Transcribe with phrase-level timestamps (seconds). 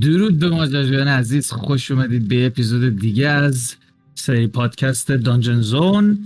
[0.00, 3.74] درود به ماجراجویان عزیز خوش اومدید به اپیزود دیگه از
[4.14, 6.18] سری پادکست دانجن زون.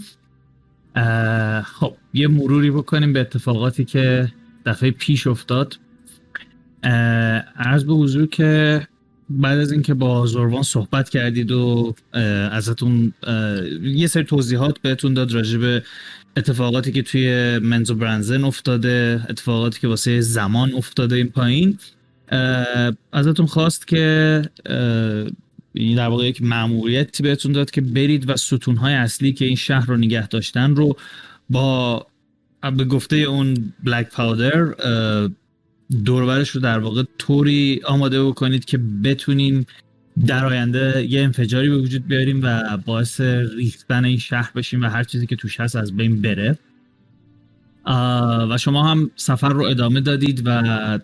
[1.64, 4.32] خب یه مروری بکنیم به اتفاقاتی که
[4.66, 5.78] دفعه پیش افتاد.
[7.56, 8.86] عرض به حضور که
[9.30, 11.94] بعد از اینکه با زوروان صحبت کردید و
[12.52, 13.12] ازتون
[13.82, 15.80] یه سری توضیحات بهتون داد راجع
[16.36, 21.78] اتفاقاتی که توی منزو برنزن افتاده اتفاقاتی که واسه زمان افتاده این پایین.
[23.12, 24.42] ازتون خواست که
[25.74, 29.96] در واقع یک مأموریتی بهتون داد که برید و ستونهای اصلی که این شهر رو
[29.96, 30.96] نگه داشتن رو
[31.50, 32.06] با
[32.76, 34.74] به گفته اون بلک پاودر
[36.04, 39.66] دورورش رو در واقع طوری آماده بکنید که بتونیم
[40.26, 43.20] در آینده یه انفجاری به وجود بیاریم و باعث
[43.56, 46.58] ریختن این شهر بشیم و هر چیزی که توش هست از بین بره.
[48.50, 50.98] و شما هم سفر رو ادامه دادید و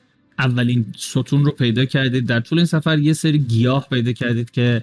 [0.45, 2.27] اولین ستون رو پیدا کردید.
[2.27, 4.83] در طول این سفر یه سری گیاه پیدا کردید که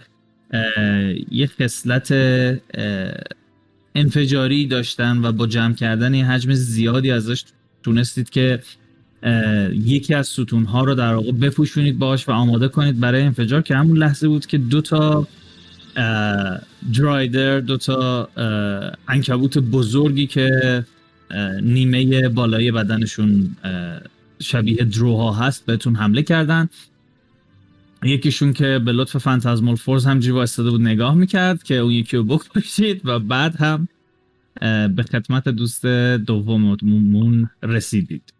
[1.31, 2.13] یه خصلت
[3.95, 7.43] انفجاری داشتن و با جمع کردن یه حجم زیادی ازش
[7.83, 8.59] تونستید که
[9.73, 13.75] یکی از ستون ها رو در واقع بپوشونید باش و آماده کنید برای انفجار که
[13.75, 15.27] همون لحظه بود که دو تا
[16.97, 18.29] درایدر دو تا
[19.07, 20.49] انکبوت بزرگی که
[21.61, 23.55] نیمه بالای بدنشون
[24.41, 26.69] شبیه دروها هست بهتون حمله کردن.
[28.03, 32.17] یکیشون که به لطف فانتازمال فورز هم جیوا استاده بود نگاه می‌کرد که اون یکی
[32.17, 33.87] رو بکشید و بعد هم
[34.95, 38.33] به خدمت دوست دوممون رسیدید.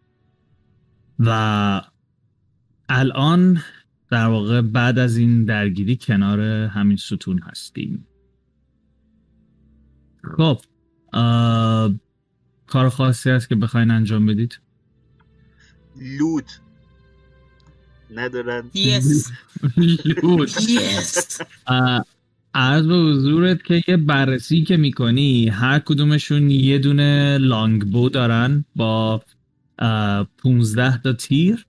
[1.19, 1.81] و
[2.89, 3.61] الان
[4.09, 8.07] در واقع بعد از این درگیری کنار همین ستون هستیم.
[10.37, 10.61] خب
[12.67, 14.59] کار خاصی هست که بخواین انجام بدید؟
[16.01, 16.59] لوت
[18.15, 18.71] ندارن.
[18.73, 19.31] یس
[20.05, 21.41] لوت یس
[22.53, 28.65] عرض به حضورت که یه بررسی که می‌کنی هر کدومشون یه دونه لانگ بو دارن
[28.75, 29.23] با
[30.37, 31.65] 15 تا تیر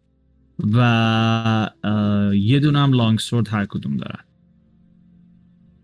[0.72, 1.70] و
[2.34, 4.24] یه دونه هم لانگ سورد هر کدوم دارن.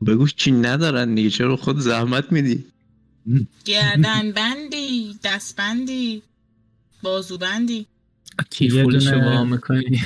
[0.06, 2.64] بگوش چی ندارن دیگه چرا خود زحمت میدی؟
[3.64, 6.22] گردن بندی دست بندی
[8.50, 10.00] کیفول شما می‌کنی؟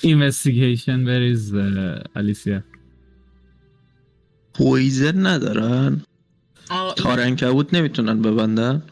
[0.00, 1.54] اینوستیگیشن بریز
[2.16, 2.62] الیسیا
[4.54, 6.02] پویزن ندارن؟
[6.96, 8.82] تارنکبوت نمی‌تونن ببندن؟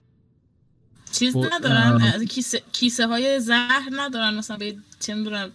[1.13, 5.51] چیز خب، ندارن کیسه, کیسه های زهر ندارن مثلا به چه می‌دونم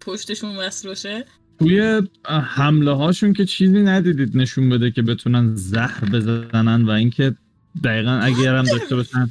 [0.00, 1.24] پشتشون وصل باشه.
[1.58, 7.34] توی حمله هاشون که چیزی ندیدید نشون بده که بتونن زهر بزنن و اینکه
[7.84, 9.28] دقیقا اگر هم داشته باشن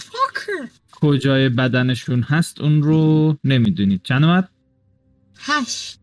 [0.95, 4.01] کجای بدنشون هست اون رو نمی‌دونید.
[4.03, 4.49] چند اومد؟
[5.37, 5.99] هشت.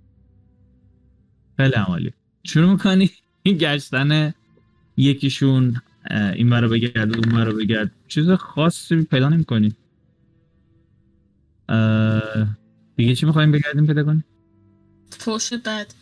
[1.56, 2.12] خیلی عمالی
[2.44, 3.10] شروع می‌کنی
[3.42, 4.34] این گشتن
[4.96, 5.80] یکیشون
[6.10, 7.90] این برو بگرد اون برو بگرد.
[8.08, 9.74] چیز خاصی پیدا نمی‌کنی.
[12.96, 14.24] دیگه چی می‌خوایم بگردیم پیدا کنیم؟
[15.10, 15.94] فوش بد.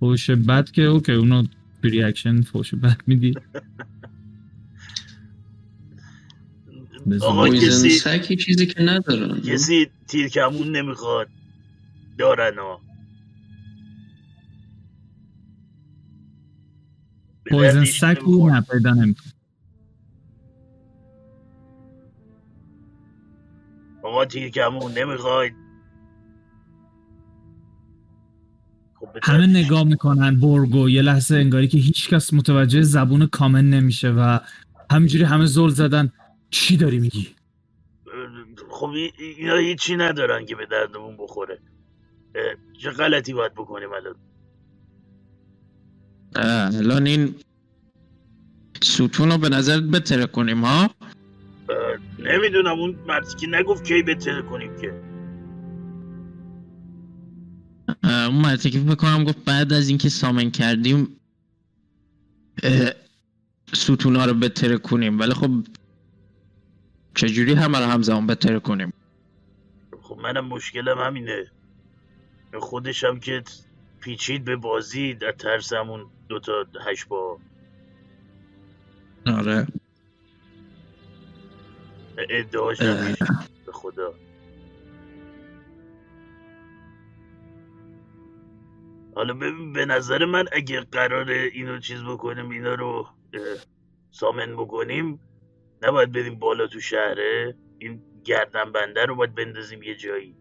[0.00, 1.44] فوش بد که اوکی اونو
[1.82, 3.34] پری اکشن فوش بد میدی.
[7.22, 9.40] آقا کسی سکی چیزی که ندارن.
[9.40, 11.28] کسی تیر کمون نمی‌خواد
[12.18, 12.80] دارن ها
[17.50, 18.54] پویزن دردش سک نمی‌خوره.
[18.54, 19.32] نه پیدا نمی‌کنی
[24.02, 25.52] آقا تیر کمون نمی‌خواید.
[29.00, 34.38] خب همه نگاه می‌کنن برگو یه لحظه انگاری که هیچکس متوجه زبون کامن نمیشه و
[34.90, 36.12] همینجوری همه زل زدن.
[36.50, 37.36] چی داری میگی؟
[38.70, 41.58] خب ای- اینا هیچی ندارن که به دردمون بخوره.
[42.82, 44.16] چه غلطی باید بکنیم الان؟
[46.74, 47.34] الان این
[48.82, 50.90] ستون رو به نظرت بتره کنیم ها؟
[52.18, 55.02] نمی‌دونم اون مردی که نگفت کی بتره کنیم که.
[58.04, 61.20] اون مرتی که فکر کنم گفت بعد از اینکه سامن کردیم
[63.74, 65.18] ستونا رو بتره کنیم.
[65.20, 65.50] ولی خب
[67.18, 68.92] چجوری همه رو همزمان بتره کنیم؟
[70.02, 71.50] خب منم مشکلم همینه.
[72.60, 73.42] خودش هم که
[74.00, 77.38] پیچید به بازی در ترس همون دوتا هشت با.
[79.26, 79.66] آره.
[82.30, 82.78] ادعاش
[83.66, 84.14] به خدا.
[89.14, 93.08] حالا ببین به نظر من اگه قرار اینو چیز بکنیم اینا رو
[94.10, 95.20] سامن بکنیم
[95.82, 100.34] نباید بریم بالا تو شهره؟ این گردن بنده رو باید بندازیم یه جایی.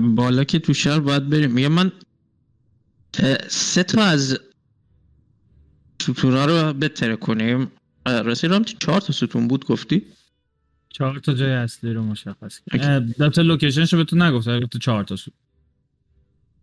[0.00, 1.50] بالا که تو شهر باید بریم.
[1.50, 1.92] میگه من
[3.48, 4.40] سه تا از
[6.02, 7.72] ستونا رو بتره کنیم.
[8.06, 10.02] رامتی چهار تا ستون بود گفتی؟
[10.88, 13.14] چهار تا جای اصلی رو مشخص کرد.
[13.20, 15.16] البته لوکیشنش رو بهتون نگفت البته چهار تا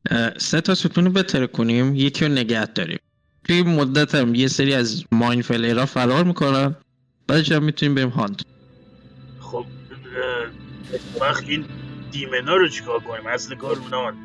[0.09, 1.95] اه، سه تا ستون رو بتره کنیم.
[1.95, 2.99] یکی رو نگه داریم.
[3.43, 6.75] توی مدت هم یه سری از ماین فلیرا فرار می‌کنن.
[7.27, 8.41] بعدش هم می‌تونیم بریم هاند
[9.39, 9.65] خب
[11.21, 11.65] وقت این
[12.11, 14.17] دیمنا رو چیکار کنیم؟ اصل کار اونان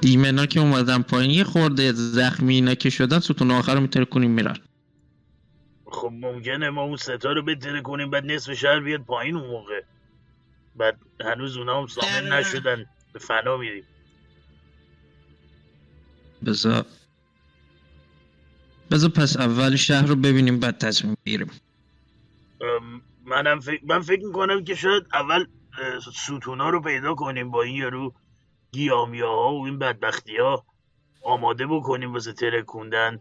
[0.00, 4.30] دیمنا که اومدن پایین یه خورده زخمی اینا که شدن ستون آخر رو میتره کنیم
[4.30, 4.56] میرن.
[5.86, 9.80] خب ممکنه ما اون ستا رو بتره کنیم بعد نصف شهر بیاد پایین اون موقع.
[10.76, 12.32] بعد هنوز اونا هم سامن.
[12.32, 13.84] نشدن به فنا میریم.
[16.46, 16.86] بذار.
[18.90, 21.50] بذار پس اول شهر رو ببینیم بعد تصمیم بگیریم.
[23.24, 25.46] منم فکر من فکر می‌کنم که شاید اول
[26.12, 28.14] ستونا رو پیدا کنیم با این یارو
[28.72, 30.64] گیامیا ها و این بدبختی ها
[31.22, 33.20] آماده بکنیم واسه ترکوندن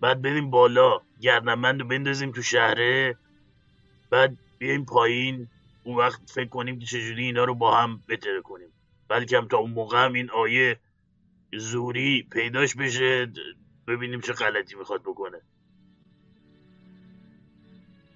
[0.00, 3.16] بعد بریم بالا گردنبند رو بندازیم تو شهره.
[4.10, 5.48] بعد بیایم پایین.
[5.84, 8.68] اون وقت فکر کنیم که چجوری اینا رو با هم بتره کنیم.
[9.08, 10.78] بلکه هم تا اون موقع هم این آیه
[11.58, 13.32] زوری پیداش بشه.
[13.88, 15.38] ببینیم چه غلطی می‌خواد بکنه.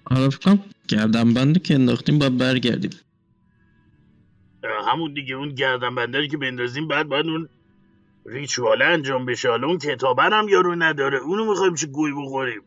[0.05, 2.91] آره فکر کنم گردن بندی که انداختیم باید برگردیم.
[4.87, 7.49] همون دیگه اون گردن بندری که بندازیم بعد باید اون
[8.25, 9.49] ریچواله انجام بشه.
[9.49, 11.17] حالا اون کتابه هم یارو نداره.
[11.17, 12.61] اونو می‌خوایم چه گوی بخوریم.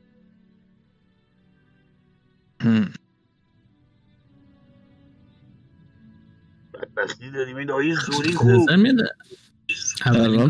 [6.75, 7.57] بدبختی داریم.
[7.57, 8.71] این آیه زوری خوب.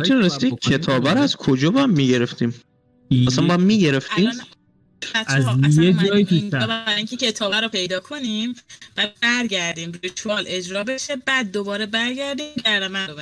[0.04, 2.54] که راستی کتابه رو از کجا باید می‌گرفتیم؟
[3.26, 4.30] اصلا باید می‌گرفتیم؟
[5.26, 6.66] الان از یه جایی شهر.
[6.66, 8.54] برای اینکه کتابه رو پیدا کنیم
[8.96, 13.14] و برگردیم ریچوال اجرا بشه بعد دوباره برگردیم گردن رو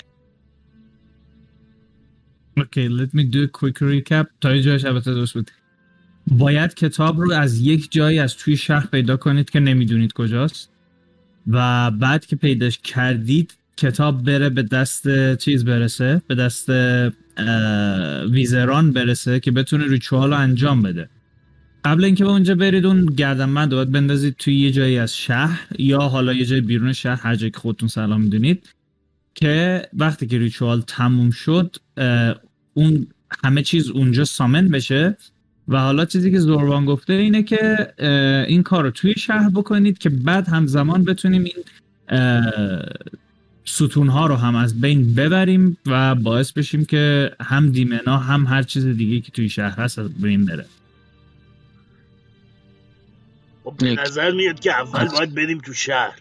[2.60, 4.26] Okay, let me do a quick recap.
[4.40, 5.50] تا یه جایش البته درست بود.
[6.26, 10.70] باید کتاب رو از یک جایی از توی شهر پیدا کنید که نمی‌دونید کجاست.
[11.46, 16.70] و بعد که پیداش کردید کتاب بره به دست چیز برسه به دست
[18.30, 21.08] ویزران برسه که بتونه ریچوال رو انجام بده.
[21.84, 25.98] قبل اینکه به اونجا برید اون گردنبند باید بندازید توی یه جایی از شهر یا
[25.98, 28.68] حالا یه جای بیرون شهر هر جایی که خودتون سلام می‌دونید
[29.34, 31.76] که وقتی که ریچوال تموم شد
[32.74, 33.06] اون
[33.44, 35.16] همه چیز اونجا سامن بشه.
[35.68, 37.92] و حالا چیزی که زوربان گفته اینه که
[38.48, 41.56] این کار رو توی شهر بکنید که بعد همزمان بتونیم این
[43.64, 48.62] ستون ها رو هم از بین ببریم و باعث بشیم که هم دیمنا هم هر
[48.62, 50.66] چیز دیگه که توی شهر هست از بین بره.
[53.64, 53.84] خب.
[53.84, 56.20] نظر میاد که اول باید بریم تو شهر.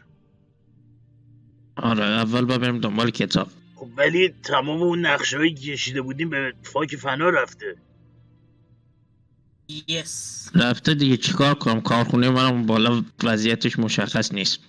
[1.76, 3.48] آره اول باید بریم دنبال کتاب.
[3.76, 7.76] خب ولی تمام اون نقشه که کشیده بودیم به فاک فنا رفته.
[9.88, 14.60] یس رفته دیگه چیکار کنم؟ کارخونه منم بالا وضعیتش مشخص نیست.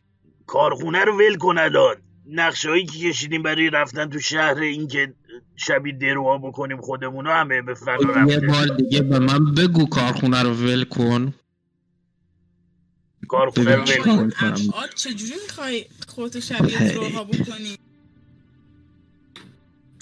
[0.46, 1.96] کارخونه رو ول کن الان.
[2.26, 5.14] نقشه هایی که کشیدیم برای رفتن تو شهر این که
[5.56, 10.50] شبیه دروها بکنیم خودمونو همه به فنا یه بار دیگه به من بگو کارخونه رو
[10.50, 11.34] ول کن
[13.28, 14.54] کارخونه رو ببین ول چیکار کن می‌کنم.
[14.68, 16.88] ابعاد چجوری می‌خوای خودتو شبیه هی.
[16.88, 17.78] دروها بکنی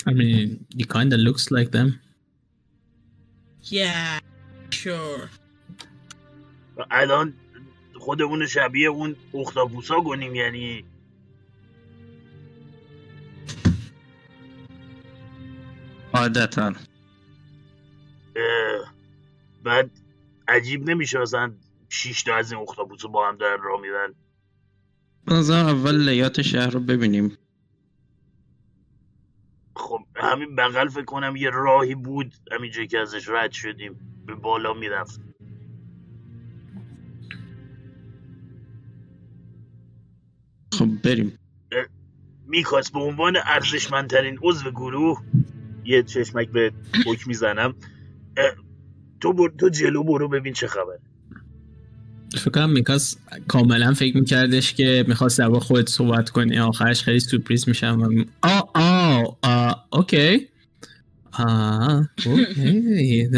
[0.08, 1.88] I mean, he kind of looks like them.
[3.64, 4.20] yeah
[4.70, 5.28] sure
[6.90, 7.34] الان
[7.94, 10.84] خودمون شبیه اون اختاپوسا کنیم یعنی
[16.14, 16.72] عادتا.
[19.64, 19.90] بعد
[20.48, 21.52] عجیب نمیشه مثلا
[21.88, 24.14] شیش تا از این اختاپوس با هم در راه میرن
[25.26, 27.38] بذار اول لیات شهر رو ببینیم.
[29.76, 34.74] خب همین بغل فکر کنم یه راهی بود همینجا که ازش رد شدیم به بالا
[34.74, 35.20] می‌رفت.
[40.72, 41.38] خب بریم.
[42.46, 45.22] میکاس به عنوان ارزشمندترین عضو گروه
[45.84, 46.72] یه چشمک به
[47.06, 47.74] حک می‌زنم.
[49.20, 49.48] تو بر...
[49.58, 50.98] تو جلو برو ببین چه خبر
[52.38, 53.16] فکر کنم میکاس
[53.48, 58.00] کاملا فکر میکردش که می‌خواست در خودت صحبت کنی آخرش خیلی سورپریز میشم.
[58.02, 60.48] و آه آه آه اوکی.
[61.32, 63.28] آه اوکی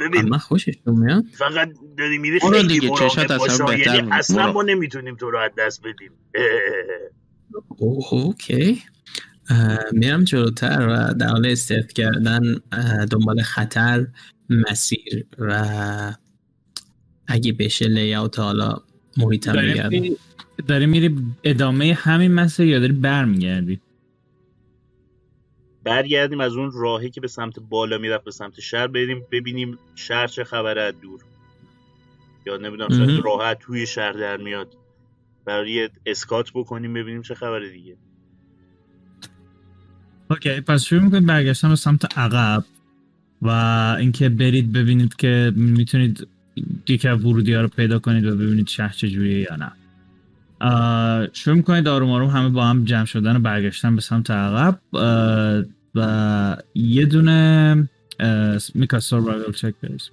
[0.00, 0.18] ببین.
[0.18, 1.24] اما خوشش میاد.
[1.32, 4.12] فقط داری میری خیلی دیگه، چشات اصلا بهتر یعنی می‌بینی.
[4.12, 4.52] اصلا.
[4.52, 6.12] ما نمی‌تونیم تو رو از دست بدیم.
[7.78, 8.82] اوکی.
[9.92, 12.40] میرم جلوتر و در حال استرت کردن
[13.10, 14.06] دنبال خطر
[14.50, 16.14] مسیر و
[17.26, 18.76] اگه بشه لیاوت حالا
[19.18, 19.90] بگردم.
[19.90, 20.16] داریم
[20.68, 23.80] داری میری ادامه همین مسیر یا داری برمیگردی؟
[25.84, 30.26] برگردیم از اون راهی که به سمت بالا می‌رفت به سمت شهر بریم ببینیم شهر
[30.26, 31.20] چه خبره از دور.
[32.46, 33.24] یا نمی‌دونم شاید.
[33.24, 34.76] راحت توی شهر در میاد.
[35.44, 37.96] برای اسکات بکنیم ببینیم چه خبره دیگه.
[40.32, 42.64] اوکی پس شروع می‌کنید برگشتن به سمت عقب
[43.42, 43.48] و
[43.98, 46.28] اینکه برید ببینید که می‌تونید
[47.10, 49.72] از ورودی ها رو پیدا کنید و ببینید شهر چجوریه یا نه.
[51.32, 54.80] شروع می‌کنید آروم آروم همه با هم جمع شدن و برگشتن به سمت عقب.
[55.94, 57.88] و یه دونه
[58.74, 60.10] میکا سروایوال چک بریز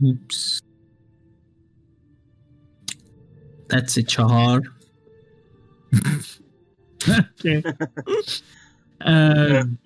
[0.00, 0.60] اوپس.
[3.72, 4.72] That's a چهار.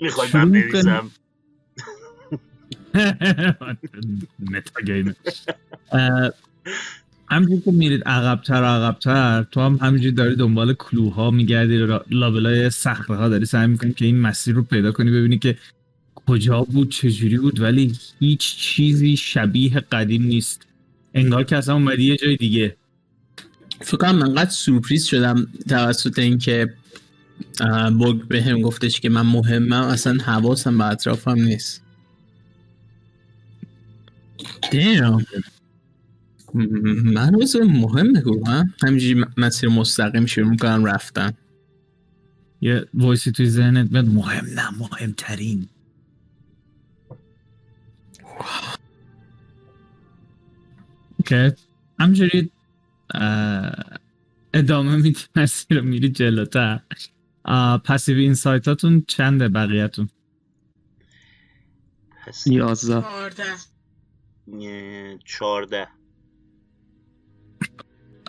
[0.01, 1.11] می‌خوای من؟ بریزم
[7.31, 13.17] همینجور که میرید عقبتر و عقبتر تو هم همینجوری داری دنبال کلوها میگردی لابلای صخره
[13.17, 15.57] ها داری سعی می‌کنی که این مسیر رو پیدا کنی ببینی که
[16.27, 20.67] کجا بود چجوری بود ولی هیچ چیزی شبیه قدیم نیست
[21.15, 22.77] انگار که اصلا اومدی یه جای دیگه
[23.81, 26.75] فکر کنم انقدر سورپریز شدم توسط اینکه
[27.99, 31.83] بوگ به هم گفتش که من مهمم اصلا حواسم به اطرافم نیست.
[34.65, 35.25] Damn.
[36.55, 41.33] م- من روز مهم بگویم همینجوری م- مسیر مستقیم شروع می‌کنم رفتن.
[42.61, 45.69] یه voice ی توی ذهنت میاد مهم نه مهمترین.
[51.19, 51.53] okay
[52.01, 52.51] همجوری
[54.55, 56.81] ادامه میدی مسیر میری جلوتر.
[57.85, 60.09] passive insight اتون چنده بقیهتون؟
[62.47, 63.05] یازده.
[65.25, 65.87] چارده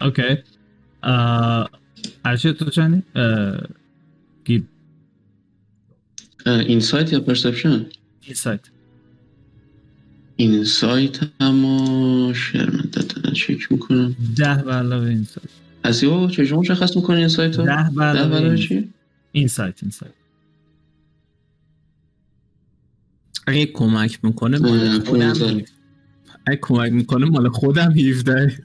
[0.02, 0.38] اوکی.
[2.26, 3.60] ارشد تو چندی؟ اه،
[4.46, 4.68] گیب.
[6.46, 7.86] اینسایت یا پرسپشن
[8.22, 8.70] اینسایت
[10.36, 14.16] اینسایت اما شرمندت دادن چک می‌کنم.
[14.38, 15.50] ده به علاوه اینسایت
[15.84, 18.94] از یو چجور مشخص می‌کنی اینسایت رو؟ ده به ده علاوه چی؟
[19.36, 20.13] اینسایت اینسایت.
[23.48, 25.34] اگه کمک می‌کنه مال خودم.
[26.46, 28.58] اگه کمک می‌کنه مال خودم 17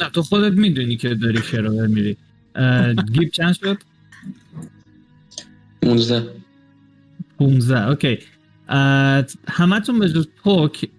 [0.00, 2.16] نه تو خودت می‌دونی که داری شراور میری.
[3.12, 3.78] گیب چند شد؟
[5.82, 6.28] 15
[7.38, 8.18] 15 اوکی.
[9.48, 10.90] همتون به جز پوک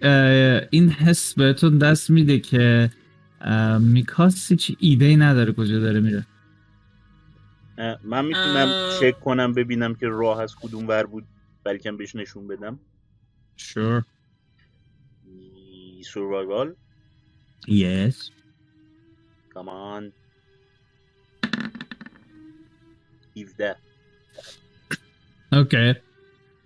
[0.72, 2.92] این حس بهتون دست میده که
[3.80, 6.26] میکاس هیچ ایده ای نداره کجا داره میره.
[8.04, 9.00] من می‌تونم اه.
[9.00, 11.26] چک کنم ببینم که راه از کدوم ور بود
[11.64, 12.80] بلکه بهش نشون بدم.
[13.58, 14.04] Sure.
[16.04, 16.74] سوروایوال
[17.68, 18.32] yes.
[19.54, 20.12] کامان
[23.38, 23.76] 17
[25.52, 25.94] اوکی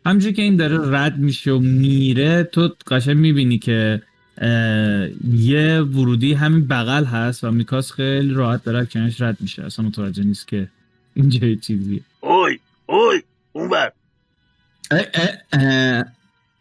[0.05, 4.01] همجور که این داره رد میشه و میره تو قشنگ می‌بینی که
[5.23, 9.63] یه ورودی همین بغل هست و میکاس خیلی راحت داره از کنارش رد میشه.
[9.63, 10.69] اصلا متوجه نیست که
[11.17, 13.91] اینجا یه چیزیه اوی اوی اون ور
[14.91, 16.05] اه، اه، اه.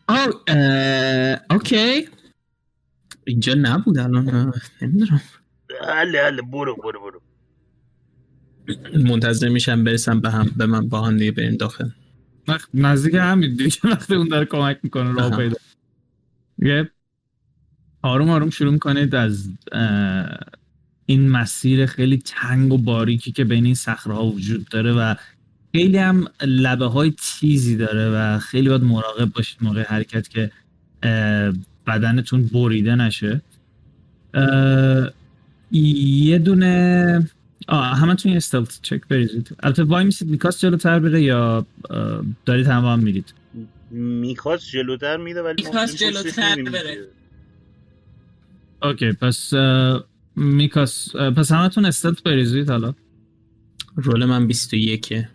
[0.09, 2.09] آه، اه، اوکی.
[3.25, 5.21] اینجا نبود الان نمی‌دونم.
[5.89, 7.21] حله حله برو برو برو.
[9.05, 11.89] منتظر میشم برسم به هم به من با هم دیگه بریم داخل.
[12.49, 15.37] وقت نزدیک همین دیگه وقتی اون داره کمک می‌کنه راه.
[15.37, 15.57] پیدا.
[16.59, 16.91] یه
[18.03, 19.49] آروم آروم شروع می‌کنید از
[21.07, 25.15] این مسیر خیلی تنگ و باریکی که بین این صخره ها وجود داره و
[25.73, 30.51] خیلی هم لبه های تیزی داره و خیلی باید مراقب باشید موقع حرکت که
[31.87, 33.41] بدنتون بریده نشه.
[35.73, 37.29] یه دونه
[37.69, 39.57] آه همتون یه استلت چک بریزید.
[39.63, 41.67] البته وای میسید میکاس جلوتر بره یا
[42.45, 43.35] دارید همه هم میرید؟
[43.91, 46.99] میکاس جلوتر میده ولی میکاس جلوتر بره.
[48.83, 49.53] okay پس
[50.37, 52.95] میکاس پس همتون stealth بریزید حالا.
[53.97, 55.27] roll من 21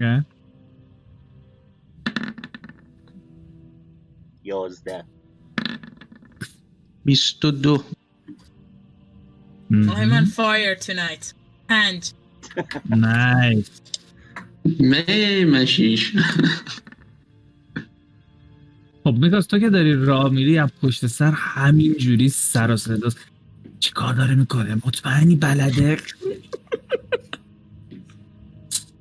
[0.00, 0.22] okay.
[4.44, 5.04] یازده.
[7.04, 7.84] بیست و دو.
[9.72, 11.34] I'm on fire tonight.
[11.68, 12.12] پنج
[12.90, 13.80] nice
[14.64, 16.12] می مشیش.
[19.04, 23.18] خب میکاس تو که داری راه میری از پشت سر همین جوری سر و صداست
[23.84, 25.96] چی کار داره می‌کنه؟ مطمئنی بلده؟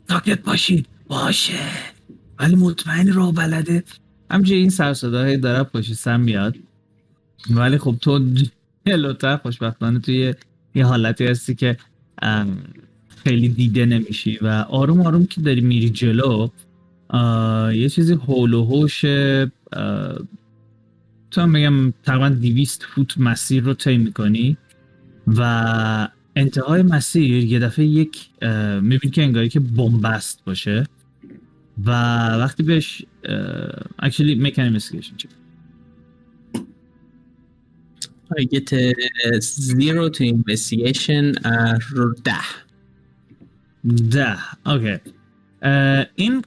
[0.10, 1.60] ساکت باشید باشه.
[2.40, 3.84] ولی مطمئنی راه بلده.
[4.32, 6.56] همچنین این سر و صداهایی داره پشت سر میاد.
[7.50, 8.20] ولی خب تو
[8.88, 10.34] جلوتر خوشبختانه توی
[10.76, 11.78] یه حالتی هستی که
[13.24, 16.50] خیلی دیده نمیشی و آروم آروم که داری میری جلو
[17.74, 18.64] یه چیزی حول و
[19.74, 20.20] آه،
[21.32, 24.58] تو هم بگم تقریبا 200 فوت مسیر رو طی می‌کنی.
[25.28, 28.30] و انتهای مسیر یه دفعه یک
[28.82, 30.88] می‌بینی که انگاری که بنبست باشه
[31.86, 31.92] و
[32.38, 33.06] وقتی بهش
[34.00, 35.30] اکچولی میکن اینوستیگیشن چک
[38.40, 38.94] I get a
[39.42, 42.34] zero to investigation uh, رو ده.
[44.12, 44.38] ده.
[44.66, 44.98] اوکی
[46.16, 46.42] این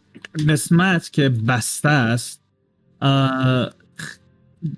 [0.49, 2.42] قسمت که بسته است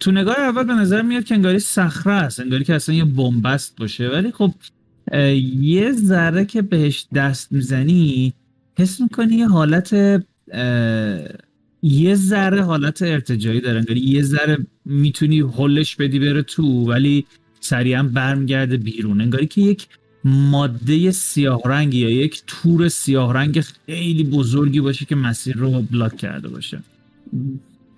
[0.01, 3.77] تو نگاه اول به نظر میاد که انگاری صخره است انگاری که اصلا یه بنبست
[3.77, 4.09] باشه.
[4.09, 4.55] ولی خب
[5.61, 8.33] یه ذره که بهش دست می‌زنی
[8.79, 9.93] حس می‌کنی یه حالت
[11.83, 13.79] یه ذره حالت ارتجایی داره.
[13.79, 17.27] انگاری یه ذره می‌تونی هلش بدی بره تو ولی
[17.61, 19.21] سریعا برمیگرده بیرون.
[19.21, 19.87] انگاری که یک
[20.25, 26.17] ماده سیاه رنگ یا یک تور سیاه رنگ خیلی بزرگی باشه که مسیر رو بلاک
[26.17, 26.83] کرده باشه.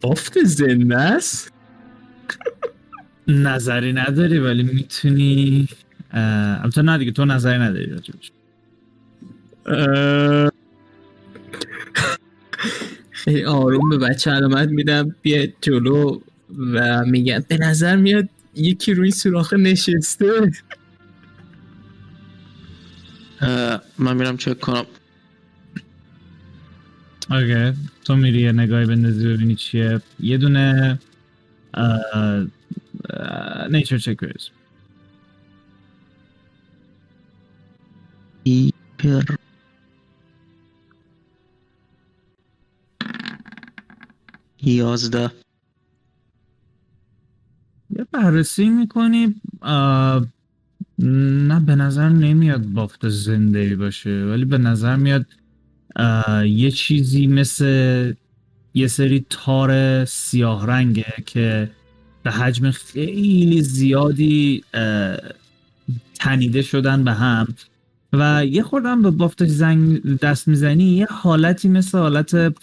[0.01, 1.53] بافت زنده است؟
[3.29, 5.69] نظری نداری ولی می‌تونی
[6.13, 8.31] البته نه دیگه تو نظری نداری راجبش.
[13.11, 16.21] خیلی آروم به بچه علامت میدم بیا جلو
[16.75, 20.53] و میگم به نظر میاد یکی روی سوراخ نشسته.
[23.99, 24.85] من میرم چک کنم.
[27.31, 30.01] اوکی تو میری یه نگاهی بندازی ببینی چیه.
[30.21, 30.99] یه دونه
[33.71, 34.49] نیچر چک بریز
[38.43, 39.35] ایپر
[44.63, 45.31] یازده
[47.91, 49.41] یه بررسی می‌کنی
[50.99, 55.27] نه به نظر نمیاد بافت زنده باشه ولی به نظر میاد
[56.47, 58.15] یه چیزی مثل
[58.75, 61.71] یه سری تار سیاه رنگه که
[62.23, 64.65] به حجم خیلی زیادی
[66.15, 67.55] تنیده شدن به هم.
[68.13, 72.55] و یه خوردم به بافتش زنگ دست می‌زنی یه حالتی مثل حالت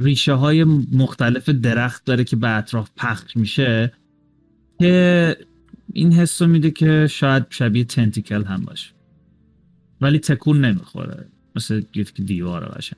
[0.00, 3.92] ریشه های مختلف درخت داره که به اطراف پخش میشه
[4.78, 5.36] که
[5.92, 8.90] این حس رو میده که شاید شبیه تنتیکل هم باشه.
[10.00, 11.26] ولی تکون نمی‌خوره.
[11.56, 12.96] مثل یه که دیواره باشه.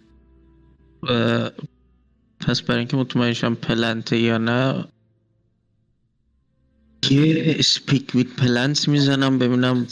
[1.08, 1.50] اه،
[2.40, 4.84] پس برای اینکه مطمئن شم پلنته یا نه
[7.10, 9.86] یه اسپیک ویت پلنت می‌زنم ببینم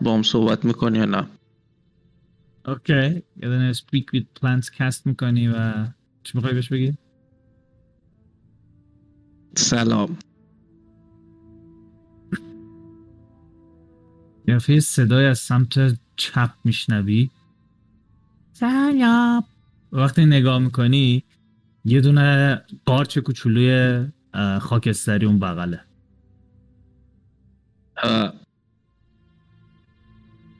[0.00, 1.26] با هم صحبت می‌کنی یا نه.
[2.66, 5.86] okay یه دونه speak with plants cast می‌کنی و
[6.22, 6.94] چی می‌خوای بهش بگی؟
[9.56, 10.18] سلام.
[14.68, 17.30] یه صدای از سمت چپ میشنوی؟
[18.52, 19.44] سلام.
[19.92, 21.24] وقتی نگاه می‌کنی
[21.84, 24.06] یه دونه قارچ کوچولوی
[24.60, 25.80] خاکستری اون بغله.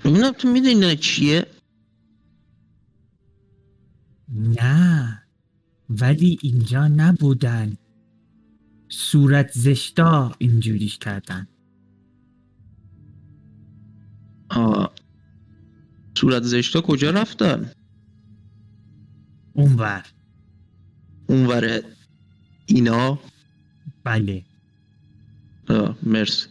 [0.04, 1.46] ببینم تو می‌دونی نه چیه؟
[4.28, 5.22] نه
[5.90, 7.76] ولی اینجا نبودن.
[8.88, 11.48] صورت زشتا اینجوریش کردن.
[14.48, 14.94] آه.
[16.18, 17.70] صورت زشتا کجا رفتن؟
[19.58, 20.02] اونور.
[21.28, 21.82] اونور
[22.66, 23.18] اینا؟
[24.04, 24.44] بله.
[25.70, 25.98] آه.
[26.02, 26.48] مرسی.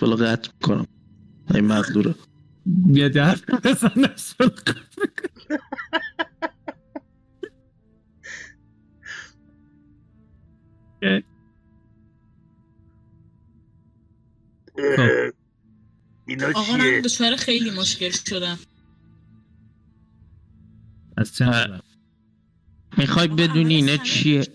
[0.00, 0.86] بالا قطع می‌کنم.
[1.54, 2.14] این مقدوره
[2.66, 4.50] بیا درد بزن اسفل
[14.78, 15.32] اه،
[16.26, 18.58] اینا آقا من دچار خیلی مشکل شدم.
[21.16, 21.44] از چه؟
[22.98, 23.96] می‌خوای بدونی اینا.
[23.96, 24.46] چیه؟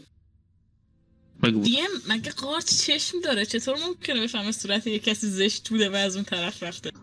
[1.43, 1.62] بگو.
[1.62, 6.15] damn مگه قارچ چشم داره؟ چطور ممکنه بفهمه صورت یه کسی زشت بوده و از
[6.15, 6.91] اون طرف رفته؟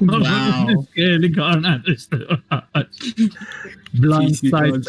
[0.00, 0.86] wow.
[0.94, 2.18] خیلی کار نداشته.
[4.02, 4.86] blind چیزی sight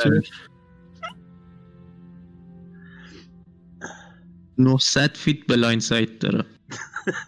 [4.57, 6.45] 900 feet blind sight داره.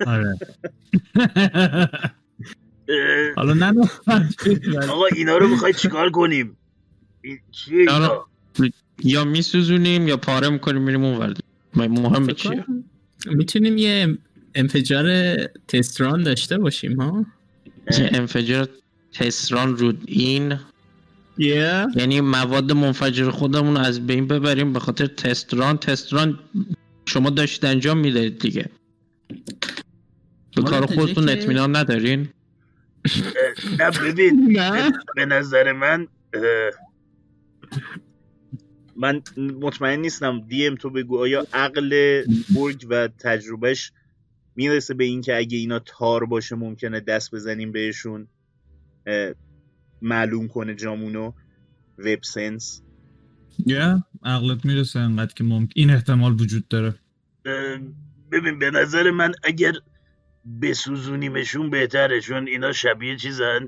[0.08, 0.38] آره.
[3.36, 3.90] حالا نه
[4.90, 6.58] آقا اینا رو می‌خوای چیکار کنیم؟
[7.52, 8.74] چیه اینا؟ آره.
[9.04, 11.40] یا میسوزونیم یا پاره می‌کنیم میریم اون ورد
[11.76, 12.66] مهم چیه؟
[13.26, 14.18] می‌تونیم یه
[14.56, 15.36] انفجار
[15.68, 17.26] تستران داشته باشیم ها؟
[18.00, 18.70] یه انفجار
[19.14, 20.60] تسران رود این.
[21.38, 25.78] یه یعنی مواد منفجر خودمون رو از بین ببریم به خاطر تستران.
[25.78, 26.40] تستران
[27.06, 28.70] شما داشتید انجام می‌دادید دیگه.
[30.56, 32.30] به کار خودتون اطمینان ندارین.
[33.80, 34.54] نه ببین
[35.16, 36.08] به نظر من
[38.96, 42.24] من مطمئن نیستم دیم تو بگو آیا عقل
[42.56, 43.92] برگ و تجربهش
[44.56, 48.28] می‌رسه به اینکه اگه اینا تار باشه ممکنه دست بزنیم بهشون
[50.02, 51.32] معلوم کنه جامونو.
[51.98, 52.82] وب سنس.
[53.66, 56.96] یا عقلت می‌رسه انقدر که ممکن این احتمال وجود داره.
[58.32, 59.74] ببین به نظر من اگر
[60.62, 63.68] بسوزونیمشون بهتره چون اینا شبیه چیزن.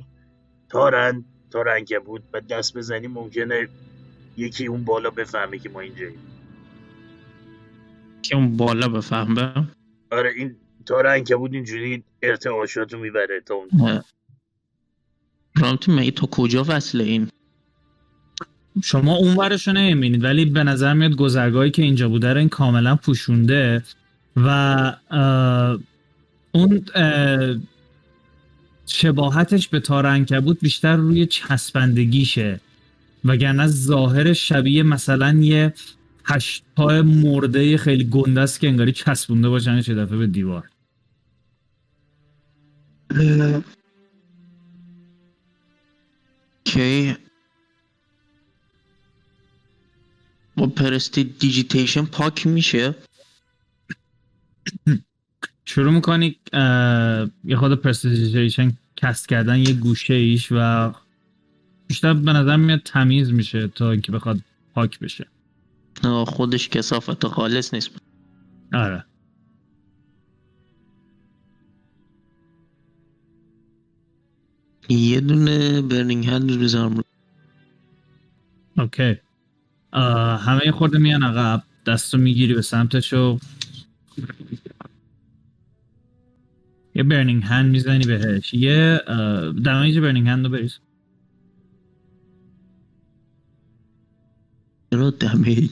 [0.70, 1.26] تارن.
[1.52, 2.24] تار بود.
[2.34, 3.68] و دست بزنیم ممکنه
[4.38, 6.20] یکی اون بالا بفهمه که ما اینجاییم.
[8.22, 9.68] که اون بالا بفهمه.
[10.12, 14.02] آره این تار بود اینجوری ارتعاشاتو می‌بره تا اون
[15.56, 17.28] رامتی مگه تا کجا وصله این؟
[18.84, 22.96] شما اون ورشو نمی‌بینید ولی به نظر میاد گذرگاهی که اینجا بوده رو این کاملا
[22.96, 23.84] پوشونده
[24.38, 24.50] و
[25.12, 25.80] اه،
[26.52, 27.56] اون اه،
[28.86, 30.06] شباهتش به تار
[30.42, 32.60] بود بیشتر روی چسبندگیشه.
[33.26, 35.74] وگرنه ظاهر شبیه مثلا یه
[36.26, 40.70] هشت پای مرده خیلی گنده است که انگاری چسبونده باشنش یه دفعه به دیوار.
[46.66, 47.18] که
[50.56, 52.96] با prestidigitation پاک میشه؟
[55.66, 56.40] شروع می‌کنی
[57.44, 60.94] یه خود prestidigitation cast کردن یه گوشه ایش و
[61.88, 64.40] بیشتر به نظر میاد تمیز میشه تا اینکه بخواد
[64.74, 65.28] پاک بشه.
[66.28, 67.90] خودش کسافت خالص نیست.
[68.74, 69.06] آره.
[74.90, 77.04] یه دونه burning hand رو
[78.78, 79.18] اوکی.
[80.40, 81.64] همه خورده میان عقب.
[81.86, 83.40] دستو می‌گیری به سمتش و
[86.96, 88.54] یه برنینگ هند می‌زنی بهش.
[88.54, 90.80] یه اه، دمیج برنینگ هند رو بریز.
[94.94, 95.70] چرا دمیج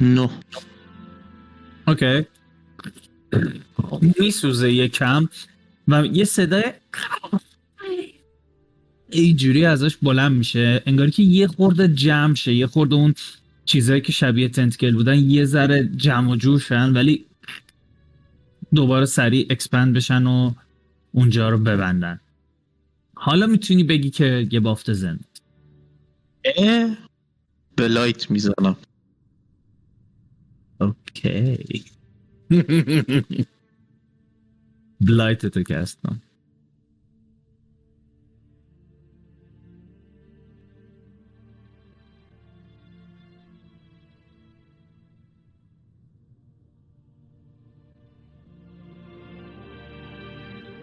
[0.00, 0.28] no
[1.86, 2.26] okay.
[4.20, 5.28] میسوزه یکم
[5.88, 6.64] و یه صدای
[9.10, 10.82] اینجوری ازش بلند میشه.
[10.86, 13.14] انگاری که یه خورده جمع شه یه خورده اون
[13.64, 17.27] چیزایی که شبیه tentacle بودن یه ذره جمع و جور شن ولی
[18.74, 20.52] دوباره سریع expand بشن و
[21.12, 22.20] اونجا رو ببندن.
[23.14, 25.38] حالا می‌تونی بگی که یه بافت زند
[26.44, 26.96] اه
[27.76, 28.76] blight می‌زنم.
[30.80, 31.84] okay.
[35.00, 36.22] blight تو cast کن.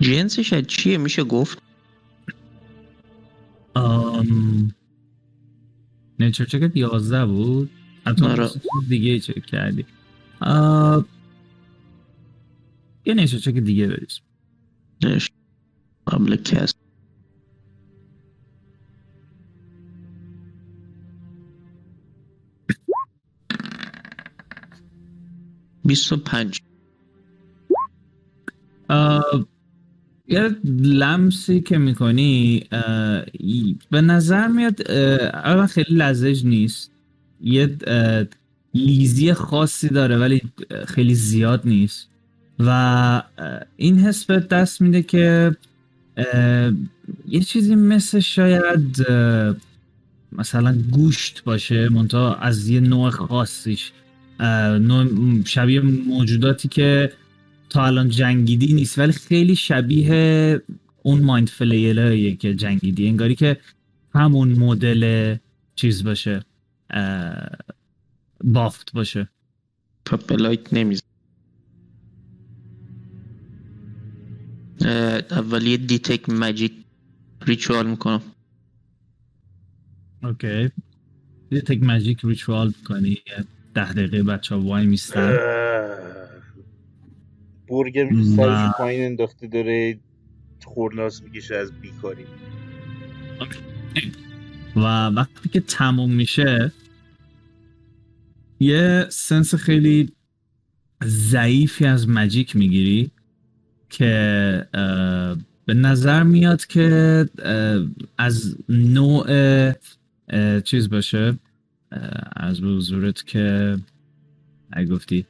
[0.05, 1.61] جنسش از چیه میشه گفت
[3.73, 4.75] آم...
[6.19, 7.69] نیچر چکت 11 بود
[8.05, 8.49] حتی آره.
[8.89, 9.85] دیگه چک کردی
[10.41, 11.01] آ...
[13.05, 14.19] یه نیچر چک دیگه بریز
[15.03, 15.29] نش.
[16.07, 16.75] قبل کست
[25.85, 26.61] بیست و پنج.
[30.27, 32.63] یه لمسی که می‌کنی
[33.91, 36.91] به نظر میاد اولا خیلی لزج نیست.
[37.41, 37.77] یه
[38.73, 40.41] لیزی خاصی داره ولی
[40.87, 42.09] خیلی زیاد نیست.
[42.59, 43.21] و
[43.77, 45.55] این حس به دست میده که
[47.27, 49.05] یه چیزی مثل شاید
[50.31, 53.91] مثلا گوشت باشه منتها از یه نوع خاصیش.
[54.79, 55.07] نوع
[55.45, 57.11] شبیه موجوداتی که
[57.75, 60.61] تا الان جنگیدی نیست ولی خیلی شبیه
[61.03, 63.07] اون mind flayer یه که جنگیدی.
[63.07, 63.57] انگاری که
[64.13, 65.35] همون مدل
[65.75, 66.45] چیز باشه
[68.43, 69.29] بافت باشه.
[70.05, 71.01] پا blight نمیزن
[75.31, 76.71] اول یه detect magic
[77.41, 78.21] ritual می‌کنم.
[80.23, 80.69] okay.
[81.51, 85.64] یه تک ماجیک ریچوال کنی یه ده دقیقه بچه ها وای میستن.
[87.69, 88.35] برگم نه.
[88.35, 89.99] سرش پایین انداخته داره
[90.63, 92.25] خورناس می‌کشه از بیکاری
[94.75, 96.71] و وقتی که تموم میشه
[98.59, 100.11] یه سنس خیلی
[101.03, 103.11] ضعیفی از مجیک می‌گیری
[103.89, 104.67] که
[105.65, 107.25] به نظر میاد که
[108.17, 109.71] از نوع
[110.61, 111.37] چیز باشه
[112.35, 113.77] از به حضورت که
[114.71, 115.25] اگه گفتی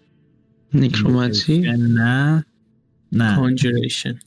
[0.76, 2.46] necromancy نه.
[3.12, 3.36] نه.
[3.36, 4.20] conjuration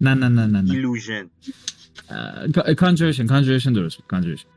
[0.00, 0.70] نه نه نه نه نه.
[0.70, 1.30] illusion
[2.78, 4.06] conjuration conjuration درست بود.
[4.06, 4.48] conjuration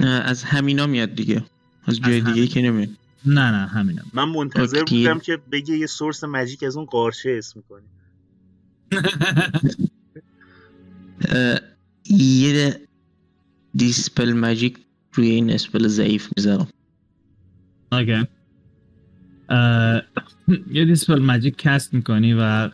[0.00, 1.44] از همینا میاد دیگه.
[1.86, 2.46] از جای دیگه.
[2.46, 2.88] که نمیاد.
[3.26, 4.84] نه نه همینم من منتظر.
[4.84, 7.86] بودم که بگه یه source magic از اون قارچه اسم کنی
[12.10, 12.87] یه
[13.78, 14.78] dispel magic
[15.12, 16.68] روی این spell ضعیف می‌ذارم.
[17.92, 18.26] okay.
[20.70, 22.70] یه dispel magic cast می‌کنی و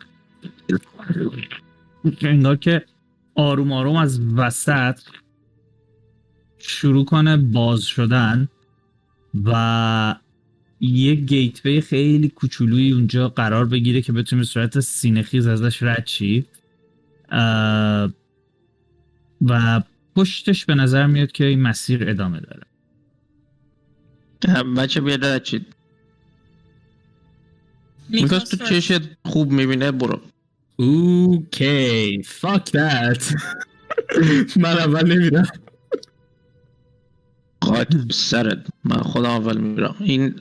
[2.21, 2.85] انگار که
[3.35, 5.01] آروم آروم از وسط
[6.59, 8.49] شروع کنه باز شدن
[9.45, 10.17] و
[10.81, 16.07] یه گیتوی خیلی کوچولویی اونجا قرار بگیره که بتونی به صورت سینه خیز ازش رد
[16.07, 16.47] شی.
[19.40, 19.83] و
[20.16, 22.62] پشتش به نظر میاد که این مسیر ادامه داره.
[24.77, 25.66] بچه بیاد رد شید
[28.09, 30.20] میکاس تو چشت خوب می‌بینه برو.
[30.77, 33.35] اوکی فاک دت
[34.57, 35.46] من اول نمیرم
[37.61, 38.66] قاعد سرت.
[38.85, 40.35] من خودم اول میرم این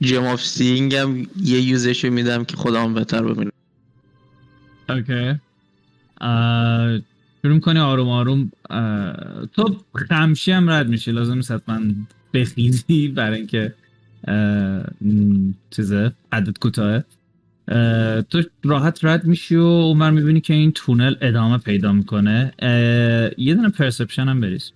[0.00, 3.52] Gem of Seeing هم یه use شو میدم که خودم بهتر ببینم.
[4.88, 5.40] okay.
[7.42, 8.50] شروع کنی آروم آروم
[9.52, 11.12] تو خمشی هم رد میشی.
[11.12, 11.80] لازم نیست حتما
[12.34, 13.74] بخیزی برای اینکه
[15.70, 17.04] چیزه عدد کوتاهه.
[17.68, 22.52] اه، تو راحت رد میشی و اونور می‌بینی که این تونل ادامه پیدا می‌کنه.
[23.38, 24.72] یه دونه پرسپشن هم بریز.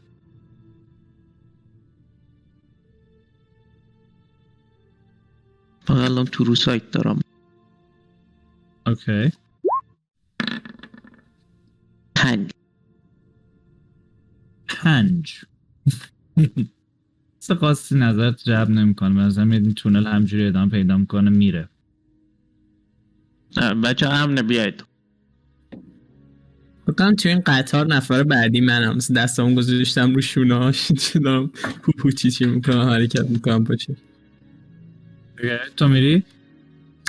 [5.88, 7.20] من الان تو رو سایت دارم.
[8.86, 9.32] اوکی.
[12.14, 12.50] پنج.
[14.68, 15.44] پنج.
[17.60, 19.14] خاصی نظرت جلب نمی‌کنه.
[19.14, 21.68] به نظر این تونل همجوری ادامه پیدا می‌کنه میره.
[23.56, 24.84] اه، بچه امنه بیاید
[26.86, 28.96] فکرم تو این قطار نفر بعدی منم.
[28.96, 31.46] مثل دستام گذاشتم رو شوناش چه دارم
[31.82, 33.96] پوپو چی چی می‌کنم حرکت می‌کنم پاچه
[35.76, 36.22] تو میری؟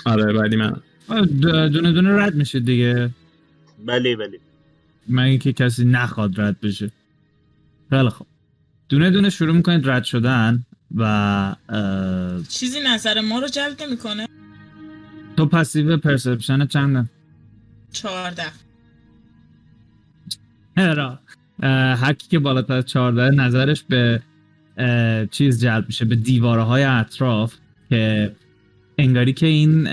[0.05, 0.81] آره بعدی منم.
[1.09, 3.09] د- دونه دونه رد میشه دیگه.
[3.85, 4.39] بله بله.
[5.09, 6.91] مگه که کسی نخواد رد بشه.
[7.89, 8.27] خیلی خوب.
[8.89, 11.03] دونه دونه شروع می‌کنید رد شدن و
[11.69, 14.27] اه، چیزی نظر ما رو جلب نمی‌کنه.
[15.37, 17.09] تو پسیو پرسپشن چنده؟
[17.91, 18.43] چهارده.
[20.75, 21.19] را
[21.95, 24.21] هر کی که بالاتر از 14 نظرش به
[25.31, 27.55] چیز جلب میشه به دیواره های اطراف
[27.89, 28.35] که
[28.97, 29.89] انگاری که این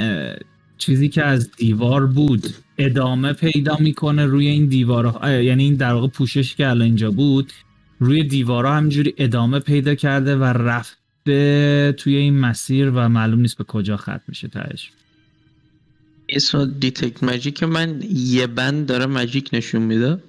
[0.79, 6.09] چیزی که از دیوار بود ادامه پیدا می‌کنه روی این دیواره یعنی این در واقع
[6.09, 7.53] پوشش که الان اینجا بود
[7.99, 13.65] روی دیوارها همجوری ادامه پیدا کرده و رفته توی این مسیر و معلوم نیست به
[13.65, 14.93] کجا ختم میشه تهش.
[16.29, 20.23] اسم Detect Magic من یه بند داره magic نشون میده.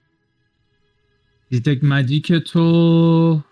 [1.49, 3.43] Detect Magic تو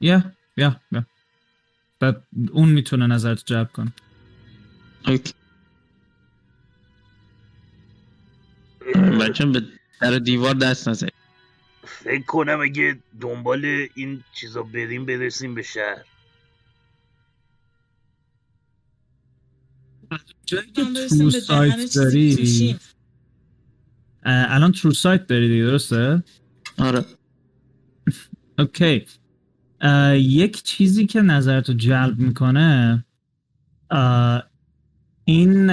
[0.00, 1.06] yeah yeah yeah.
[2.00, 3.92] بعد اون می‌تونه نظرت جلب کنه.
[5.06, 5.32] okay.
[9.20, 9.62] بچه به
[10.00, 11.08] در دیوار دست نزد
[11.88, 16.04] فکر کنم اگه دنبال این چیزا بریم برسیم به شهر.
[20.46, 20.84] جایی که
[21.40, 22.78] سایت داری؟
[24.24, 26.22] الان ترو سایت داری دیگه درسته؟
[26.78, 27.04] آره.
[28.58, 29.06] اوکی.
[30.14, 33.04] یک چیزی که نظرتو جلب می‌کنه
[35.24, 35.70] این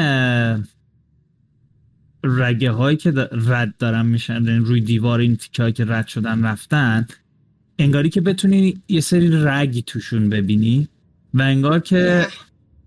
[2.25, 6.07] رگه هایی که دا- رد دارن میشن یعنی روی دیوار این تیکه هایی که رد
[6.07, 7.07] شدن رفتن
[7.79, 10.87] انگاری که بتونی یه سری رگی توشون ببینی
[11.33, 12.27] و انگار که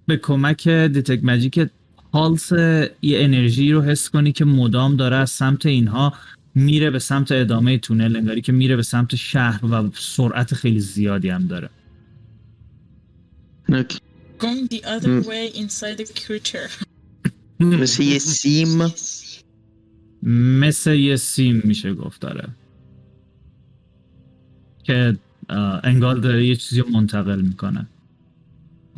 [0.06, 1.66] به کمک دیتک ماجیک
[2.12, 6.12] پالس یه انرژی رو حس کنی که مدام داره از سمت اینها
[6.54, 11.28] میره به سمت ادامه تونل انگاری که میره به سمت شهر و سرعت خیلی زیادی
[11.28, 11.70] هم داره
[13.68, 13.98] اوکی.
[14.40, 15.28] Going the other Hmm.
[15.28, 16.84] way inside the creature.
[17.60, 18.78] مثل یه سیم
[20.22, 22.48] مثل یه سیم میشه گفت داره
[24.82, 25.16] که
[25.84, 27.86] انگار داره یه چیزی رو منتقل می‌کنه.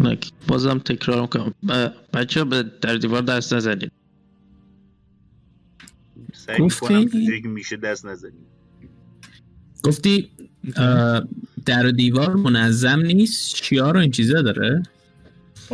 [0.01, 0.31] اوکی.
[0.49, 1.55] بازم تکرار می‌کنم.
[2.15, 3.93] بچه به در دیوار دست نزدید
[6.33, 8.47] سعی گفتی؟ میشه دست نزنیم
[9.85, 10.31] گفتی
[11.67, 14.83] در و دیوار منظم نیست؟ چیا رو این چیزا داره؟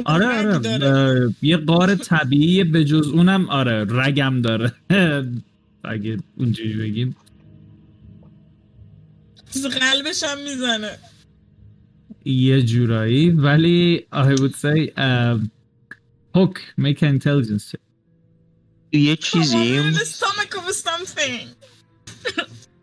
[0.04, 0.86] آره رگ آره.
[0.86, 4.72] اه، یه قار طبیعی به جز اونم آره رگم داره.
[5.84, 7.16] اگه اونجوری بگیم.
[9.68, 10.98] قلبش هم می‌زنه.
[12.24, 15.38] یه جورایی ولی I would say uh,
[16.36, 17.80] Hook make an intelligence check.
[18.92, 21.48] یه of something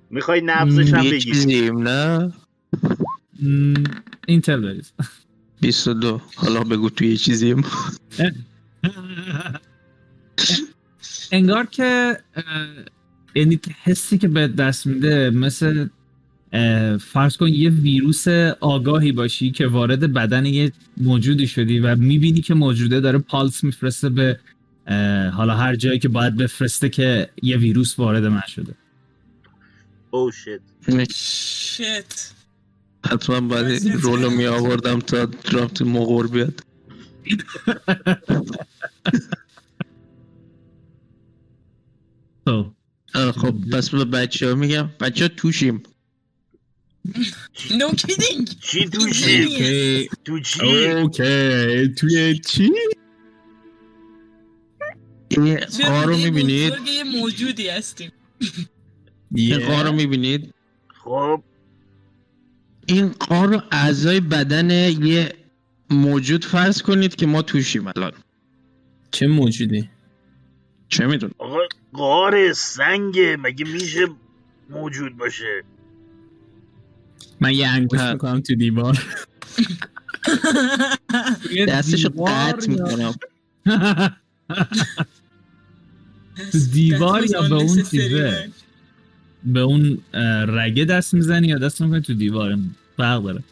[0.09, 1.19] می‌خوای نبزش هم یه بگی.
[1.19, 2.33] چیزیم نه؟
[4.31, 4.93] Intel بریز
[5.63, 7.65] 22 حالا بگو توی یه چیزیم.
[11.31, 12.17] انگار که
[13.35, 15.87] یعنی حسی که به دست میده مثل
[16.99, 18.27] فرض کن یه ویروس
[18.59, 24.09] آگاهی باشی که وارد بدن یه موجودی شدی و می‌بینی که موجوده داره پالس میفرسته
[24.09, 24.39] به
[25.33, 28.75] حالا هر جایی که باید بفرسته که یه ویروس وارد من شده.
[30.11, 30.59] او شت
[31.11, 32.33] شت
[33.05, 36.63] حتما باید این رولو می آوردم تا درافت مغور بیاد.
[42.47, 42.65] خب.
[43.15, 44.89] آه، خب پس به بچه ها میگم.
[44.99, 45.83] بچه ها توشیم.
[47.77, 51.87] no kidding چی تو چی okay تو چی؟ okay.
[51.97, 52.71] توی چی؟
[55.29, 58.11] این غار رو می‌بینید؟ یه موجودی هستیم.
[59.35, 60.53] این غار رو می‌بینید؟
[61.03, 61.43] خب.
[62.85, 64.69] این غار رو اعضای بدن
[65.03, 65.33] یه
[65.89, 68.11] موجود فرض کنید که ما توشیم الان.
[69.11, 69.89] چه موجودی؟
[70.89, 71.57] چه میدون آقا
[71.93, 74.07] قاره سنگه مگه میشه
[74.69, 75.63] موجود باشه؟
[77.41, 77.99] من یه انگوش.
[77.99, 78.97] می‌کنم تو دیوار.
[81.67, 83.13] دستشو دیوار قطع یا- می‌کنم.
[86.73, 88.49] دیوار یا به اون چیزه؟
[89.45, 89.97] به اون
[90.47, 92.57] رگه دست می‌زنی یا دست می‌کنی تو دیوار.
[92.97, 93.43] فرق داره.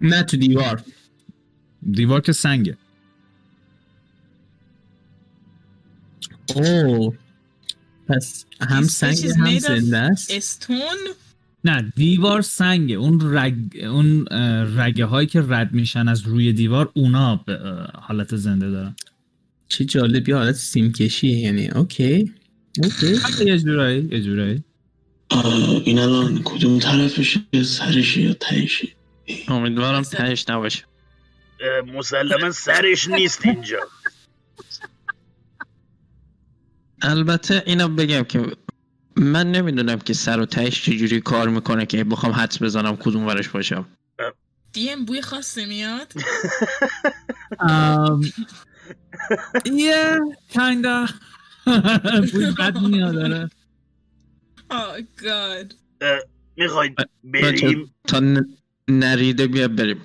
[0.00, 0.82] نه تو دیوار.
[1.92, 2.76] دیوار که سنگه.
[6.54, 7.14] اوه.
[8.08, 10.96] پس هم سنگ هم زنده است؟ استون
[11.64, 12.94] نه دیوار سنگه.
[12.94, 14.26] اون رگ اون
[14.76, 17.44] رگه هایی که رد میشن از روی دیوار اونا
[17.94, 18.96] حالت زنده دارن.
[19.68, 21.38] چه جالب یه حالت سیم کشیه.
[21.38, 22.32] یعنی اوکی.
[22.82, 23.44] اوکی.
[23.44, 24.64] یه جورایی یه جورایی.
[25.84, 28.88] این الان کدوم طرفشه؟ سرشه یا تهشه؟
[29.48, 30.84] امیدوارم تهش نباشه.
[31.94, 33.80] مسلما سرش نیست اینجا.
[37.02, 38.56] البته اینو بگم که
[39.16, 43.48] من نمی‌دونم که سر و تهش چجوری کار می‌کنه که بخوام حدس بزنم کدوم ورش
[43.48, 43.86] باشم
[44.72, 46.12] دیم بوی خاصی میاد؟
[47.60, 48.24] um,
[49.64, 50.18] yeah
[50.52, 51.14] kinda
[52.32, 53.50] بوی بد میاد داره
[54.70, 55.74] آه گاد
[56.56, 58.22] می‌خواید بچه بریم؟ تا
[58.88, 59.98] نریده بیا بریم.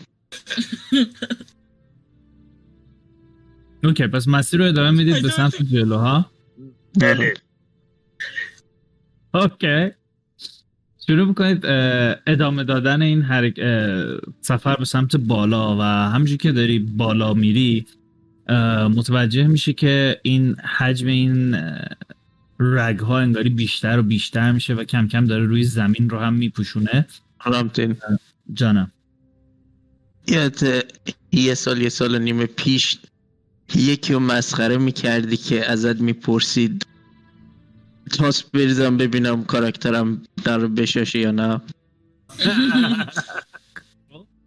[3.84, 6.32] اوکی پس مسیر رو ادامه می‌دید به سمت جلو ها؟
[7.00, 7.34] بله.
[9.34, 9.89] اوکی.
[11.08, 11.65] شروع می‌کنید
[12.28, 13.26] ادامه دادن این.
[13.26, 13.52] اه،
[14.41, 17.86] سفر به سمت بالا و همونجور که داری بالا میری
[18.95, 21.55] متوجه میشی که این حجم این
[22.59, 26.33] رگ ها انگاری بیشتر و بیشتر میشه و کم کم داره روی زمین رو هم
[26.33, 27.07] میپوشونه.
[27.45, 27.95] رامتین
[28.53, 28.91] جانم.
[30.27, 30.83] یادت
[31.31, 32.99] یه سال یه سال و نیم پیش
[33.75, 36.85] یکی رو مسخره می‌کردی که ازت می‌پرسید
[38.12, 41.62] تاس بریزم ببینم کاراکترم در بشاشه یا نه.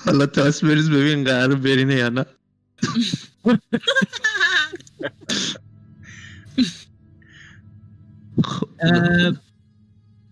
[0.04, 2.24] حالا تاس بریز ببین قرار برینه یا نه.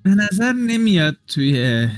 [0.02, 1.88] به نظر نمیاد توی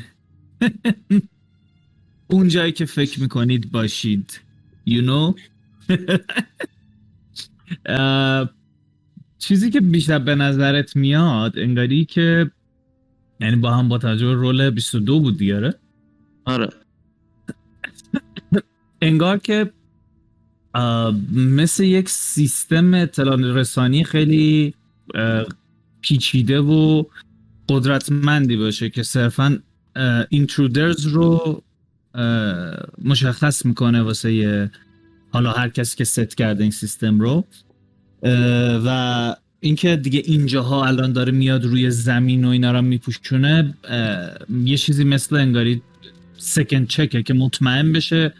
[2.28, 4.40] اون جایی که فکر می‌کنید باشید.
[4.88, 5.34] You know?
[9.38, 12.50] چیزی که بیشتر به نظرت میاد انگاری که
[13.40, 15.74] یعنی با هم با توجه رول 22 بود دیگه
[16.44, 16.68] آره.
[19.02, 19.72] انگار که
[21.34, 24.74] مثل یک سیستم اطلاع رسانی خیلی
[26.00, 27.04] پیچیده و
[27.68, 29.58] قدرتمندی باشه که صرفا
[30.28, 31.62] اینترودرز رو
[33.04, 34.70] مشخص می‌کنه واسه
[35.30, 37.44] حالا هر کسی که ست کرده این سیستم رو.
[38.86, 43.74] و اینکه دیگه اینجاها الان داره میاد روی زمین و اینا رو میپوشونه
[44.64, 45.82] یه چیزی مثل انگاری
[46.36, 48.34] سکند چکه که مطمئن بشه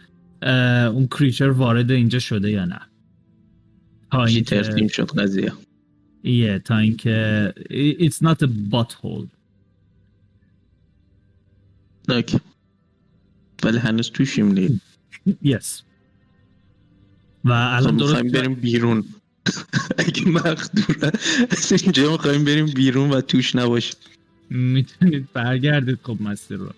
[0.93, 2.79] اون کریچر وارد اینجا شده یا نه.
[4.11, 5.53] تا اینکه ترتیم شد قضیه؟
[6.23, 7.53] یه تا اینکه
[7.99, 9.27] it's not a butthole.
[12.09, 12.39] اوکی.
[13.63, 14.79] ولی هنوز توشیم دیگه.
[15.41, 15.81] یس
[17.45, 19.03] و الان درست می‌خوایم بریم بیرون.
[19.97, 21.11] اگه مقدوره
[21.49, 23.95] از اینجا می‌خوایم بریم بیرون و توش نباشیم.
[24.49, 26.71] می‌تونید برگردید خب مسیر رو.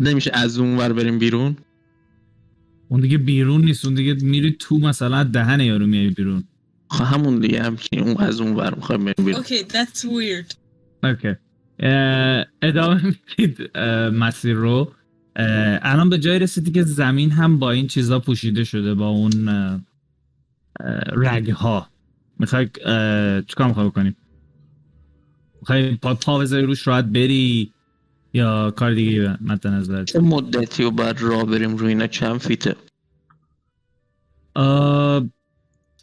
[0.00, 1.56] نمیشه از اون ور بریم بیرون؟
[2.92, 6.44] اون دیگه بیرون نیست اون دیگه میری تو مثلا دهن یارو میای بیرون.
[6.90, 9.42] خب همون دیگه همچین اون از اون ور می‌خوایم بریم بیرون.
[9.42, 10.54] Okay, that's weird.
[11.04, 11.34] اوکی
[12.62, 13.78] ادامه می‌دید
[14.14, 14.92] مسیر رو.
[15.36, 19.48] الان به جای رسیدی که زمین هم با این چیزا پوشیده شده با اون
[21.12, 21.88] رگ ها
[22.38, 24.16] می‌خوای اه، چیکار می‌خوای بکنیم
[25.60, 27.71] می‌خوای پا, پا بذاری روش راحت بری.
[28.32, 32.76] یا کار دیگه مد نظر چه مدتی و بعد راه بریم روی اینا چند فیته؟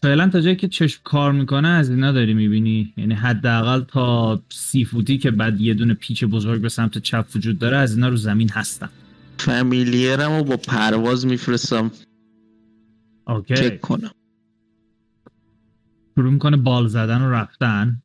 [0.02, 2.94] فعلا تا جایی که چشم کار می‌کنه از اینا داری می‌بینی.
[2.98, 7.60] یعنی حداقل تا سی فوتی که بعد یه دونه پیچ بزرگ به سمت چپ وجود
[7.60, 8.90] داره از اینا رو زمین هستن
[9.38, 11.92] فامیلیرم رو با پرواز میفرستم.
[13.28, 13.56] اوکی.
[13.56, 14.12] چک کنم.
[16.16, 18.02] شروع می‌کنه بال زدن و رفتن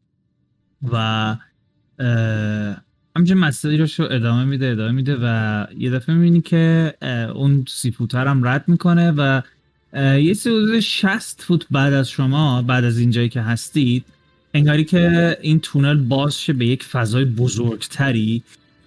[0.93, 1.37] و
[3.17, 6.95] همچنین مسیرش رو ادامه میده ادامه میده و یه دفعه می‌بینی که
[7.35, 9.43] اون سی فوتر هم رد می‌کنه و
[10.19, 14.05] یه سی حدود 60 فوت بعد از شما بعد از اینجایی که هستید
[14.55, 18.43] انگاری که این تونل باز شه به یک فضای بزرگتری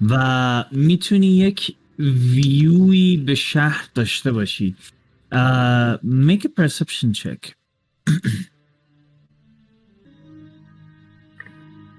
[0.09, 4.75] و می‌تونی یک ویوی به شهر داشته باشی.
[6.03, 7.51] make a perception check.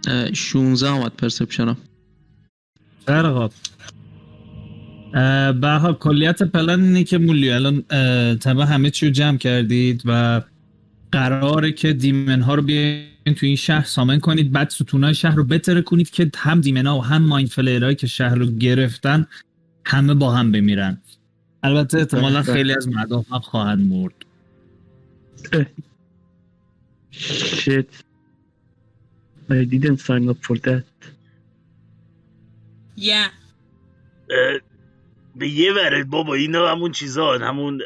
[0.08, 1.76] اه، 16 آمد پرسپشنم
[3.08, 3.52] خیلی خوب
[5.60, 7.82] به حال کلیت پلن اینه که مولی الان
[8.36, 10.42] طبعا همه چی رو جمع کردید و
[11.12, 14.52] قراره که دیمن ها رو بیاین تو این شهر سامن کنید.
[14.52, 18.06] بعد ستونای شهر رو بتره کنید که هم دیمن ها و هم ماین فلیرهایی که
[18.06, 19.26] شهر رو گرفتن
[19.84, 21.00] همه با هم بمیرن.
[21.62, 24.14] البته احتمالا خیلی از مردم هم خواهند مرد.
[27.12, 27.90] Shit.
[29.50, 30.84] I didn't sign up for that.
[32.98, 33.30] Yeah.
[34.30, 34.60] اه،
[35.36, 37.82] به یه وره بابا اینا همون چیزان همون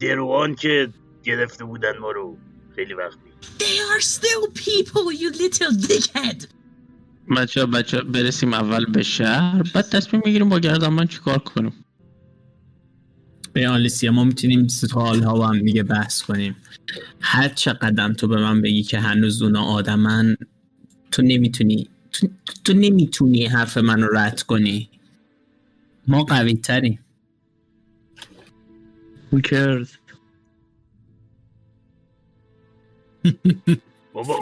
[0.00, 0.88] دروان که
[1.24, 2.36] گرفته بودن ما رو
[2.76, 3.18] خیلی وقتی
[3.58, 6.46] They are still people, you little dickhead.
[7.36, 11.84] بچه بچه برسیم اول به شهر بعد تصمیم می‌گیریم با گردنبند چیکار کنیم
[13.52, 16.56] به آلیسیا ما می‌تونیم سوال ها با هم دیگه بحث کنیم
[17.20, 20.36] هر چه قدم تو به من بگی که هنوز اونا آدمن
[21.10, 22.28] تو نمی‌تونی تو,
[22.64, 24.90] تو نمی‌تونی حرف منو رد کنی
[26.06, 26.98] ما قوی تریم
[29.30, 29.98] Who cares?
[34.14, 34.38] بابا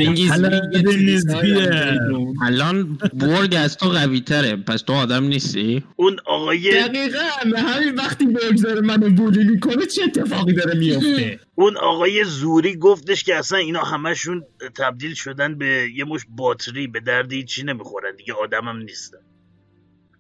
[2.43, 7.19] الان برگ از تو قوی تره پس تو آدم نیستی؟ اون آقای دقیقا.
[7.57, 13.37] همین وقتی بگذاره منو بولی می‌کنه چه اتفاقی داره میفته اون آقای زوری گفتش که
[13.37, 14.45] اصلا اینا همشون
[14.77, 18.17] تبدیل شدن به یه مش باتری به درد هیچی نمی‌خورن.
[18.17, 19.19] دیگه آدم هم نیستن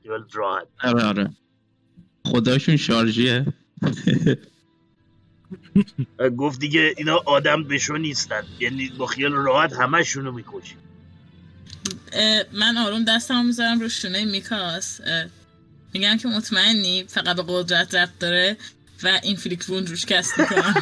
[0.02, 0.66] خیال راحت.
[0.82, 1.30] آره آره.
[2.26, 3.46] خداشون شارژیه.
[6.38, 8.42] گفت دیگه اینا آدم بشو نیستن.
[8.60, 10.76] یعنی با خیال راحت همشون رو می‌کشی.
[12.12, 15.00] اه، من آروم دستم می‌ذارم رو شونه میکاس.
[15.94, 18.56] میگم که مطمئنی؟ فقط به قدرت رفت داره
[19.02, 20.74] و این فلیک وون روش کست می‌کنم.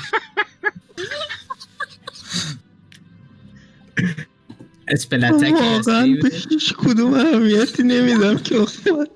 [4.88, 9.06] اسپلتک واقعا به هیچ کدوم اهمیتی نمیدم که اخوان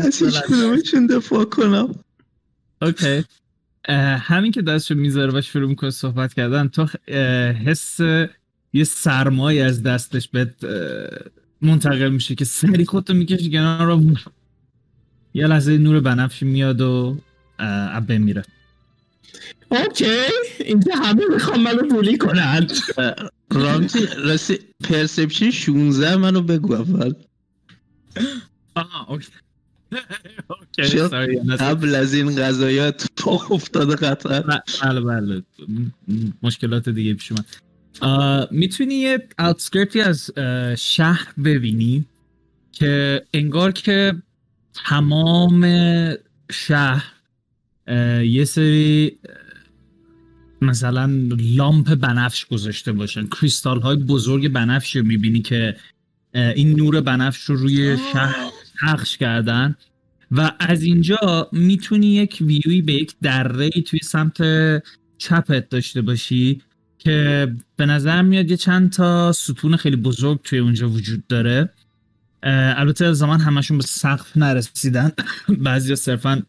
[0.00, 2.04] از هیچ کدومشون دفاع کنم.
[2.82, 3.24] اوکی.
[4.18, 6.86] همین که دستشو می‌ذاره و شروع می‌کنه صحبت کردن تو
[7.66, 8.00] حس
[8.72, 10.54] یه سرمایه از دستش بهت
[11.62, 14.02] منتقل میشه که سری خودتو می‌کشی کنار رو
[15.34, 17.18] یه لحظه نور بنفشی میاد و
[17.58, 18.44] اب بمیره
[19.68, 20.04] اوکی
[20.64, 22.66] اینجا همه می‌خوام منو بولی کنن.
[23.50, 27.14] رامتی راستی پرسپشن 16 منو بگو اول.
[28.74, 29.28] آها اوکی.
[31.60, 34.40] قبل از این قضایت تو افتاده قطعا.
[34.82, 37.44] بله بله م- مشکلات دیگه پیش اومد.
[38.00, 40.30] آه، می‌تونی یه اوتسکرتی از
[40.78, 42.04] شهر ببینی
[42.72, 44.14] که انگار که
[44.86, 45.66] تمام
[46.50, 47.12] شهر
[48.22, 49.18] یه سری
[50.62, 53.26] مثلا لامپ بنفش گذاشته باشن.
[53.26, 55.76] کریستال های بزرگ بنفش رو می‌بینی که
[56.34, 58.36] این نور بنفش رو روی شهر
[58.82, 59.74] پخش کردن
[60.30, 64.42] و از اینجا می‌تونی یک ویوی به یک دره توی سمت
[65.18, 66.62] چپت داشته باشی
[66.98, 71.70] که به نظر میاد یه چند تا ستون خیلی بزرگ توی اونجا وجود داره.
[72.42, 75.12] البته زمان همشون به سقف نرسیدن.
[75.58, 76.42] بعضی صرفا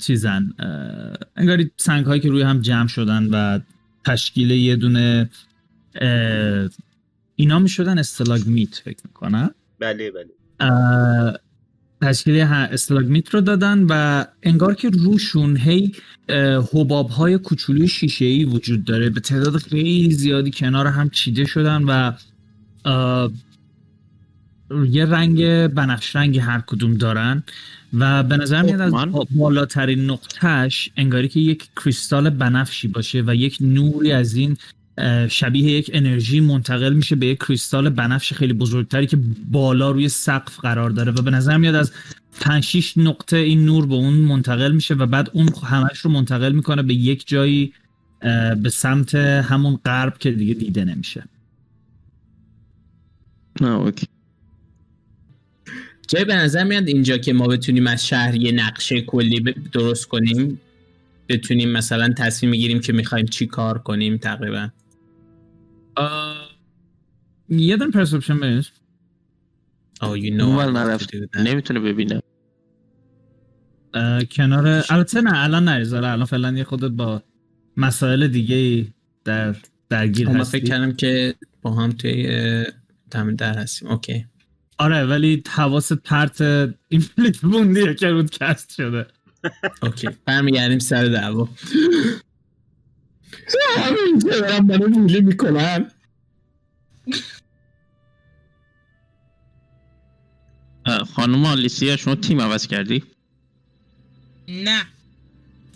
[0.00, 3.60] چیزن اه، انگاری سنگ هایی که روی هم جمع شدن و
[4.04, 5.30] تشکیل یه دونه
[7.36, 9.54] اینا می شدن استلاگمیت فکر می‌کنم.
[9.80, 10.30] بله بله
[12.02, 15.92] تشکیل استلاگمیت رو دادن و انگار که روشون هی
[16.72, 21.82] حباب های کوچولوی شیشه ای وجود داره به تعداد خیلی زیادی کنار هم چیده شدن
[21.82, 22.12] و
[24.90, 27.42] یه رنگ بنفش رنگی هر کدوم دارن
[27.92, 33.34] و به نظر میاد از؟ با- بالاترین نقطهش انگاری که یک کریستال بنفشی باشه و
[33.34, 34.56] یک نوری از این
[35.30, 39.18] شبیه یک انرژی منتقل میشه به یک کریستال بنفش خیلی بزرگتری که
[39.50, 41.92] بالا روی سقف قرار داره و به نظر میاد از
[42.40, 46.52] 5 6 نقطه این نور به اون منتقل میشه و بعد اون همش رو منتقل
[46.52, 47.72] می‌کنه به یک جایی
[48.62, 51.24] به سمت همون غرب که دیگه دیده نمیشه.
[53.60, 54.06] نه اوکی.
[56.08, 60.60] جای به نظر میاد اینجا که ما بتونیم از شهر یه نقشه کلی درست کنیم
[61.28, 64.68] بتونیم مثلا تصمیم بگیریم که می‌خوایم چی کار کنیم تقریبا.
[67.76, 68.62] دن پرسپشن
[70.00, 71.36] Oh you know اول I love to نرفت.
[71.36, 72.22] نمی‌تونه ببینه
[74.30, 77.22] کنار البته نه الان نریز آره، الان فعلا یه خودت با
[77.76, 78.86] مسائل دیگه
[79.24, 79.54] در
[79.88, 82.64] درگیر هستی فکر کردم که با هم توی
[83.10, 84.26] دم در هستیم اوکی
[84.78, 86.40] آره ولی حواست پرت
[86.88, 89.06] Inflict Wound یه که روت cast شده
[89.82, 91.48] okay برمیگردیم سر دعوا
[93.76, 95.90] همین که دارم می‌کنن
[101.14, 103.04] خانم آلیسیا شما تیم عوض کردی؟
[104.48, 104.86] نه.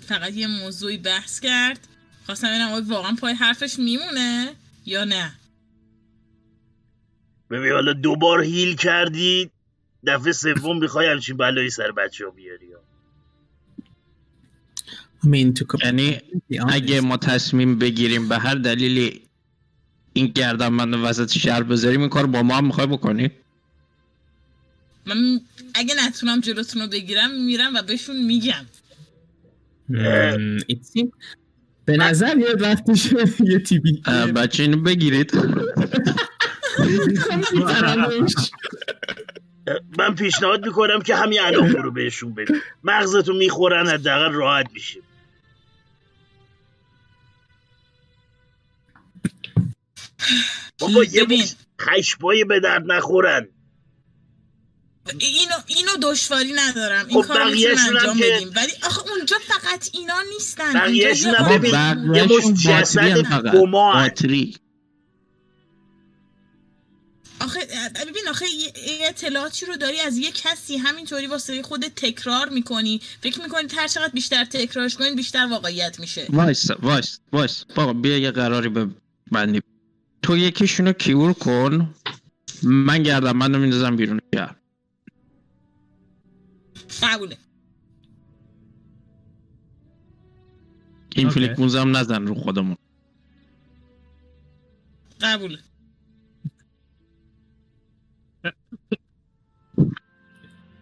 [0.07, 1.89] فقط یه موضوعی بحث کرد.
[2.27, 4.55] خواستم ببینم آیا واقعا پای حرفش میمونه
[4.87, 5.33] یا نه؟
[7.51, 9.51] ببین حالا دوبار هیل کردی
[10.07, 12.73] دفعه سوم می‌خوای همچین بلایی سر بچه ها بیاری.
[12.73, 12.92] ها.
[15.85, 16.21] یعنی.
[16.69, 19.21] اگه ما تصمیم بگیریم به هر دلیلی
[20.13, 23.31] این گردنبند وسط شهر بذاریم این کار با ما هم می‌خوای بکنی؟
[25.07, 25.41] من
[25.75, 28.67] اگه نتونم جلوتون رو بگیرم میرم و بهشون میگم.
[31.85, 34.03] به نظر یه رفتش یه تیبی.
[34.37, 35.33] بچه اینو بگیرید.
[39.99, 42.55] من پیشنهاد می‌کنم که همین الان برو بهشون بگو
[42.85, 45.01] مغزتو می‌خورن حداقل راحت میشه
[50.79, 51.43] بابا یه ببین.
[51.43, 53.49] مش خشبای به درد نخورن.
[55.19, 57.07] اینو اینو دشواری ندارم.
[57.09, 58.53] این خب کار می‌تونیم بقیه‌شون هم انجام که- بدیم.
[58.57, 60.73] ولی آخه اونجا فقط اینا نیستن.
[60.73, 63.53] بقیه‌شون یه هم ببین، یه باتری جسد.
[63.53, 64.11] گما
[67.41, 67.61] آخه
[67.95, 68.73] ببین آخه یه
[69.09, 70.77] اطلاعاتی رو داری از یه کسی.
[70.77, 73.01] همینطوری واسه خودت تکرار می‌کنی.
[73.23, 76.27] فکر می‌کنی هر چقدر بیشتر تکرارش کنی بیشتر واقعیت میشه.
[76.31, 77.65] وایس وایس وایس.
[77.75, 79.63] بابا بیا یه قراری ببندیم.
[80.23, 81.95] تو یکیشونو cure کن
[82.63, 84.57] من گردم من میندازم بیرون شهر
[87.03, 87.37] قبوله
[91.17, 91.29] این.
[91.29, 92.77] فلیک موزه هم نزن رو خودمون
[95.21, 95.59] قبوله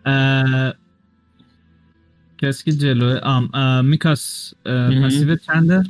[0.07, 0.75] اه،
[2.39, 4.55] کسی که جلوه آم میکاس.
[4.65, 5.83] پسیو چنده؟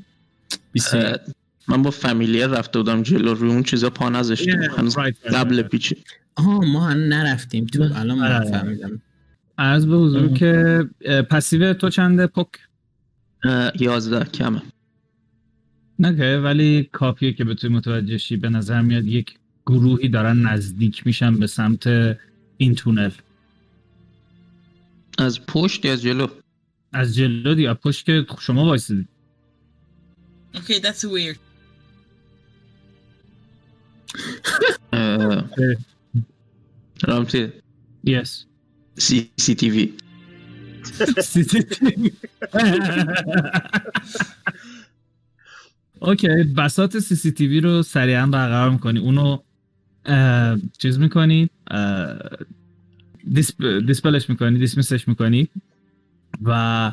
[0.93, 1.17] اه،
[1.71, 5.63] من با فامیلیه رفته بودم جلو روی اون چیزا پا نذاشتم هنوز Right, right, قبل
[5.63, 5.69] right.
[5.69, 5.97] پیچه
[6.37, 7.67] آها ما هم نرفتیم.
[7.67, 8.51] تو الان من آره.
[8.51, 9.03] فهمیدم.
[9.59, 10.29] عرض به حضور.
[10.29, 10.85] که
[11.31, 12.47] passive تو چنده پک؟
[13.81, 14.63] یازده کمه.
[15.99, 19.35] نکه ولی کافیه که بتونی متوجه شی به نظر میاد یک
[19.67, 21.87] گروهی دارن نزدیک میشن به سمت
[22.57, 23.11] این تونل.
[25.19, 26.27] از پشت یا از جلو؟
[26.93, 27.75] از جلو دیگه.
[27.75, 29.09] پشت که شما وایسیدید
[30.55, 31.50] okay that's weird.
[38.05, 38.45] yes
[38.99, 39.93] CCTV
[46.01, 48.99] اوکی بسات سی سی تی وی رو سریعا برقرار می‌کنی.
[48.99, 49.39] اونو
[50.79, 51.51] چیز می‌کنی؟
[53.33, 55.49] disp، dispel ش می‌کنی dismiss ش می‌کنی
[56.45, 56.93] و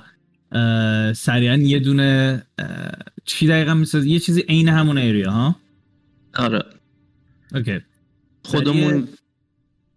[1.13, 2.43] سریعا یه دونه
[3.25, 5.55] چی دقیقا می‌سازی؟ یه چیزی عین همون area ها؟
[6.35, 6.65] آره.
[7.53, 7.79] اوکی.
[8.43, 9.07] خودمون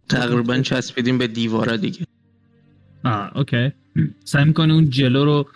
[0.08, 2.06] تقریبا چسبیدیم به دیواره دیگه.
[3.04, 3.72] آه اوکی.
[4.24, 5.48] سعی می‌کنی اون جلو رو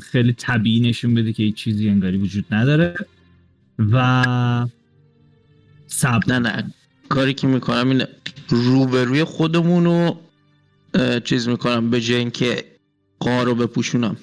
[0.00, 2.94] خیلی طبیعی نشون بده که هیچ چیزی انگاری وجود نداره.
[3.78, 4.66] و
[5.86, 6.74] سب نه نه.
[7.08, 8.08] کاری که می‌کنم اینه
[8.48, 10.20] روبروی خودمون رو
[11.20, 12.64] چیز می‌کنم به جای اینکه
[13.18, 14.16] قار رو بپوشونم.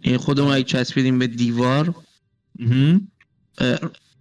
[0.00, 1.94] این خودمون اگه چسبیدیم به دیوار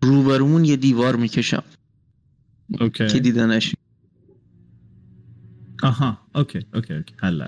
[0.02, 1.64] روبرومون یه دیوار می‌کشم
[2.78, 3.76] که okay دیدنش.
[5.84, 7.14] آها okay okay okay.
[7.18, 7.42] حل.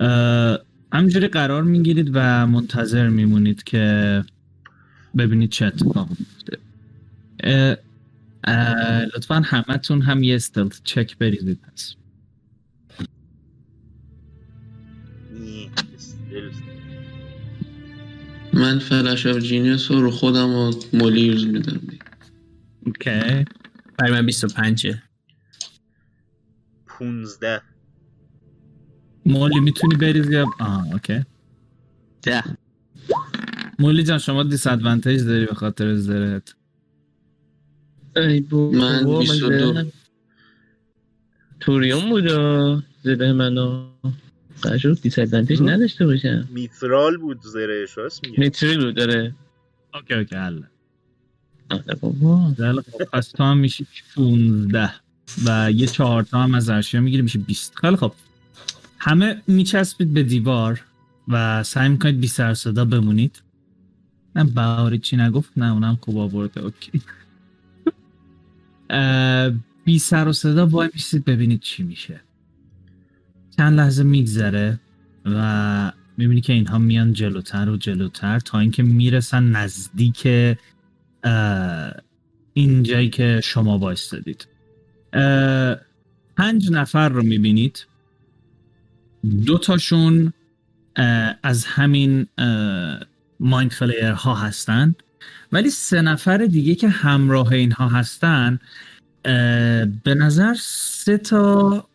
[0.00, 0.58] اه،
[0.92, 4.24] همینجوری قرار می‌گیرید و منتظر میمونید که
[5.16, 6.58] ببینید چه اتفاقی میفته
[9.16, 11.94] لطفا همتون هم یه stealth check بریزید پس.
[18.52, 21.80] من Flash of Genius رو رو خودم و مولی use میدم.
[22.86, 23.44] okay.
[23.98, 24.94] برای من 25
[26.86, 27.62] پونزده.
[29.26, 31.24] مولی می‌تونی بریزی یا آها okay.
[32.22, 32.42] ده.
[33.78, 36.54] مولی جان شما disadvantage داری به خاطر زرهت
[38.16, 39.72] ای بابا من من 22.
[39.72, 39.92] زدم.
[41.60, 42.82] توریون بود آه.
[43.02, 43.90] زده منو.
[44.62, 46.48] قرار شد disadvantage نداشته باشم.
[46.50, 49.34] mithral بود زرهش راست میگه؟ میتری بود داره
[49.94, 50.62] okay okay حل.
[51.70, 52.54] آره بابا.
[52.56, 54.90] خیلی خب پس تو هم میشی 16
[55.44, 58.12] و یه چهار تا هم از ارشیا می‌گیری میشه 20 خیلی خب.
[58.98, 60.84] همه میچسبید به دیوار
[61.28, 63.42] و سعی می‌کنید بی سر صدا بمونید.
[64.34, 66.60] من بهاری چی نگفت؟ نه اونم خوب آورده.
[66.60, 67.02] okay.
[69.84, 72.20] بی سر و صدا وای میسید ببینید چی میشه.
[73.60, 74.80] چند لحظه میگذره
[75.24, 80.26] و می‌بینی که اینها میان جلوتر و جلوتر تا اینکه می‌رسن نزدیک
[82.54, 84.46] این جایی که شما وایستادید.
[85.12, 85.76] اه،
[86.36, 87.86] پنج نفر رو می‌بینید.
[89.46, 90.32] دو تاشون
[91.42, 92.26] از همین
[93.40, 94.94] مایند فلیر ها هستن
[95.52, 98.58] ولی سه نفر دیگه که همراه اینها هستن
[100.04, 101.88] به نظر سه تا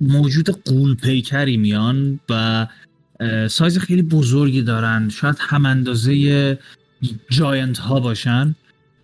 [0.00, 2.66] موجود قول پیکری میان و
[3.48, 5.08] سایز خیلی بزرگی دارن.
[5.08, 6.58] شاید هم اندازه
[7.30, 8.54] جاینت ها باشن.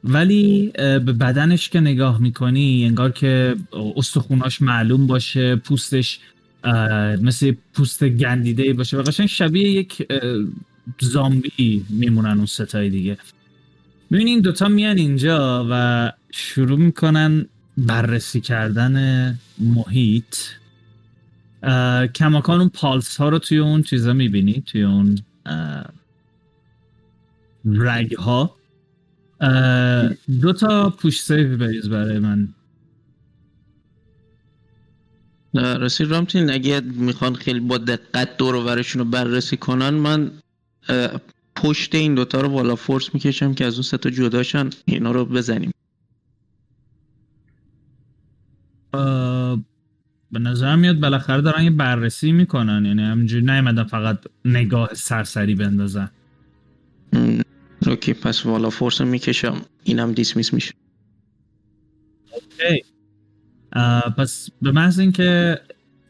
[0.05, 3.57] ولی به بدنش که نگاه می‌کنی انگار که
[3.97, 6.20] استخوناش معلوم باشه پوستش
[7.22, 10.07] مثل پوست گندیده باشه و قشنگ شبیه یک
[11.01, 13.18] زامبی میمونن اون ستای دیگه.
[14.12, 17.47] ببین این دوتا میان اینجا و شروع می‌کنن
[17.78, 20.36] بررسی کردن محیط.
[22.14, 25.18] کماکان اون پالس ها رو توی اون چیزا می‌بینی؟ توی اون
[27.64, 28.56] رگ ها
[30.40, 32.48] دو تا پوش سیف بریز برای من.
[35.54, 40.30] راستی رامتین اگه می‌خوان خیلی با دقت دور و برشون رو بررسی کنن من
[41.56, 45.10] پشت این دوتا رو Wall of Force می‌کشم که از اون سه تا جداشن اینا
[45.10, 45.70] رو بزنیم.
[50.35, 52.85] به نظر میاد بالاخره دارن یه بررسی می‌کنن.
[52.85, 56.11] یعنی همینجوری نیومدن فقط نگاه سرسری بندازن.
[57.86, 59.62] okay پس Wall of Force می‌کشم.
[59.85, 60.74] اینم dismiss میشه.
[63.72, 65.61] اه، پس به محض اینکه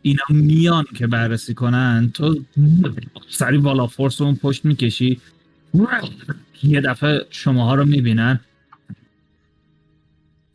[0.03, 2.45] اینا میان که بررسی کنن تو
[3.29, 5.21] سری بالا فورس اون پشت می‌کشی
[6.63, 8.41] یه دفعه شماها رو می‌بینن.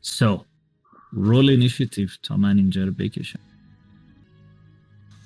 [0.03, 0.39] So
[1.11, 3.39] رول اینیشیتیو تا من اینجا رو بکشم.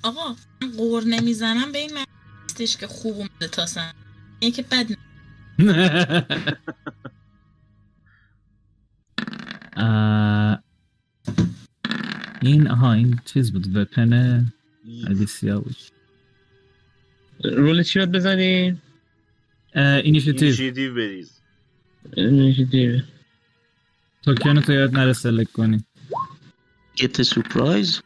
[0.04, 2.06] آقا من قور نمی‌زنم به این معنی
[2.42, 3.94] نیستش که خوب اومده تاسم
[4.40, 4.86] اینه که بد
[12.42, 14.44] این آها این چیز بود وپن
[15.06, 15.76] الیسیا بود.
[17.44, 18.82] roll چی باید بزنیم؟
[19.74, 21.40] اینیشیتیو اینیشیتیو بریز.
[22.16, 23.00] initiative
[24.22, 25.84] token تو یاد نره select کنی.
[26.96, 28.02] get surprise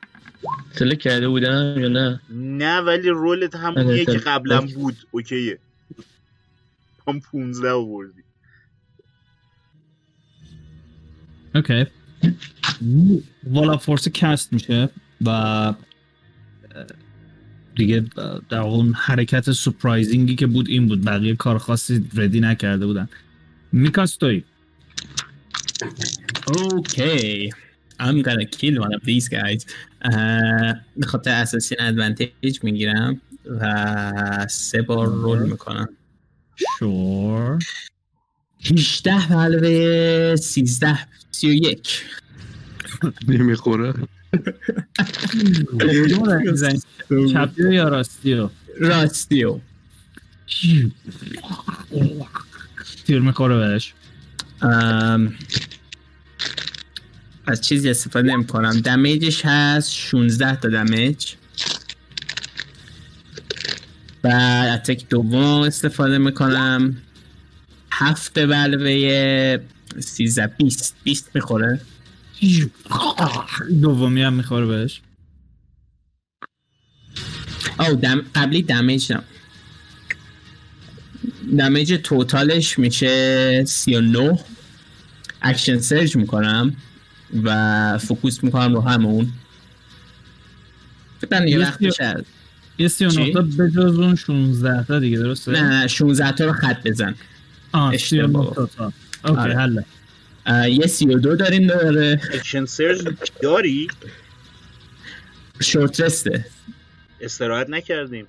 [0.72, 4.74] select کرده بودم یا نه؟ نه ولی roll ت همونیه که قبلا okay.
[4.74, 4.96] بود.
[5.10, 5.58] okay ه.
[7.08, 8.22] هم 15 آوردی.
[11.54, 11.86] okay.
[13.44, 14.88] wall of force cast میشه
[15.26, 15.74] و
[17.76, 18.04] دیگه
[18.48, 21.04] در اون حرکت surprising ی که بود این بود.
[21.04, 23.08] بقیه کار خاصی ready نکرده بودن.
[23.72, 24.44] میکاستوی
[26.48, 27.50] Okay.
[28.00, 29.64] I'm gonna kill one of these guys.
[30.96, 33.20] به خاطر assassin advantage می‌گیرم
[33.60, 35.88] و سه بار roll می‌کنم.
[36.78, 37.58] sure.
[38.64, 40.98] 18 به علاوه 13
[41.30, 42.04] 31
[43.28, 43.94] نمی‌خوره.
[47.32, 49.60] چپی یا راستیو؟ راستیو.
[53.06, 53.94] تیر می‌خوره بهش.
[54.62, 55.34] ام،
[57.48, 61.34] از چیزی استفاده نمی کنم دمیجش هست 16 تا دمیج
[64.22, 66.96] بعد attack دوم استفاده می‌کنم.
[67.92, 69.58] هفت علاوه
[70.00, 71.80] 13 20 20 می‌خوره.
[73.80, 75.00] دومی هم می‌خوره بهش.
[77.78, 78.24] او دم...
[78.34, 79.24] قبلی damage نم
[81.58, 84.38] damage total ش میشه 39
[85.42, 86.76] action surge می‌کنم.
[87.44, 89.32] و focus می‌کنم رو همون.
[91.20, 92.24] فکر یه یه وقتی سی- شد
[92.78, 96.44] یه 39 چی؟ تا به جز اون 16 تا دیگه درسته؟ نه نه 16 تا
[96.44, 97.14] رو خط بزن.
[97.72, 98.54] آه اشتباه.
[98.54, 98.92] 39 تا
[99.24, 99.56] okay آره.
[99.58, 99.84] حله.
[100.70, 102.20] یه 32 داریم دوباره.
[102.32, 103.08] action surge
[103.42, 103.88] داری؟
[105.60, 106.44] short rest ه
[107.20, 108.26] استراحت نکردیم.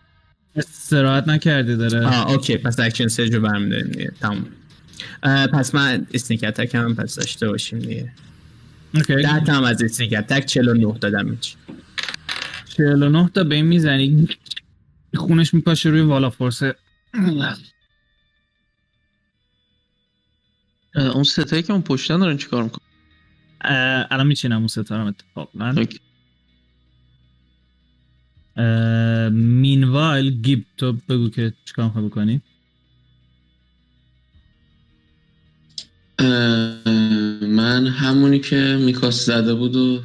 [0.56, 2.06] استراحت نکردی داره.
[2.08, 4.12] آه okay پس action surge رو برمیداریم دیگه.
[4.22, 4.48] تمام.
[5.54, 8.12] پس من sneak attack هم پس داشته باشیم دیگه.
[8.96, 9.16] Okay.
[9.16, 11.58] ده تا هم از sneak attack 49 دادم میشه
[12.66, 14.28] 49 تا به این می‌زنی.
[15.16, 16.64] خونش میپاشه روی wall of force.
[16.64, 16.74] اه،
[20.96, 22.86] اون ستایی که اون پشتن دارن چیکار می‌کنن؟
[24.12, 25.70] الان میچینم اون ستارم اتفاقا.
[25.70, 26.00] okay.
[29.32, 32.42] meanwhile گیب تو بگو که چیکار می‌خوای بکنی.
[37.42, 40.04] من همونی که میکاس زده بود و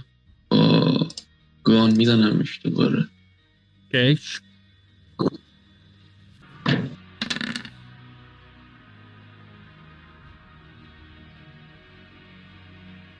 [0.48, 1.08] با
[1.64, 3.08] گان میزنمش دوباره.
[3.94, 4.20] اوکی.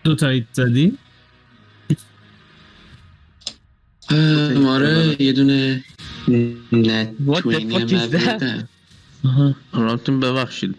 [0.05, 0.99] دو تا ایت زدی؟
[4.57, 5.85] ماره یه دونه
[6.73, 7.15] نت.
[9.25, 9.57] آها.
[9.73, 10.75] رابطون ببخشید.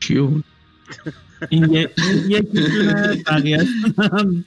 [0.00, 0.44] چیه اون
[1.48, 3.64] این یه- این یکیشونه بقیه
[3.98, 4.44] هم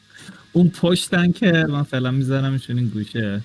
[0.51, 3.41] اون پشتن که من فعلا میذارمشون این گوشه.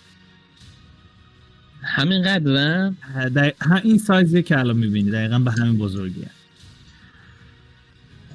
[1.82, 2.90] همین قدر
[3.28, 6.30] دقیق- هم این سایزیه که الان می‌بینی دقیقا به همین بزرگیه.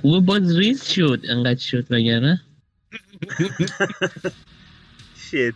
[0.01, 2.41] خوبه باز ریز شد انقدر شد وگرنه.
[5.31, 5.55] شit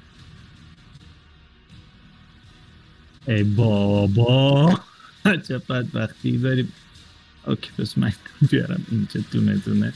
[3.27, 4.79] ای بابا
[5.47, 6.73] چه بدبختی داریم.
[7.47, 8.13] اوکی پس من
[8.49, 9.93] بیارم اینجا دونه دونه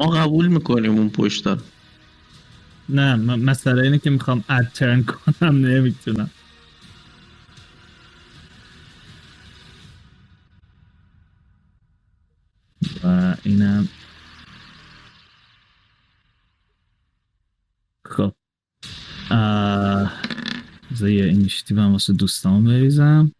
[0.00, 1.58] ما قبول می‌کنیم اون پشتا
[2.88, 6.30] نه م- مسئله اینه که می‌خوام اد ترن کنم نمی‌تونم
[13.04, 13.88] و اینم
[18.06, 18.34] خب
[20.90, 23.32] بذار یه اینیشیتیو هم واسه دوستان بریزم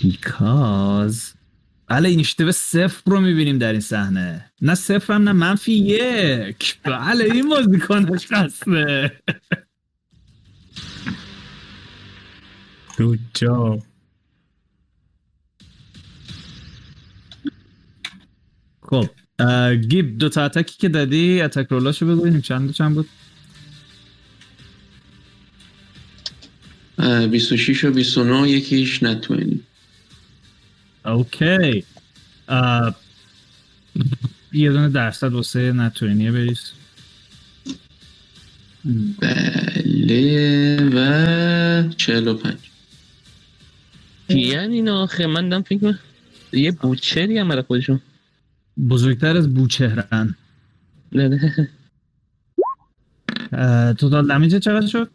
[0.00, 1.34] because
[1.88, 4.52] بله اینیشیتیو صفر رو می‌بینیم در این صحنه.
[4.62, 6.78] نه صفر هم نه منفی یک.
[6.82, 9.12] بله این بازیکنش هسته
[12.98, 13.82] Good job.
[18.82, 19.06] خب
[19.88, 23.08] گیب دو تا اتکی که دادی اتک رولاشو بگوینیم چند چند بود؟
[26.98, 29.67] اه، 26 و 29 یکیش نت توینی
[31.08, 31.84] اوکی.
[32.48, 32.94] اه،
[34.52, 36.72] یه دونه درصد واسه نتوینیه بریز.
[39.20, 42.56] بله و 45
[44.28, 45.98] یعنی این آخه من دم فکر کنم
[46.52, 48.00] یه بوچری هم برای خودشون.
[48.88, 50.34] بزرگتر از بوچهرن.
[51.12, 51.68] نه نه.
[53.52, 55.10] اه، توتال دمیج چقدر شد؟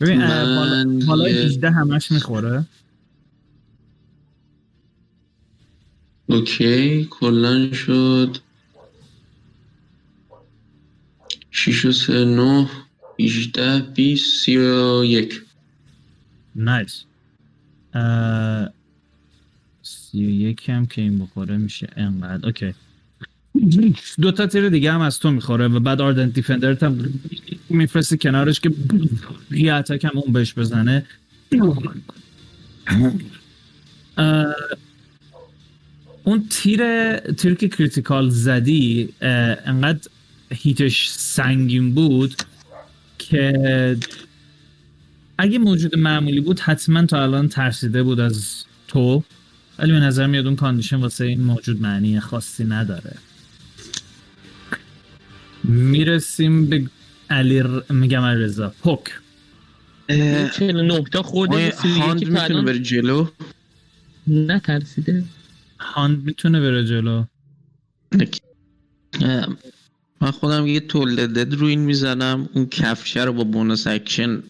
[0.00, 2.64] ببین من بالا یه- 18 همش می‌خوره.
[6.26, 8.36] اوکی کلا شد.
[11.50, 12.68] 6 و 3 9
[13.20, 15.42] 18 20 31
[16.56, 17.04] nice
[19.82, 22.46] سی و یک هم که این بخوره میشه انقدر.
[22.46, 22.74] okay.
[24.20, 27.20] دو تا تیر دیگه هم از تو می‌خوره و بعد ardent defender ت هم
[27.70, 28.70] میفرستی کنارش که
[29.50, 31.06] یه attack هم اون بهش بزنه.
[36.24, 40.08] اون تیر تیر که critical زدی انقدر
[40.50, 42.34] هیتش سنگین بود
[43.18, 43.96] که
[45.38, 49.24] اگه موجود معمولی بود حتما تا الان ترسیده بود از تو.
[49.78, 53.16] ولی به نظر میاد اون کاندیشن واسه این موجود معنی خاصی نداره.
[55.68, 56.90] می‌رسیم به
[57.30, 57.92] علی ر...
[57.92, 59.20] میگم علی رضا پوک
[60.08, 63.26] این 49 تا خورده ما به سی و هاند می‌تونه بره جلو؟
[64.26, 65.24] نترسیده.
[65.80, 67.24] hound می‌تونه بره جلو.
[70.20, 74.42] من خودم یه toll the dead رو این می‌زنم اون کفشه رو با bonus action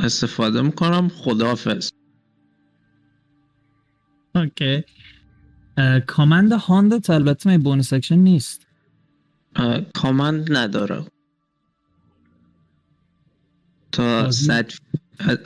[0.00, 1.08] استفاده می‌کنم.
[1.08, 1.90] خداحافظ.
[4.34, 4.84] okay.
[6.06, 8.66] command hound ت البته می bonus action نیست.
[9.94, 11.04] command نداره.
[13.92, 14.70] تا؟ صد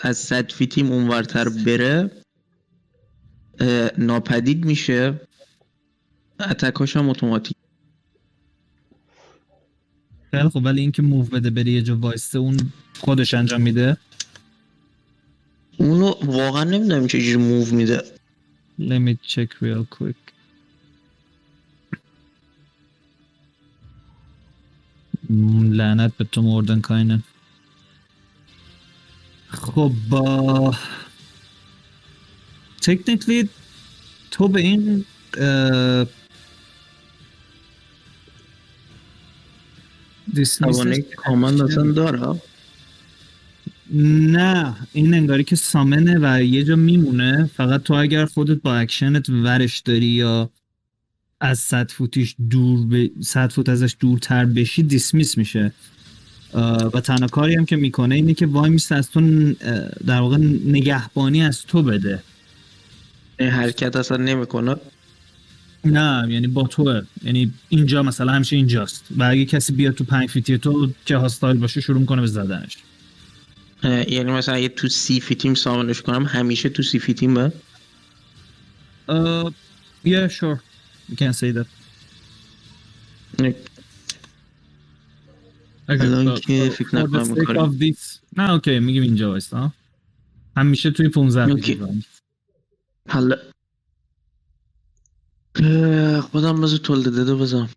[0.01, 2.11] از- صد feet یم اونورتر بره
[3.99, 5.21] ناپدید میشه.
[6.41, 7.57] اتکاش هم اتوماتیک.
[10.31, 13.97] خیلی خب ولی اینکه موو بده بری یه جا وایسته اون خودش انجام میده؟
[15.79, 18.03] اونو واقعا نمی‌دونم چجوری موو میده.
[18.81, 20.36] Let me check real quick.
[25.31, 27.23] لعنت به تو مردن کاینن.
[29.49, 30.75] خب با
[32.81, 33.49] technically
[34.31, 35.05] تو به این
[40.59, 42.41] توانه command اصلا داره؟
[43.95, 48.77] نه این انگاری که summon ه و یه جا میمونه فقط تو اگر خودت با
[48.77, 50.51] اکشنت ورش داری یا
[51.41, 55.73] از صد فوتیش دور به صد فوت ازش دورتر بشی dismiss میشه.
[56.93, 59.53] و تنها کاری هم که می‌کنه اینه که وای میسته از تو
[60.07, 62.23] در واقع نگهبانی از تو بده.
[63.39, 64.77] این حرکت اصلا نمی‌کنه؟
[65.85, 67.03] نه یعنی با توه.
[67.23, 69.05] یعنی اینجا مثلا همیشه اینجاست.
[69.17, 72.27] و اگه کسی بیاد تو پنج feet ی تو که hostile باشه شروع می‌کنه به
[72.27, 72.77] زدنش.
[73.83, 77.35] یعنی مثلا اگه تو سی feet یم summon ش کنم همیشه تو سی feet یم
[77.35, 77.53] به
[79.09, 79.53] Uh,
[81.09, 81.15] yeah, sure.
[81.15, 81.67] You can say that.
[85.89, 87.77] الان که فکر نکنم
[88.37, 89.73] نه okay میگیم اینجا وایستا.
[90.57, 91.75] همیشه توی 15 okay.
[91.75, 92.05] feet ی
[93.09, 93.37] حالا
[96.21, 97.69] خودم بذار toll the dead بزنم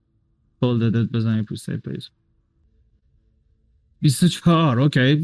[0.61, 2.09] toll the dead بزنی wis save please
[4.01, 5.15] 24 okay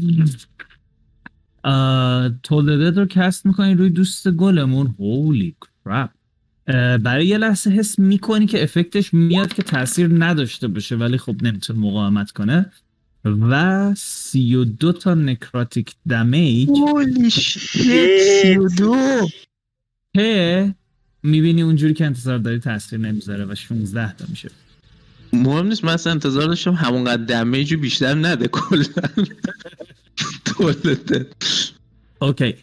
[2.42, 6.10] toll the dead رو cast می‌کنی روی دوست گلمون؟ holy crap
[6.66, 11.42] برای یه لحظه حس می‌کنی که effect ش میاد که تاثیر نداشته باشه ولی خب
[11.42, 12.72] نمی‌تونه مقاومت کنه.
[13.24, 16.68] و 32 تا نکراتیک دمیج.
[16.68, 18.80] هولی Shit.
[20.14, 20.74] که
[21.22, 24.50] می‌بینی اونجوری که انتظار داری تاثیر نمی‌ذاره و 16 تا میشه.
[25.32, 28.84] مهم نیست من اصلا انتظار داشتم همونقدر دمیج بیشتر نده کلا.
[32.22, 32.54] اوکی.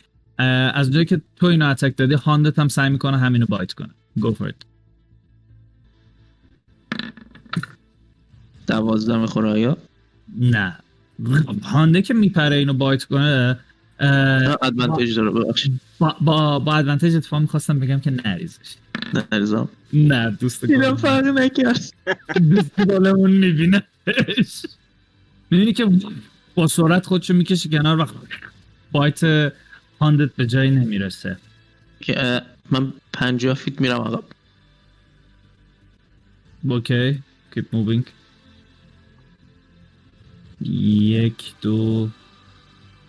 [0.73, 3.89] از جایی که تو اینو اتک دادی هاندت هم سعی می‌کنه همینو بایت کنه.
[4.19, 4.65] Go for it.
[8.67, 9.77] دوازده می‌خوره آیا؟
[10.39, 10.77] نه.
[11.63, 13.59] hound ه که میپره اینو bite کنه
[14.61, 15.79] advantage داره ببخشید.
[15.99, 18.75] با, با, با advantage اتفاق می‌خواستم بگم که نریزش.
[19.31, 19.69] نریزم.
[19.93, 21.93] نه دوست دیدم فرقی نکرد.
[22.49, 23.83] دوست گلمون می‌بینه.
[25.51, 25.89] می‌بینی که
[26.55, 28.05] با سرعت خودشو می‌کشه کنار و
[28.91, 29.53] bite
[30.03, 31.37] hound ت به جایی نمی‌رسه.
[32.01, 32.41] که
[32.71, 34.23] من پنجاه feet میرم عقب
[36.69, 37.21] okay
[37.55, 38.03] keep moving.
[40.65, 42.09] یک دو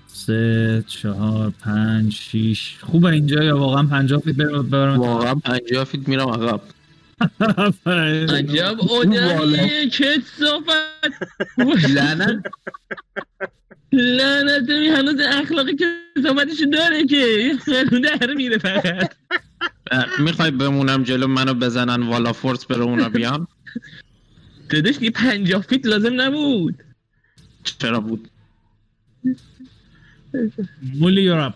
[0.07, 2.78] سه چهار پنج شیش.
[2.80, 6.61] خوبه اینجا یا واقعا پنجاه feet؟ برم برم واقعا پنجاه feet میرم عقب
[8.29, 11.12] عجب آدمیه که صحبت
[11.89, 12.45] لعنت.
[13.93, 15.85] لعنت می هنوز اخلاقی که
[16.23, 19.15] صحبتشو داره که خیلی در میره فقط.
[20.19, 23.47] می‌خوای بمونم جلو منو بزنن والا فورس بره اونا بیان؟
[24.71, 26.75] داداش یه پنجاه فیت لازم نبود.
[27.65, 28.29] چرا بود؟
[30.95, 31.55] مولی یورپ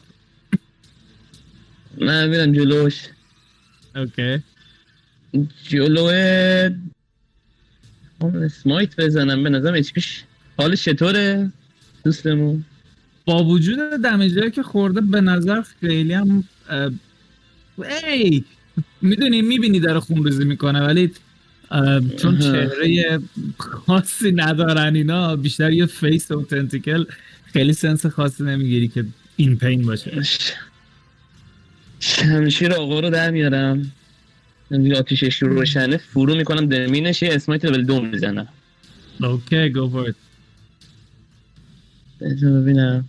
[2.00, 3.08] من میرم جلوش.
[3.96, 4.42] اوکی
[5.68, 6.70] جلوه
[8.22, 10.22] هم سمایت بزنم به نظرم پیش
[10.58, 11.52] حالش چطوره
[12.04, 12.64] دوستمون؟
[13.24, 16.90] با وجود دمیجایی که خورده به نظر خیلی هم اه،
[18.06, 18.44] ای
[19.02, 21.12] می‌دونی می‌بینی داره خونریزی می‌کنه ولی
[22.16, 22.38] چون.
[22.38, 23.20] چهره
[23.58, 27.04] خاصی ندارن اینا بیشتر یه فیس اوتنتیکل
[27.52, 29.04] خیلی سنس خاصی نمی‌گیری که
[29.36, 30.22] این پین باشه.
[32.00, 33.92] شمشیر آقا رو در میارم.
[34.96, 38.48] آتیشش رو روشنه فرو می‌کنم دمینش یه اسمایت لول دو می‌زنم.
[39.20, 40.14] okay go for
[42.20, 43.08] بذار ببینم.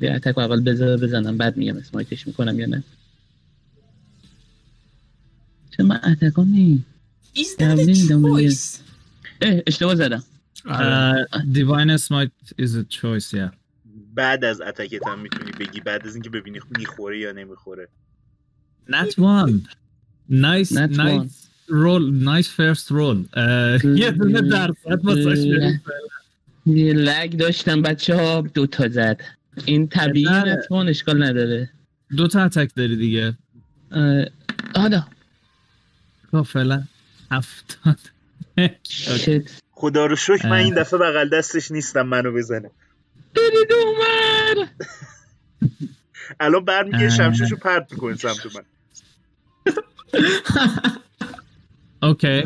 [0.00, 2.84] یه attack اول بذار بزنم بعد میگم smite ش می‌کنم یا نه.
[5.76, 6.84] چه من attack نی
[7.36, 8.50] Is that a نمی‌دونم دیگه.
[8.50, 8.78] choice?
[9.42, 10.24] اه اشتباه زدم.
[11.52, 12.30] divine smite
[12.60, 13.54] is a choice yeah.
[14.14, 17.88] بعد از اتکت هم می‌تونی بگی بعد از اینکه ببینی می‌خوره یا نمی‌خوره.
[18.90, 19.52] Not one.
[20.28, 20.72] nice.
[20.72, 23.24] nice roll nice first roll
[23.84, 25.38] یه دونه درصد واسش.
[26.66, 29.20] یه لگ داشتم بچه ها دو تا زد.
[29.64, 30.44] این طبیعی نه.
[30.44, 31.70] نتوان اشکال نداره.
[32.16, 33.34] دو تا اتک داری دیگه.
[34.74, 35.06] آدا.
[36.32, 36.82] خب فعلا
[37.30, 37.98] هفتاد
[39.70, 40.56] خدا رو شکر من.
[40.56, 42.70] این دفعه بغل دستش نیستم منو بزنه.
[43.36, 44.66] برید اومر
[46.40, 47.08] الان برمیگه اه.
[47.08, 48.62] شمشیشو پرت می‌کنه سمت من.
[52.02, 52.42] okay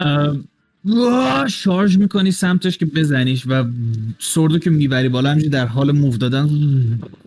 [0.00, 0.44] ام،
[0.84, 3.64] واه، charge می‌کنی سمتش که بزنیش و
[4.18, 6.48] sword و که می‌بری بالا همینجوری در حال move دادن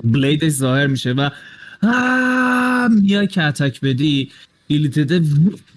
[0.04, 1.30] blade ش ظاهر میشه و
[3.02, 4.32] میای که attack بدی
[4.68, 5.24] illithid ه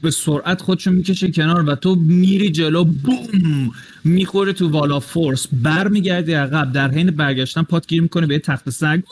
[0.03, 3.73] به سرعت خودشو می‌کشه کنار و تو میری جلو بوم
[4.05, 5.47] می‌خوره تو wall of force.
[5.53, 9.03] بر میگردی عقب در حین برگشتن پات گیر می‌کنه به یه تخت سنگ.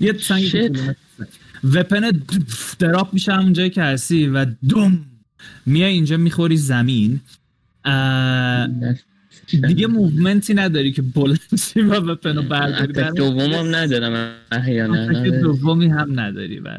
[0.00, 0.70] یه سنگ.
[1.64, 2.10] وپن
[2.78, 5.06] دراپ میشه همون جایی که هستی و دوم
[5.66, 7.20] میای اینجا می‌خوری زمین.
[9.66, 15.30] دیگه موومنتی نداری که بلند شی و وپن رو برداری اتک دومم ندارم احیانا آره.
[15.40, 16.78] دومی هم نداری بله.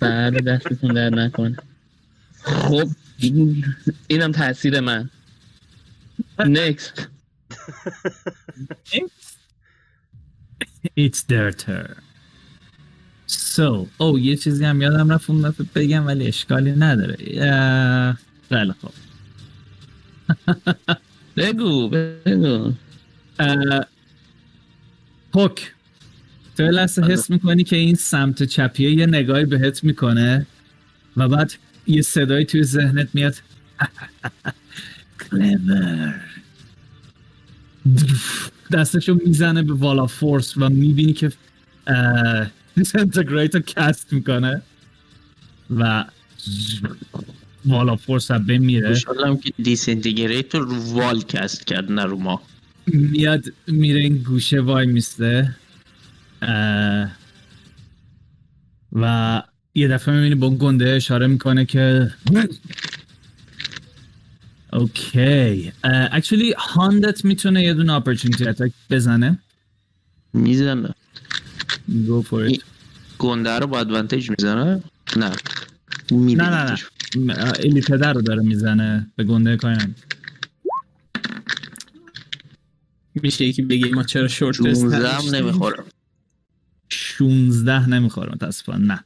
[0.00, 1.56] بله دستتون در نکنه.
[2.42, 3.64] خب این-
[4.08, 5.10] اینم تاثیر من.
[6.38, 7.08] نکست
[11.00, 12.03] It's their turn.
[13.34, 17.16] So, oh یه چیزی هم یادم رفت اون دفعه بگم ولی اشکالی نداره.
[18.48, 18.92] خیلی خوب.
[21.36, 22.72] بگو بگو.
[25.32, 25.72] پوک.
[26.56, 30.46] تو یه لحظه حس می‌کنی که این سمت چپیه یه نگاهی بهت می‌کنه
[31.16, 31.52] و بعد
[31.86, 33.34] یه صدایی توی ذهنت میاد.
[35.30, 36.14] کلور
[38.72, 41.32] دستشو می‌زنه به wall of force و می‌بینی که
[42.76, 44.62] disintegrate رو cast می‌کنه
[45.70, 46.04] و
[47.64, 48.88] wall of force هم بمیره.
[48.88, 52.42] خوشحالم که disintegrate رو wall cast کرد نه رو ما.
[52.86, 55.56] میاد میره این گوشه وای میسته.
[58.92, 59.42] و
[59.74, 62.10] یه دفعه می‌بینی با اون گنده اشاره می‌کنه که
[64.72, 65.72] اوکی.
[65.84, 69.38] اکچولی هاندت می‌تونه یه دونه اپرچونیتی اتک بزنه.
[70.32, 70.94] می‌زنه.
[71.88, 72.62] Go for it.
[73.18, 74.82] گنده رو با ادوانتیج می‌زنه؟
[75.16, 75.32] نه.
[76.12, 76.76] نه نه
[77.16, 77.52] نه.
[77.62, 79.94] ایلی پدر رو داره می‌زنه به گنده کاری نمی
[83.14, 85.84] میشه یکی بگی ما چرا شورت 16 هم نمی‌خورم
[86.88, 88.86] 16 نمی‌خوره متاسفانه.
[88.86, 89.04] نه.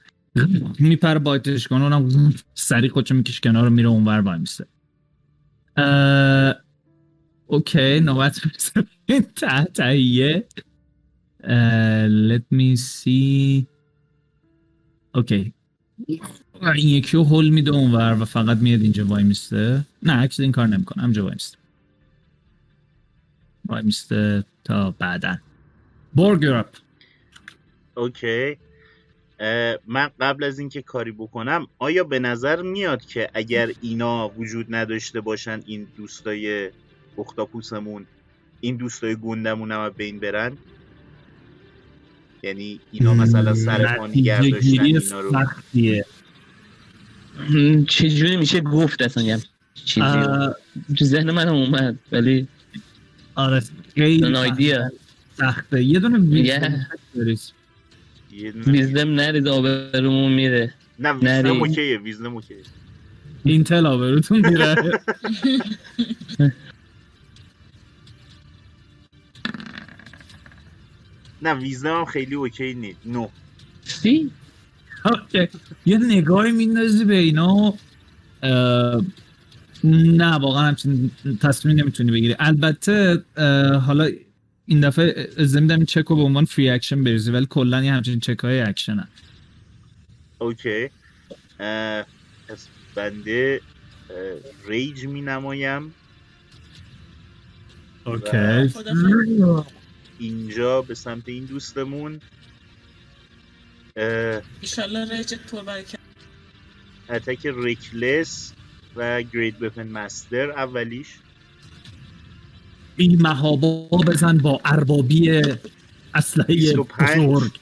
[0.78, 4.66] میپره bite ش کنه اونم سریع خودشو میکشه کنار رو میره اونور وای میسته.
[7.46, 8.40] okay نوبت
[9.06, 10.46] این ته تهیه.
[11.45, 13.66] اه، let me see.
[15.14, 15.52] okay
[16.74, 19.84] این یکی رو هول میده اونور و فقط میاد اینجا وای میسته.
[20.03, 21.03] نه actually این کار نمی‌کنه.
[21.02, 21.59] همینجا وای میسته.
[23.66, 25.36] وای میسته تا بعدا.
[26.14, 26.68] برگرپ
[27.95, 28.57] اوکی
[29.41, 34.66] اه، من قبل از اینکه کاری بکنم آیا به نظر میاد که اگر اینا وجود
[34.74, 36.70] نداشته باشن این دوستای
[37.18, 38.07] اختاپوسمون
[38.61, 40.59] این دوستای گندمون هم بین برن؟
[42.43, 45.30] یعنی اینا مثلا سر پا نگه نتیجه داشتن گیری اینا رو.
[45.32, 46.05] سختیه.
[47.89, 49.39] چجوری میشه گفت اصلا یه
[49.74, 50.55] چیزی؟ اه،
[50.99, 52.49] تو ذهن من اومد ولی
[53.34, 53.62] آره
[53.95, 54.34] خیلی
[55.39, 55.84] سخته.
[55.84, 56.18] یه دونه
[58.66, 60.74] wisdom نرید آبرومون میره.
[60.99, 61.59] نه ویزنم نری.
[61.59, 62.56] okay ه wisdom م okay ه.
[63.44, 64.74] intel آبروتون میره.
[71.43, 73.28] نه ویزنم هم خیلی okay نیست no.
[73.84, 74.30] see
[75.04, 75.48] okay.
[75.86, 77.74] یه نگاهی میندازی به اینا.
[79.84, 81.11] نه واقعا همچین
[81.41, 82.36] تصمیم نمی‌تونی بگیری.
[82.39, 83.22] البته
[83.86, 84.11] حالا
[84.66, 87.93] این دفعه اجازه میدم این چک رو به عنوان free action بریزی ولی کلا یه
[87.93, 89.09] همچین چک های اکشن هم.
[90.38, 90.88] okay
[92.49, 93.61] پس بنده
[94.68, 95.95] rage می نمایم
[98.06, 98.74] okay.
[100.18, 102.20] اینجا به سمت این دوستمون
[104.60, 105.98] ایشالله rage ت پر برکت
[107.10, 108.52] اتک ریکلس
[108.96, 111.06] و گرید وپن مستر اولیش.
[112.96, 115.42] بی محابا بزن با اربابی
[116.14, 117.18] اسلحه 25.
[117.18, 117.52] بزرگ.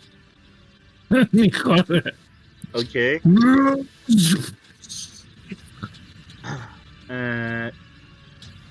[1.33, 2.15] می‌خوره.
[2.75, 3.21] اوکی.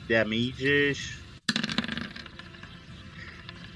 [0.09, 1.24] دمیجش.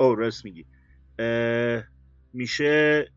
[0.00, 0.64] او راست میگی.
[2.32, 3.08] میشه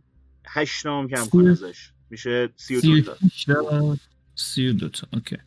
[0.46, 1.92] هشت نام کم کن ازش.
[2.10, 3.98] میشه سی و دو تا.
[4.36, 5.08] سی و دو تا.
[5.14, 5.38] اوکی.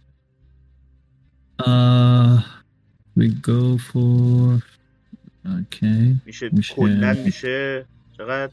[3.19, 4.63] we go for
[5.47, 7.87] اوکی میشه کلن میشه
[8.19, 8.53] چقدر؟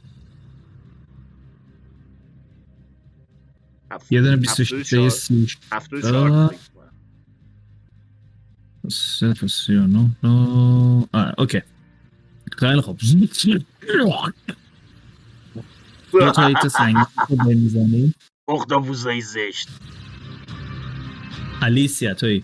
[4.11, 6.55] یه دونه 26 سی 74
[8.89, 10.09] سه تا سی و نه
[11.13, 11.61] آره اوکی
[12.57, 12.99] خیلی خوب
[16.11, 18.13] دو تا ایت سنگی رو بمیزنی
[18.47, 19.69] اختابوزای زشت
[21.61, 22.43] الیسیا توی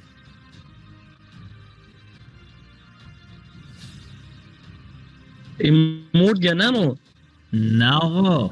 [5.60, 6.96] این مرد یا نمو
[7.54, 8.50] نه آقا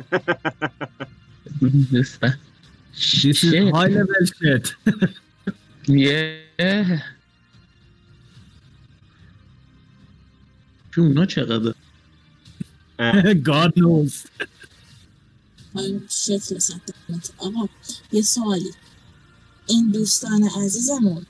[1.61, 4.75] This is high level shit.
[11.01, 11.73] اونا چقدر؟
[13.49, 14.13] God knows.
[15.73, 17.67] من شکل سنتیمتر آقا
[18.11, 18.71] یه سوالی.
[19.67, 21.25] این دوستان عزیزمون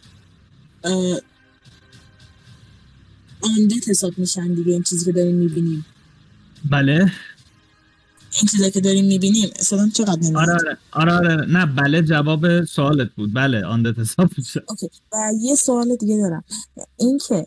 [3.42, 5.86] undead حساب میشن دیگه این چیزی که داریم می‌بینیم.
[6.70, 7.12] بله.
[8.40, 11.46] این چیزی که داریم می‌بینیم اصلا چقدر نمیاد آره آره آره آره.
[11.46, 13.34] نه بله جواب سوالت بود.
[13.34, 14.90] بله undead حساب میشه okay.
[15.14, 16.44] و یه سوال دیگه دارم.
[16.98, 17.46] این که اه،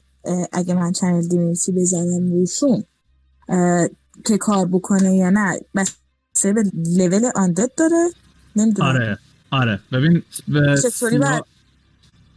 [0.53, 2.85] اگه من channel divinity بزنم روشون
[4.27, 8.09] که کار بکنه یا نه بسته به level undead داره.
[8.57, 8.89] نمی‌دونم.
[8.89, 9.19] آره
[9.51, 9.81] آره.
[9.93, 10.23] ببین
[10.83, 11.45] چطوری CR-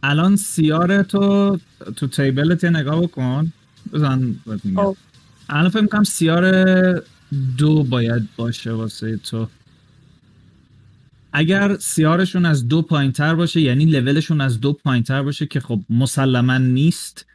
[0.02, 1.58] الان CR تو
[1.96, 3.52] تو تیبلت یه نگاه بکن.
[3.92, 4.34] بزن.
[4.76, 4.96] او.
[5.48, 7.04] الان فکر می‌کنم CR
[7.58, 9.48] دو باید باشه واسه تو.
[11.32, 15.46] اگر CR شون از دو پایین تر باشه یعنی لولشون از دو پایین تر باشه
[15.46, 17.26] که خب مسلما نیست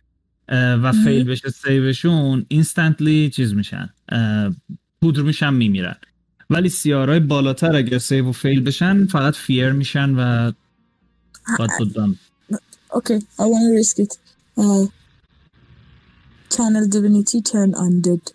[0.49, 0.91] و.
[0.91, 3.89] fail بشه save شون instantly چیز میشن
[5.01, 5.95] پودر میشن میمیرن
[6.49, 10.51] ولی CR های بالاتر اگر save و fail بشن فقط fear میشن و
[11.57, 12.15] باید بودن
[12.91, 14.17] Okay, I want to risk it.
[14.57, 14.85] Uh,
[16.49, 18.33] channel divinity turn undead.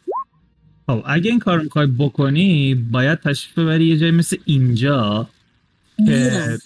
[0.87, 5.29] خب اگه این کار می‌خوای بکنی باید تشریف ببری یه جایی مثل اینجا
[6.07, 6.59] که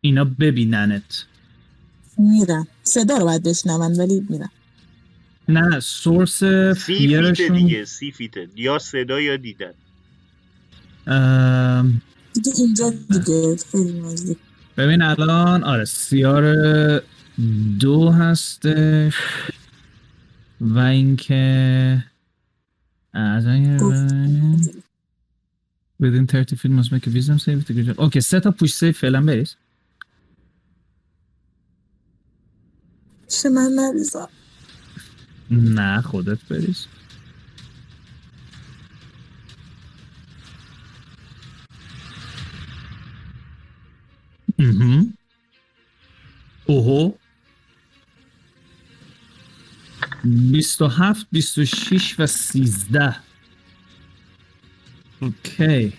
[0.00, 1.24] اینا ببیننت
[2.18, 4.50] میرم صدا رو باید بشنون ولی میرم
[5.48, 6.44] نه سورس
[6.76, 9.74] فیرشون دیگه سی فیته یا صدا یا دیدن.
[11.06, 12.02] ام،
[12.34, 14.38] دیگه اینجا دیگه خیلی نزدیک
[14.76, 16.54] ببین الان آره سیار
[17.80, 19.14] دو هستش
[20.60, 22.04] و اینکه
[23.12, 23.78] از این
[26.02, 28.98] within 30 feet must make a wisdom save to get اوکی سه تا پوش سیف
[28.98, 29.56] فعلا بریز
[33.28, 34.28] چه من نریزم.
[35.50, 36.86] نه خودت بریز.
[46.66, 47.12] اوهو.
[50.24, 53.16] 27 26 و 13
[55.20, 55.92] okay.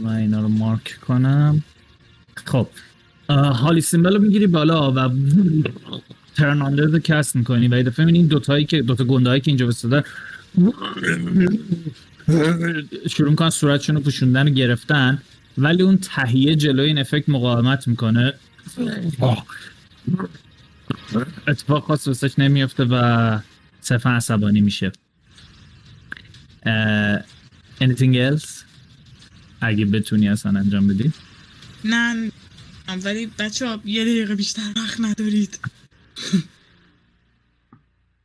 [0.00, 1.64] من اینا رو مارک کنم.
[2.46, 2.68] خب.
[3.30, 5.10] holy symbol رو می‌گیری بالا و
[6.36, 7.68] turn undead رو cast می‌کنی.
[7.68, 10.02] و دفعه این دوتایی که دوتا گندهایی که اینجا بستدن
[13.08, 15.22] شروع می‌کنن صورتشون رو پوشوندن و گرفتن
[15.58, 18.34] ولی اون تهیه جلوی این افکت مقاومت می‌کنه.
[21.48, 23.38] اتفاق خاص واسش نمیفته و
[23.80, 24.92] صرفا عصبانی میشه.
[26.66, 27.18] اه،
[27.80, 28.48] anything else
[29.60, 31.12] اگه بتونی اصلا انجام بدی.
[31.84, 32.30] نه
[32.98, 35.58] ولی بچه ها یه دقیقه بیشتر وقت ندارید.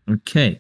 [0.08, 0.60] اوکی.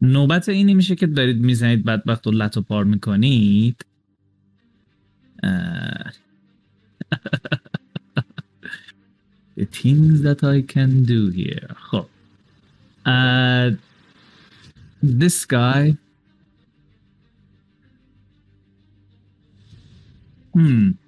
[0.00, 3.84] نوبت اینی میشه که دارید می‌زنید بدبخت و لط و پار می‌کنید.
[9.58, 11.74] The things that I can do here.
[11.74, 12.06] خب.
[15.02, 15.96] This guy.
[20.54, 21.07] Hmm.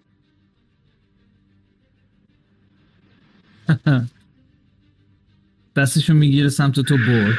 [5.76, 7.38] دستشو می‌گیره سمت تو برد.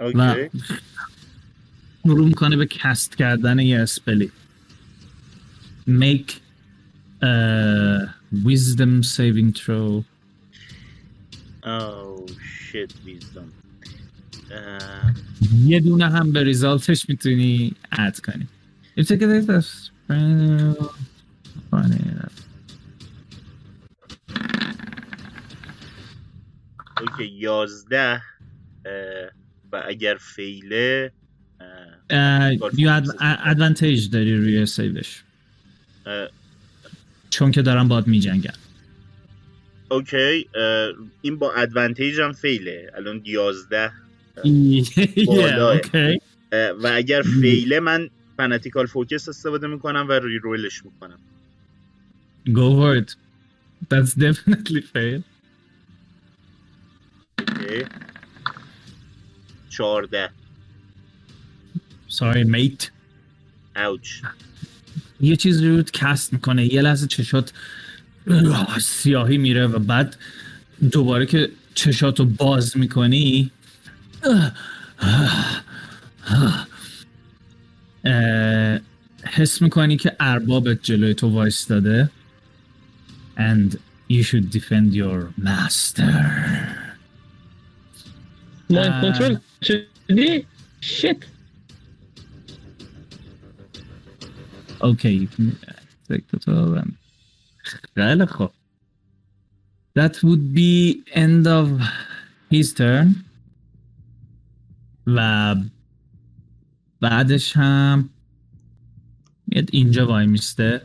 [0.00, 0.50] okay.
[2.06, 4.32] شروع می‌کنه به cast کردن یه spell ی.
[5.88, 6.30] Make
[7.22, 7.26] a
[8.44, 10.02] wisdom saving throw.
[11.62, 13.48] Oh shit wisdom.
[14.50, 15.14] اه،
[15.64, 18.48] یه دونه هم به result ش می‌تونی add کنی.
[18.98, 19.90] If you get it, that's-
[27.10, 28.22] okay یازده
[29.72, 31.12] و اگر fail ه
[32.10, 35.22] ad- advantage داری روی save ش
[37.30, 38.54] چون که دارن باهات می‌جنگن
[39.90, 40.92] okay اه،
[41.22, 43.92] این با advantage هم fail ه الان یازده.
[46.52, 51.18] اه، و اگر fail ه من Fanatical Focus استفاده می‌کنم و reroll ش می‌کنم
[52.46, 53.16] Go for it.
[53.90, 55.35] That's definitely fail.
[59.68, 60.30] چهارده.
[62.10, 62.84] Sorry mate.
[63.76, 64.08] اوچ
[65.20, 66.74] یه چیز رو کست می‌کنه.
[66.74, 67.52] یه لحظه چشات
[68.80, 70.16] سیاهی میره و بعد
[70.90, 73.50] دوباره که چشاتو باز می‌کنی
[79.24, 82.10] حس می‌کنی که اربابت جلوی تو وایستاده.
[83.36, 83.76] And
[84.08, 86.65] you should defend your master.
[88.70, 89.02] مایند.
[89.02, 90.46] کنترل شدی؟
[90.80, 91.24] شت
[94.80, 95.56] Okay, you can
[96.08, 96.92] take the total and...
[97.94, 98.50] خیلی خوب.
[99.98, 101.66] That would be end of
[102.52, 103.08] his turn.
[105.06, 105.54] و
[107.00, 108.10] بعدش هم
[109.46, 110.82] میاد اینجا وای میسته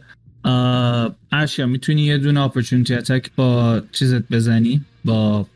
[1.32, 5.48] ارشیا می‌تونی یه دونه opportunity attack با چیزت بزنی با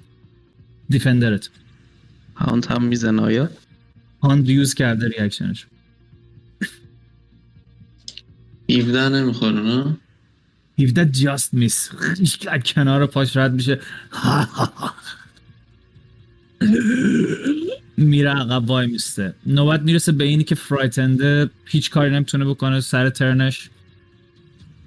[0.90, 1.50] defender ت
[2.36, 3.50] hound هم می‌زنه آیا؟
[4.24, 5.66] hound use کرده reaction ش
[8.70, 9.98] 17 نمی‌خوره نه؟
[10.80, 11.90] 17 just miss
[12.48, 13.80] از کنار پاش رد میشه.
[17.98, 19.34] میره عقب وای میسته.
[19.46, 23.70] نوبت می‌رسه به اینی که frightened ه هیچ کاری نمی‌تونه بکنه سر turn ش.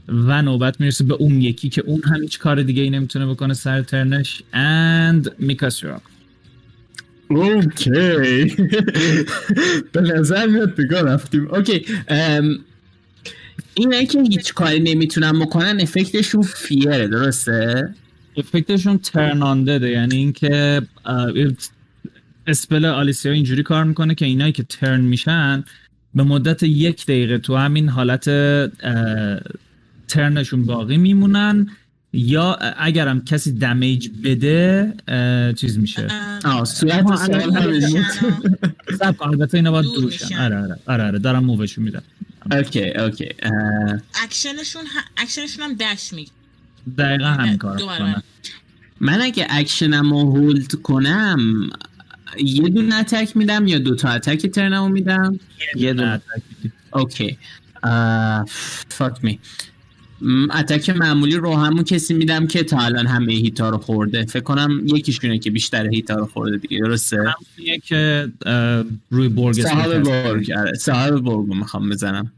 [0.09, 3.55] و نوبت می‌رسه به اون یکی که اون هم هیچ کار دیگه ای نمی‌تونه بکنه
[3.55, 4.43] سر turn ش.
[4.53, 5.27] And
[5.97, 6.18] up.
[7.31, 8.45] okay
[9.93, 11.49] به نظر میاد به گا رفتیم.
[11.55, 12.59] okay ام،
[13.75, 17.95] اینه که هیچ کاری نمی‌تونن بکنن effect شون fear ه درسته؟
[18.37, 20.83] effect شون turn undead ه یعنی اینکه
[22.47, 25.65] spell آلیسیا اینجوری کار می‌کنه که اینایی که turn میشن
[26.15, 28.25] به مدت یک دقیقه تو همین حالت
[30.09, 31.71] turn شون باقی میمونن.
[32.13, 34.95] یا اگرم کسی damage بده
[35.57, 36.09] چیز میشه.
[36.45, 37.81] آه صورت سوال
[38.99, 40.13] سب کن البته اینا باید دور.
[40.41, 42.03] آره آره آره آره دارم move شون میدم.
[42.53, 43.29] okay okay.
[44.25, 44.83] اکشنشون.
[45.17, 46.31] اکشنشون هم dash دیگه.
[46.99, 47.83] دقیقا همین کار
[49.01, 51.71] من اگه اکشنم رو hold کنم
[52.39, 55.41] یه دونه attack میدم یا دو تا attack turn مو میدم؟
[55.77, 56.23] یه دونه نه،
[56.93, 57.39] okay.
[58.89, 59.39] fuck me
[60.51, 64.25] attack معمولی رو همون کسی میدم که تا الان همه hit ا رو خورده.
[64.25, 68.33] فکر کنم یکیشونه که بیشتر hit ا رو خورده دیگه درسته؟ همونیه که
[69.11, 70.11] روی برگ صاحب اسمش هست.
[70.11, 72.33] برگ آره صاحب برگ رو می‌خوام بزنم.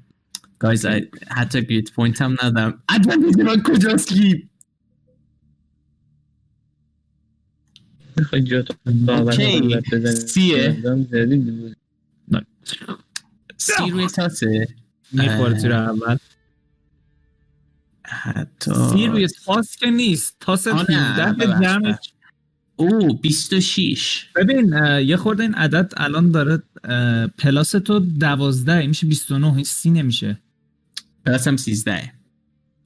[0.58, 0.86] guys
[1.30, 2.82] حتی grit point هم ندارم.
[2.88, 4.12] advantage من کجاست
[9.08, 9.80] okay.
[10.26, 10.76] سیه.
[11.10, 11.76] زدیم
[13.56, 14.68] سی روی تاسه.
[15.12, 15.60] می‌خوره اه.
[15.60, 16.16] تیر اول.
[18.60, 21.96] حتی سی روی تاس که نیست نه، 17 ببخش، جمع.
[22.76, 24.74] او 26 ببین
[25.06, 26.62] یه خورده این عدد الان داره
[27.38, 30.38] پلاس تو دوازده این میشه 29 این سی نمیشه
[31.26, 32.12] پلاسم 13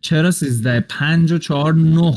[0.01, 2.14] چرا 13 5 و 4 9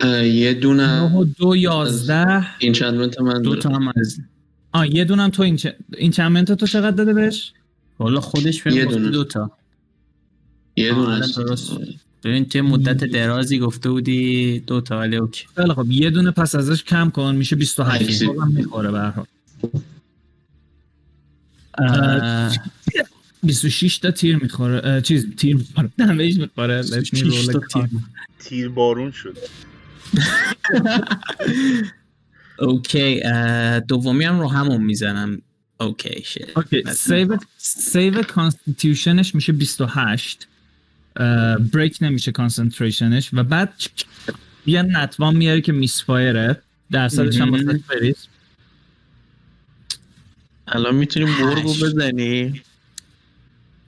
[0.00, 3.56] اه، یه 9 دونه و 2 11 این چند من دو.
[3.56, 4.20] تا هم از
[4.72, 7.52] آ یه دونم تو این چه این چند منت تو چقدر داده بهش
[7.98, 9.10] والا خودش بهم یه دونه.
[9.10, 9.50] دو تا
[10.76, 11.36] یه دونه الان است.
[11.38, 11.72] درست.
[12.24, 15.46] ببین توی مدت درازی گفته بودی دو تا ولی اوکی.
[15.56, 18.26] خیلی خب یه دونه پس ازش کم کن میشه 28 اکسی.
[18.26, 19.26] بازم می‌خوره به هر حال.
[21.78, 22.56] اه،
[23.42, 25.00] 26 تا تیر می‌خوره.
[25.00, 25.90] چیز تیر می‌خوره.
[25.98, 27.88] damage می‌خوره card.
[28.38, 28.68] تیر.
[28.68, 29.38] بارون شد.
[32.58, 33.20] okay
[33.88, 35.42] دومی هم رو همون می‌زنم.
[35.80, 40.48] okay شد okay save save constitution ش میشه 28
[41.72, 43.72] break نمیشه concentration ش و بعد
[44.66, 47.50] یه nat one میاره که misfire ه درصدش هم.
[47.50, 48.26] واسه بریز
[50.68, 51.84] الان می‌تونی هشت.
[51.84, 52.62] بزنی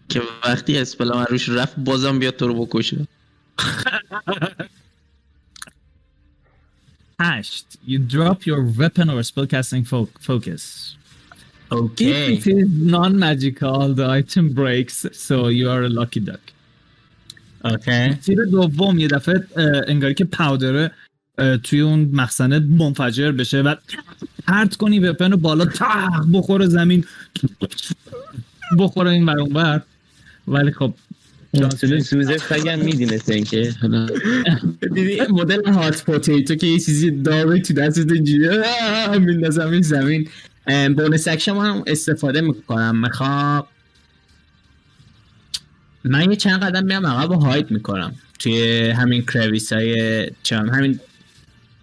[0.09, 3.07] که وقتی اسپلم از روش رفت بازم بیاد تو رو بکشه
[7.21, 10.63] 8 you drop your weapon or spellcasting fo- focus
[11.71, 16.54] If اوکی it is non-magical, the item breaks, so you are a lucky duck.
[17.65, 19.47] اوکی تیر دوم یه دفعه
[19.87, 20.91] انگاری که powder ه
[21.63, 23.75] توی اون مخزنه منفجر بشه و
[24.47, 27.05] پرت کنی weapon رو بالا تق بخوره زمین.
[28.79, 29.81] بخوره این بر اون بر
[30.49, 30.95] ولی خب
[32.03, 34.09] سوزه سگم میدی مثل اینکه حالا
[34.95, 38.49] دیدی مدل hot potato که یه چیزی داره تو دستت اینجوری
[39.19, 40.29] میندازم این زمین.
[40.97, 43.01] bonus action هم استفاده می‌کنم.
[43.01, 43.67] می‌خوام
[46.05, 48.15] من یه چند قدم میام عقب و هاید می‌کنم.
[48.39, 51.01] توی همین کرویس های چم همین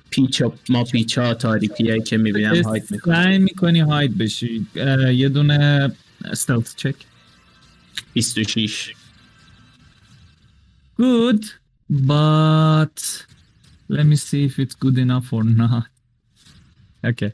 [0.09, 3.15] پیچ و ما پیچ ها تاریکی هایی که می‌بینم هاید می‌کنم.
[3.15, 4.67] سعی می‌کنی هاید بشی.
[5.13, 5.91] یه دونه
[6.23, 6.95] stealth چک
[8.13, 8.93] 26
[11.01, 11.45] good
[12.07, 13.25] but
[13.89, 15.87] let me see if it's good enough or not.
[17.11, 17.31] Okay.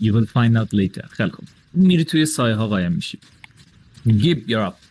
[0.00, 1.06] You will find out later.
[1.10, 1.48] خیلی خوب.
[1.72, 3.18] میری توی سایه ها قایم میشی.
[4.06, 4.87] Give you're up.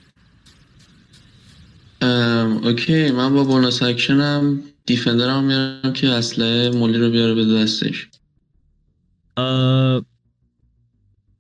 [2.01, 7.45] okay من با bonus action م defender م میارم که اسلحه مولی رو بیاره به
[7.45, 8.09] دستش.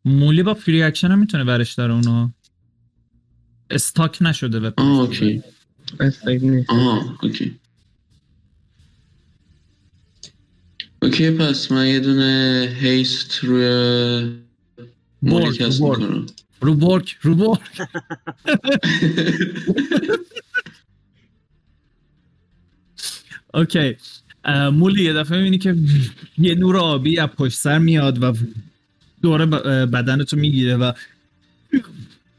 [0.05, 2.29] مولی با free action هم می‌تونه برش داره اونو؟
[3.69, 5.43] stuck نشده به آه okay.
[5.99, 6.69] stuck نیست.
[6.69, 7.59] آها okay.
[11.01, 13.67] okay پس من یه دونه haste روی
[15.21, 16.25] مولی برگ می‌کنم.
[16.61, 17.59] رو برگ رو برگ
[23.53, 23.95] okay
[24.73, 25.75] مولی یه دفعه می‌بینی که
[26.37, 28.33] یه نور آبی از پشت سر میاد و
[29.21, 30.91] دور ب- اه، بدنتو می‌گیره و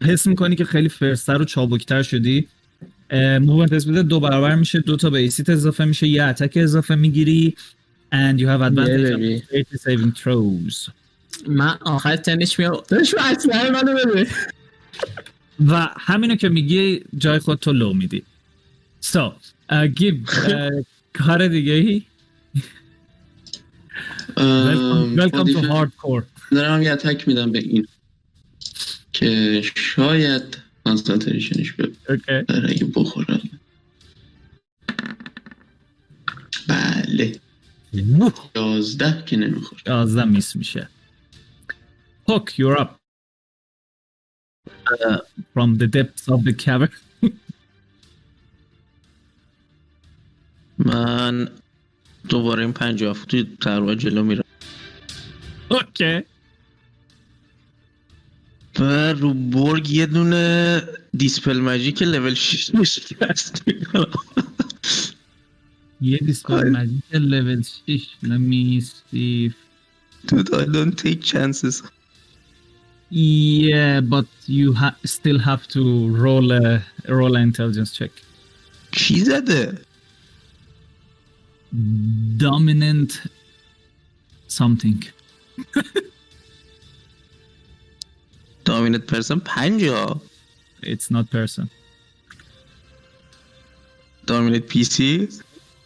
[0.02, 2.48] حس می‌کنی که خیلی faster و چابکتر شدی.
[3.12, 6.52] movement speed ت دو برابر میشه دو تا به AC ت اضافه میشه یه attack
[6.56, 7.56] اضافه می‌گیری
[8.12, 10.90] and you have advantage on dexterity saving throws.
[11.47, 12.82] من آخر تنش میام.
[12.89, 14.26] داشت اسلحه منو بده
[15.66, 18.22] و همینو که میگی جای خود تو لو میدی.
[19.05, 19.32] So
[19.72, 20.85] uh, give uh,
[21.18, 22.02] کار دیگه ای؟
[24.36, 26.24] welcome, welcome to hardcore.
[26.50, 27.86] دارم یه اتک میدم به این.
[29.12, 32.44] که شاید کانسنتریشنش به okay.
[32.48, 33.40] برای بخورم.
[36.68, 37.40] بله.
[38.56, 40.88] یازده که نمیخور 11 میس میشه.
[42.28, 42.98] Hook you're up.
[44.90, 45.18] uh,
[45.52, 46.90] from the depths of the cavern.
[50.78, 51.48] من
[52.28, 54.44] دوباره این پنج فوتی تقریبا جلو میرم
[55.68, 56.22] اوکی
[58.78, 60.82] و رو برگ یه دونه
[61.16, 63.62] دیسپل که لول 6 میشه هست
[66.00, 66.70] یه دیسپل آره.
[66.70, 68.80] ماجی لول 6 نمی
[69.10, 69.55] سیف
[70.26, 71.74] Dude, I don't take chances.
[73.10, 75.82] Yeah, but you ha- still have to
[76.24, 78.10] roll a roll an intelligence check.
[78.92, 79.78] چی زده؟
[82.38, 83.11] dominant
[84.49, 85.05] something
[88.65, 90.21] دامینت پرسن پنجا
[90.84, 91.67] it's not person
[94.27, 95.27] دامینت پی سی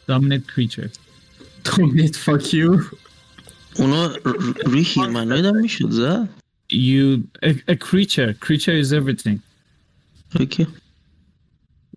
[0.10, 0.90] dominant creature
[1.66, 2.82] دومینیت فاک یو
[3.80, 6.30] اونا ر- ر- روی هیمناید هم میشد زد
[6.72, 9.40] you a, a creature creature is everything
[10.40, 10.68] اوکی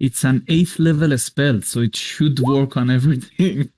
[0.01, 3.69] It's an eighth level spell so it should work on everything.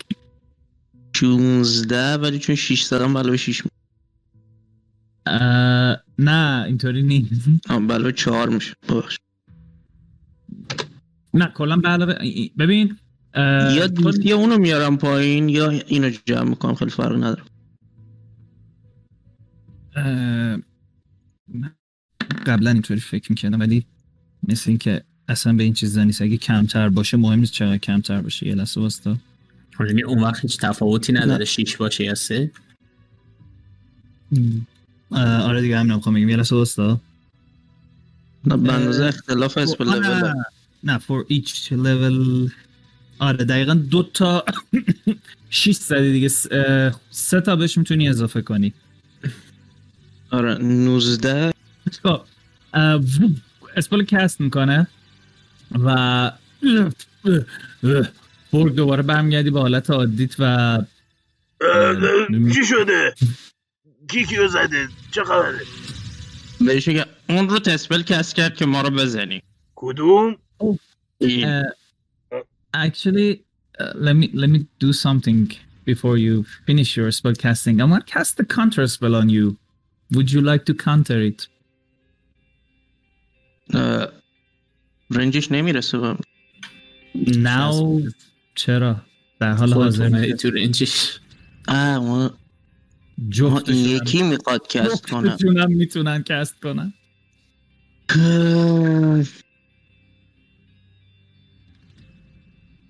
[1.15, 3.61] 16 ولی چون 6 زدم بلا 6
[5.29, 7.49] uh, نه اینطوری نیست.
[7.89, 8.75] بلا 4 میشه.
[8.89, 9.17] ببخش
[11.35, 11.81] نه کلا
[12.21, 12.97] ای- ببین
[13.35, 13.39] uh,
[13.77, 13.89] یا
[14.25, 17.43] یا اونو میارم پایین یا اینو جمع می‌کنم خیلی فرق نداره.
[21.47, 21.75] من
[22.47, 23.87] قبلا اینطوری فکر می‌کردم ولی
[24.49, 26.21] مثل اینکه اصلا به این چیزا نیست.
[26.21, 28.47] اگه کمتر باشه مهم نیست چقدر کمتر باشه.
[28.47, 29.17] یه لحظه واستا.
[29.79, 32.51] یعنی اون وقت هیچ تفاوتی نداره شیش باشه یا سه؟
[35.11, 36.29] اه، آره دیگه همین می‌خوام بگم.
[36.29, 37.01] یه لحظه واستا.
[38.45, 40.33] نه به اندازه اختلاف لول
[40.83, 42.51] نه for each level.
[43.19, 44.45] آره دقیقا دو تا
[45.49, 46.29] 6 زدی دیگه.
[47.11, 48.73] سه تا بهش می‌تونی اضافه کنی.
[50.31, 51.53] آره 19
[52.03, 52.21] خب
[53.75, 54.87] اسپل کست می‌کنه.
[55.71, 56.31] و
[58.53, 60.77] برگ دوباره برمیگردی به حالت عادیت و
[62.53, 63.13] چی شده
[64.07, 65.59] کی کیو زده چه خبره
[66.61, 69.43] بهش که اون رو تسپل کس کرد که ما رو بزنی
[69.75, 70.37] کدوم
[71.19, 71.63] Uh,
[72.73, 73.41] actually,
[73.79, 75.51] uh, let me let me do something
[75.85, 77.81] before you finish your spell casting.
[77.81, 79.57] I'm gonna cast the counter spell on you.
[80.11, 81.47] Would you like to counter it?
[83.73, 84.07] اه،
[85.11, 86.17] رنجش نمی‌رسه به
[87.25, 88.11] Now,
[88.55, 89.01] چرا؟
[89.39, 90.35] در حال حاضر.
[90.35, 91.19] تو رنجش
[91.67, 92.33] آه ما
[93.17, 96.93] این جفتشون یکی می‌خواد کست کنه جفتشون هم می‌تونن کست کنن.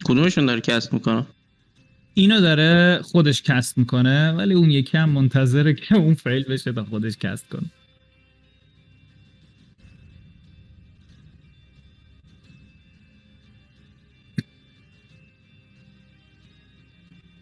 [0.04, 1.26] کدومشون داره کست می‌کنه
[2.14, 6.84] اینو داره خودش کست می‌کنه ولی اون یکی هم منتظره که اون فیل بشه تا
[6.84, 7.72] خودش کست کنه.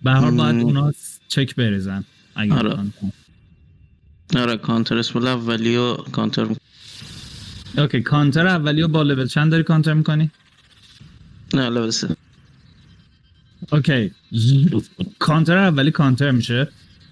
[0.05, 0.61] به هر باید.
[0.61, 0.91] اونا
[1.27, 2.03] چک بریزن
[2.35, 2.77] اگه آره.
[4.35, 6.47] آره کانتر اسپل اولی و کانتر.
[7.77, 10.31] اوکی کانتر اولی و با لول چند داری کانتر می‌کنی؟
[11.53, 12.15] نه لول سه
[13.71, 14.11] اوکی
[15.19, 16.67] کانتر اولی کانتر میشه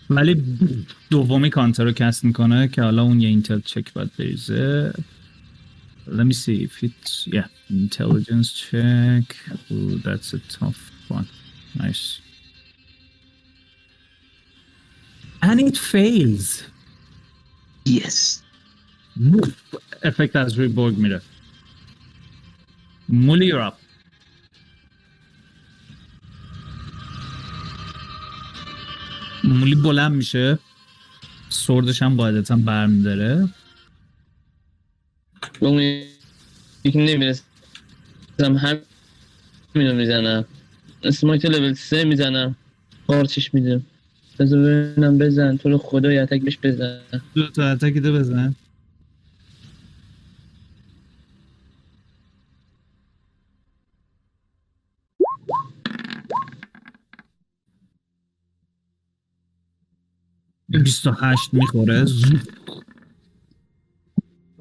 [0.10, 0.44] ولی
[1.10, 4.94] دومی کانتر رو کست می‌کنه که حالا اون یه اینتل چک باید بریزه
[6.07, 9.26] Let me see if it's yeah intelligence check
[9.72, 10.82] Ooh, that's a tough
[11.18, 11.28] one
[11.80, 12.23] nice
[15.44, 16.48] and it fails.
[17.95, 18.18] Yes.
[20.03, 21.22] افکت از روی برگ میره.
[23.10, 23.74] مولی you're up.
[29.44, 30.60] مولی بلند میشه.
[31.49, 33.49] سردش هم قاعدتا برمیداره.
[35.60, 35.80] اون
[36.84, 37.44] یکی نمی‌رسم
[38.40, 40.45] همینو می‌زنم.
[41.03, 42.56] اسمایت لول سه می‌زنم.
[43.07, 43.86] قارچش میدم
[44.40, 45.58] بذار ببینم بزن.
[45.58, 47.00] تو رو خدا یه اتک بهش بزن
[47.36, 48.56] دو تا اتک ده بزن
[60.70, 62.06] این 28 می‌خوره.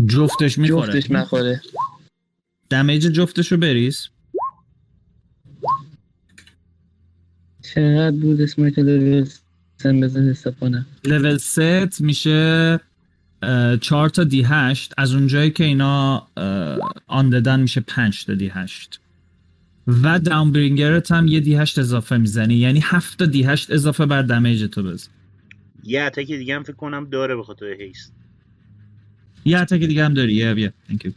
[0.07, 0.93] جفتش می‌خوره.
[0.93, 1.63] جفتش نخوره.
[2.71, 4.09] دمیج جفتش رو بریز.
[7.63, 9.29] چقدر بود اسمایت لول
[9.83, 12.81] سه بزن حساب کنم لول ست میشه
[13.81, 14.93] چهار تا دی هشت.
[14.99, 16.29] از اونجایی که اینا
[17.07, 19.01] آن دادن میشه پنج تا دی هشت.
[19.87, 22.55] و داونبرینگرت هم یه دی هشت اضافه می‌زنی.
[22.55, 25.11] یعنی هفت تا دی هشت اضافه بر دمیج تو بزن.
[25.85, 28.13] یه اتک دیگه هم فکر کنم داره به خاطر هیست
[29.45, 30.35] یه اتک دیگه هم داری.
[30.35, 31.11] یه بیا thank you.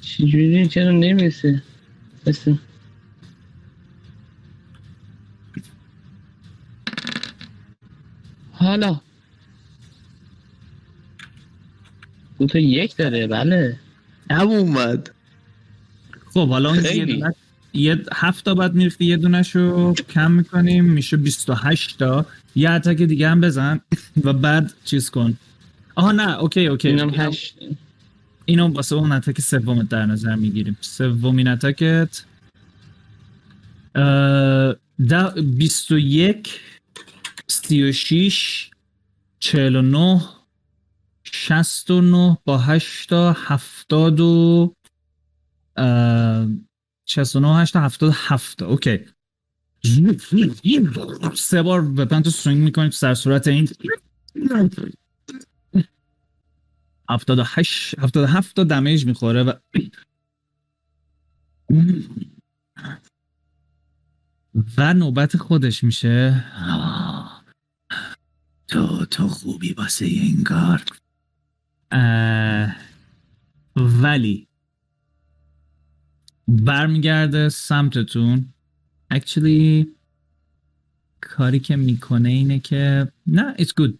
[0.00, 1.62] چجوری چرا نمی‌رسه
[2.26, 2.58] بسه
[8.58, 9.00] حالا.
[12.38, 13.76] دو تا یک داره بله.
[14.30, 15.10] هم اومد.
[16.34, 17.34] خب حالا اون یه
[17.72, 22.26] یه هفت تا بعد می‌رفتی یه دونش رو کم می‌کنیم میشه 28 تا.
[22.54, 23.80] یه اتک دیگه هم بزن
[24.24, 25.36] و بعد چیز کن.
[25.94, 26.88] آها نه اوکی اوکی.
[26.88, 27.58] اینم هشت.
[28.44, 30.76] اینو واسه اون اتک سومت در نظر می‌گیریم.
[30.80, 32.22] سومین اتکت
[33.94, 34.74] اه،
[37.48, 38.70] ده بیست و یک سی و شیش
[39.38, 40.22] چهل و نه
[41.24, 44.74] شست و نه با هشتا هفتاد و
[45.76, 46.46] اه،
[47.06, 48.98] شست و نه هشتا هفتاد و هفتا اوکی.
[51.34, 53.68] سه بار وپن تو سوینگ می‌کنی تو سر صورت این.
[57.10, 59.52] هفتاد و هشت هفتاد و هفت تا دمیج می‌خوره و
[64.76, 66.44] و نوبت خودش میشه.
[68.68, 70.82] تو تو خوبی واسه این کار؟
[73.76, 74.48] ولی
[76.48, 78.52] برمیگرده سمتتون.
[79.14, 79.86] Actually
[81.20, 83.92] کاری که می‌کنه اینه که نه it's good.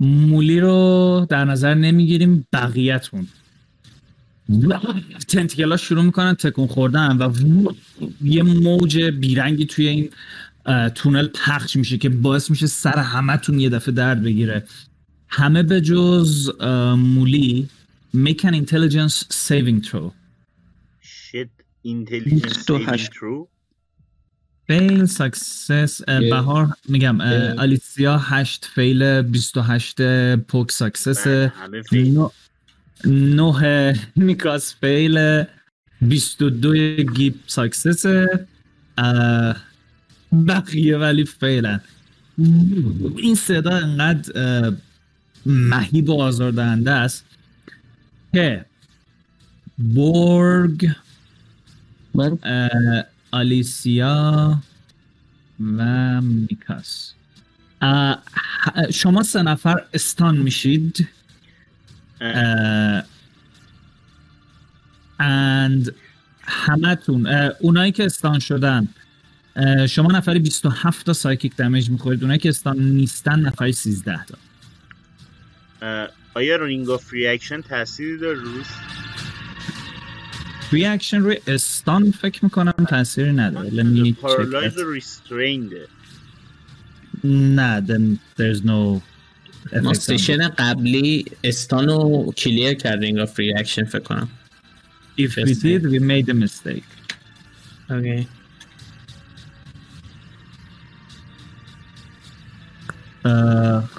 [0.00, 3.28] مولی رو در نظر نمی‌گیریم بقیهتون.
[5.28, 7.32] تنتیکلا شروع می‌کنن تکون خوردن و
[8.22, 10.10] یه موج بیرنگی توی این
[10.94, 14.64] تونل پخش میشه که باعث میشه سر همتون یه دفعه درد بگیره.
[15.28, 16.50] همه به جز
[16.96, 17.68] مولی
[18.16, 20.10] make an intelligence saving throw.
[21.02, 21.50] Shit
[21.86, 23.12] intelligence saving 28.
[23.12, 23.46] throw.
[24.70, 27.20] Fail success اه، یه- بهار میگم
[27.58, 32.26] آلیسیا 8 فیل 28 پوک ساکسس بله، فیل.
[33.06, 35.44] نه میکاس فیل
[36.00, 36.74] 22
[37.14, 38.06] گیپ ساکسس
[40.32, 41.80] بقیه ولی فیلن
[43.16, 44.72] این صدا انقدر
[45.46, 47.24] مهیب و آزاردهنده است
[48.32, 48.64] که
[49.94, 50.90] بورگ
[53.30, 54.62] آلیسیا
[55.76, 57.12] و میکاس.
[58.92, 61.08] شما سه نفر استان میشید.
[65.20, 65.90] and
[66.42, 67.26] همتون
[67.60, 68.88] اونایی که استان شدن.
[69.88, 72.22] شما نفری 27 تا سایکیک دمیج می‌خورید.
[72.22, 74.38] اونایی که استان نیستن نفری 13 تا.
[76.34, 78.66] آیا رینگ آف ریاکشن تأثیری داره روز
[80.72, 83.70] ریاکشن روی استان فکر می‌کنم تاثیری نداره.
[83.70, 85.88] Let me check پارالایز ریسترینده
[87.24, 89.00] نه then there's no
[89.82, 94.28] ما سشن قبلی استانو کلیر کردیم آف ریاکشن فکر کنم.
[95.18, 96.88] If we did we made a mistake.
[97.90, 98.28] اوکی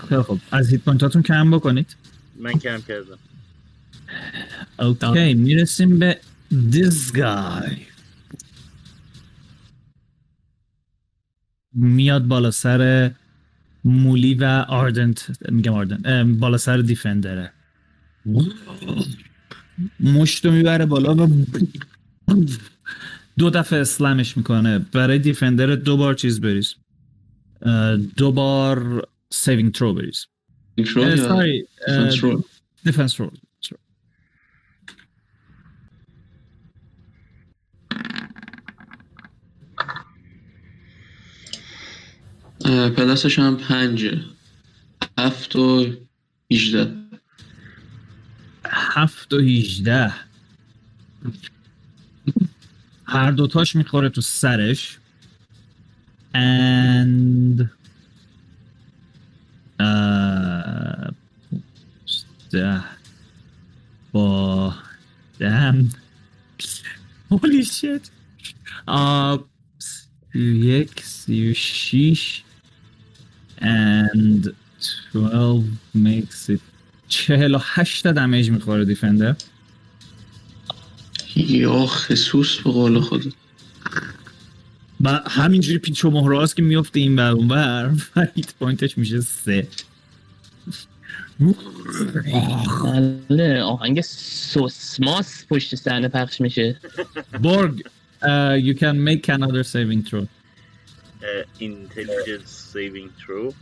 [0.09, 1.95] خیلی خب از هیت پوینتاتون کم بکنید.
[2.39, 3.17] من کم کردم.
[4.79, 6.19] اوکی می‌رسیم به
[6.51, 7.77] this guy.
[11.73, 13.11] میاد بالا سر
[13.83, 17.51] مولی و آردنت میگم آردنت بالا سر دیفندره.
[19.99, 21.45] مشتو می‌بره بالا و
[23.37, 24.79] دو دفعه اسلمش می‌کنه.
[24.79, 26.75] برای دیفندر دو بار چیز بریز.
[28.17, 30.25] دو بار سیوینگ ترو بریز
[30.77, 32.41] کنترل یا ساری کنترل
[32.83, 33.37] دیفنس رول
[42.65, 44.21] اه، پلاسش هم پنجه
[45.17, 45.85] هفت و
[46.51, 46.93] هیجده
[48.65, 50.13] هفت و هیجده
[53.05, 54.97] هر دوتاش می‌خوره تو سرش
[56.33, 57.76] and uh,
[62.51, 62.83] ده.
[64.11, 64.73] با
[65.39, 65.89] دم
[69.79, 70.01] سی
[70.35, 72.43] و یک سی و شیش
[73.61, 74.49] and
[75.13, 75.63] 12
[75.95, 76.59] makes it
[77.07, 79.35] چهل و هشت دمیج می‌خوره دیفندر.
[81.35, 83.33] یا خصوص به قول خود
[85.01, 88.97] و همینجوری پیچ و مهره هاست که میفته این بر اون بر و هیت پوینتش
[88.97, 89.67] میشه سه.
[93.29, 96.77] بله آهنگ سوسماس پشت صحنه پخش میشه.
[97.43, 97.83] بورگ
[98.21, 100.27] uh, you can make another saving throw.
[101.23, 103.53] اه، intelligence saving throw.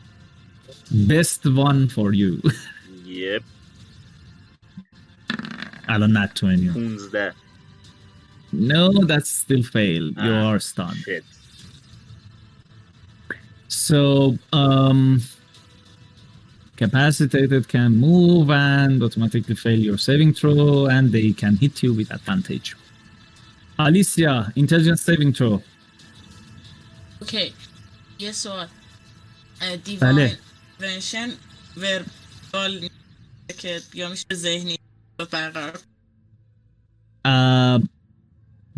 [0.92, 2.52] Best one for you.
[3.08, 3.44] یپ
[5.88, 7.34] الان not 20 15
[8.73, 10.49] no that's still failed you Ah.
[10.51, 11.25] are stunned shit
[13.89, 14.01] So,
[14.53, 15.01] um,
[16.83, 22.11] capacitated can move and automatically fail your saving throw, and they can hit you with
[22.19, 22.69] advantage.
[23.79, 25.63] Alicia, intelligence saving throw.
[27.23, 27.53] اوکی
[28.19, 28.69] یه سوال
[29.61, 29.77] بله.
[29.77, 30.31] دیوان
[30.81, 31.29] ونشن
[31.77, 32.89] وربال
[33.59, 34.77] که یا میشه ذهنی
[35.33, 35.79] برقرار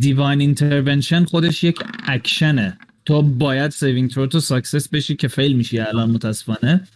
[0.01, 2.77] Divine intervention خودش یک اکشنه.
[3.05, 6.87] تو باید سیوینگ ترو تو ساکسس بشی که فیل میشی الان متاسفانه.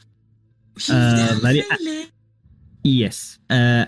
[1.43, 1.63] ولی-
[2.87, 3.15] yes.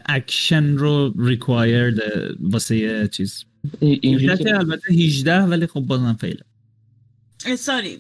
[0.06, 3.46] اکشن رو required اه، واسه چیز.
[3.80, 6.42] ای- اینجوری 17 که که البته 18 ولی خب بازم فیل
[7.58, 7.98] ساری.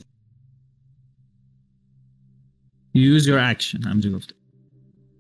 [2.98, 3.86] Use your action.
[3.88, 4.34] همجا گفته.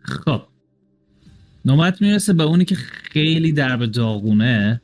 [0.02, 0.42] خب.
[1.66, 4.82] نوبت می‌رسه به اونی که خیلی در به داغونه.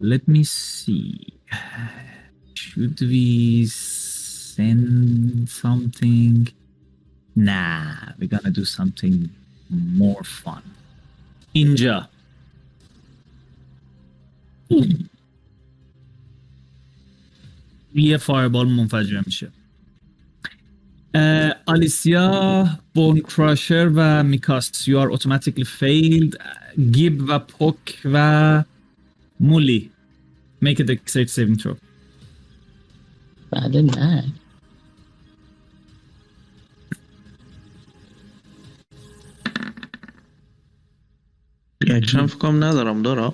[0.00, 1.26] let me see
[2.54, 6.48] should we send something
[7.36, 9.16] nah we're gonna do something
[9.70, 10.62] more fun
[11.52, 12.08] اینجا
[17.94, 19.52] یه فایربال منفجر میشه
[21.14, 26.36] اه، آلیسیا بون کراشر و میکاس you are automatically failed
[26.92, 28.64] گیب و پوک و
[29.43, 29.89] مولی
[30.65, 31.75] make a dexterity saving throw.
[33.51, 34.23] بله نه
[41.83, 43.33] ریاکشن فکر کنم ندارم دارم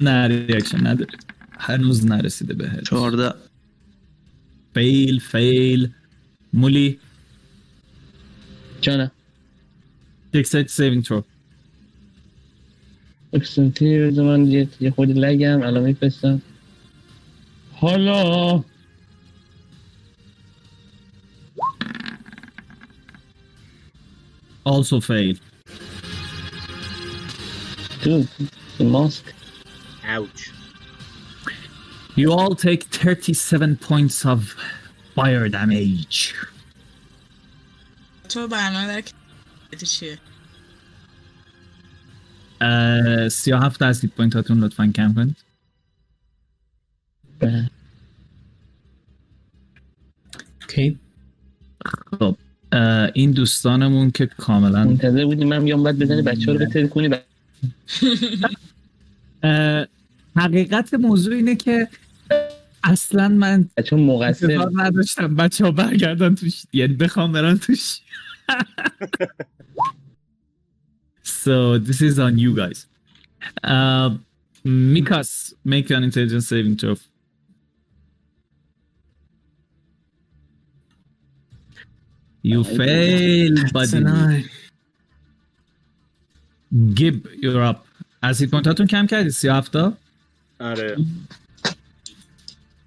[0.00, 1.18] نه ریاکشن نداره
[1.58, 3.34] هنوز نرسیده به 14
[4.74, 5.92] فیل فیل
[6.52, 6.98] مولی
[8.80, 9.10] جانم
[10.34, 11.24] دکسایت سیوینگ ترو
[13.32, 16.42] اکسنتی بذار من یه یه خودی لگم الان میفرستم
[17.72, 18.64] حالا
[24.68, 25.36] also fail.
[28.04, 28.24] تو
[28.80, 29.24] ماسک
[30.08, 30.48] اوچ
[32.16, 34.56] You all take 37 points of
[35.14, 36.34] fire damage.
[38.28, 39.00] تو برنامه در
[39.78, 40.18] که چیه
[42.60, 45.36] Uh, 37 از هیت پوینت هاتون لطفا کم کنید.
[50.62, 50.98] اوکی
[52.18, 52.36] خب
[53.14, 57.10] این دوستانمون که کاملا منتظر بودیم من بیام باید بزنی بچه رو بتر کنی
[60.36, 61.88] حقیقت موضوع اینه که
[62.84, 67.98] اصلا من بچه ها مقصر نداشتم بچه ها برگردن توش یعنی بخوام برن توش
[71.37, 72.87] so this is on you guys
[73.63, 74.09] uh,
[74.65, 76.95] Mikas make an intelligence saving throw
[82.41, 84.49] you fail That's buddy a nine.
[86.93, 87.87] Gib you're up
[88.21, 89.97] از هیت پوینتاتون کم کردی 37 تا
[90.59, 90.97] آره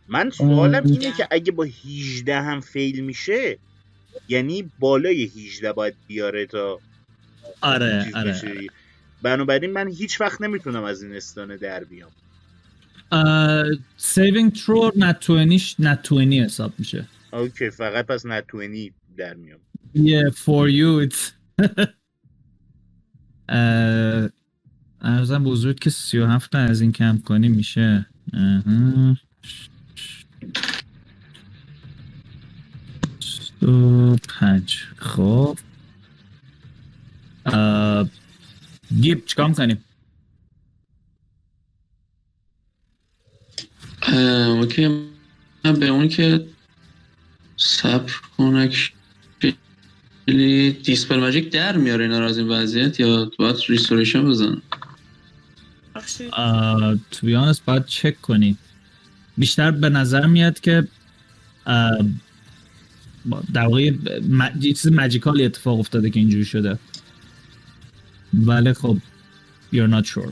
[0.09, 0.91] من سوالم آه.
[0.91, 3.59] اینه که اگه با 18 هم فیل میشه
[4.29, 6.81] یعنی بالای 18 باید بیاره تا
[7.62, 8.68] آره آره بشه.
[9.22, 12.12] بنابراین من هیچ وقت نمی‌تونم از این stun ه در بیام.
[13.98, 17.08] saving throw nat 20 nat 20 حساب میشه.
[17.34, 19.60] اوکی فقط پس نتوینی در میام.
[19.96, 21.32] Yeah, for you it's
[25.02, 28.06] ارزم بزرگ که 37 تا از این کم کنی میشه.
[33.60, 34.84] دو پنج.
[34.98, 35.58] خب.
[39.02, 39.84] گیب چیکار می‌کنیم
[44.02, 44.88] اه، okay
[45.66, 46.48] من به اون که
[47.58, 48.94] صبر کنک
[50.26, 54.62] خیلی dispel magic در میاره اینا از این وضعیت یا باید restoration بزنم
[55.96, 56.30] بخشی
[57.12, 58.58] to be honest باید چک کنی.
[59.38, 60.88] بیشتر به نظر میاد که
[63.26, 63.82] با- در واقع
[64.62, 66.80] یه چیز magical ی اتفاق افتاده که اینجوری شده.
[68.34, 68.98] ولی خب.
[69.74, 70.32] You're not sure.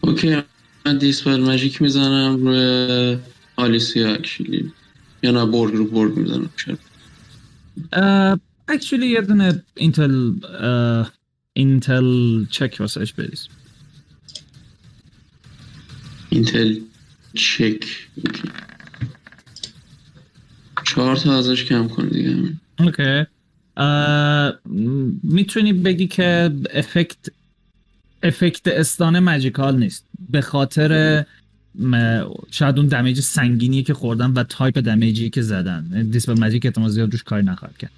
[0.00, 0.42] okay
[0.86, 3.18] من dispel magic می‌زنم روی
[3.56, 4.72] آلیسیا actually
[5.22, 6.50] یا نه برگ رو برگ می‌زنم.
[7.92, 8.38] Uh,
[8.70, 11.08] actually یه دونه intel uh,
[11.52, 13.48] intel check واسش بریز.
[16.28, 16.80] intel
[17.34, 17.84] check.
[18.16, 18.50] Okay.
[20.84, 22.58] چهار تا ازش کم کن دیگه.
[22.78, 23.24] okay
[25.22, 27.16] می‌تونی بگی که effect
[28.22, 30.04] effect stun ه magical نیست.
[30.30, 31.24] به خاطر
[32.50, 36.08] شاید اون damage سنگینی که خوردن و type damage ی که زدن.
[36.10, 37.90] dispel magic احتمال زیاد روش کاری نخواهد کرد.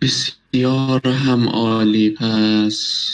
[0.00, 3.10] بسیار هم عالی پس.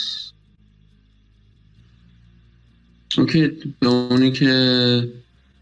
[3.17, 3.47] اوکی
[3.79, 5.09] به اونی که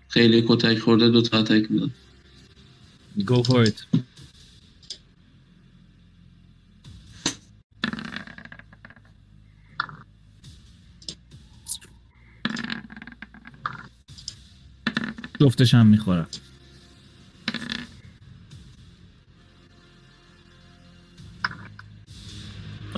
[0.09, 1.91] خیلی کتک خورده دو تا اتک میدم
[3.23, 3.85] Go for it.
[15.41, 16.27] جفتش هم می‌خوره.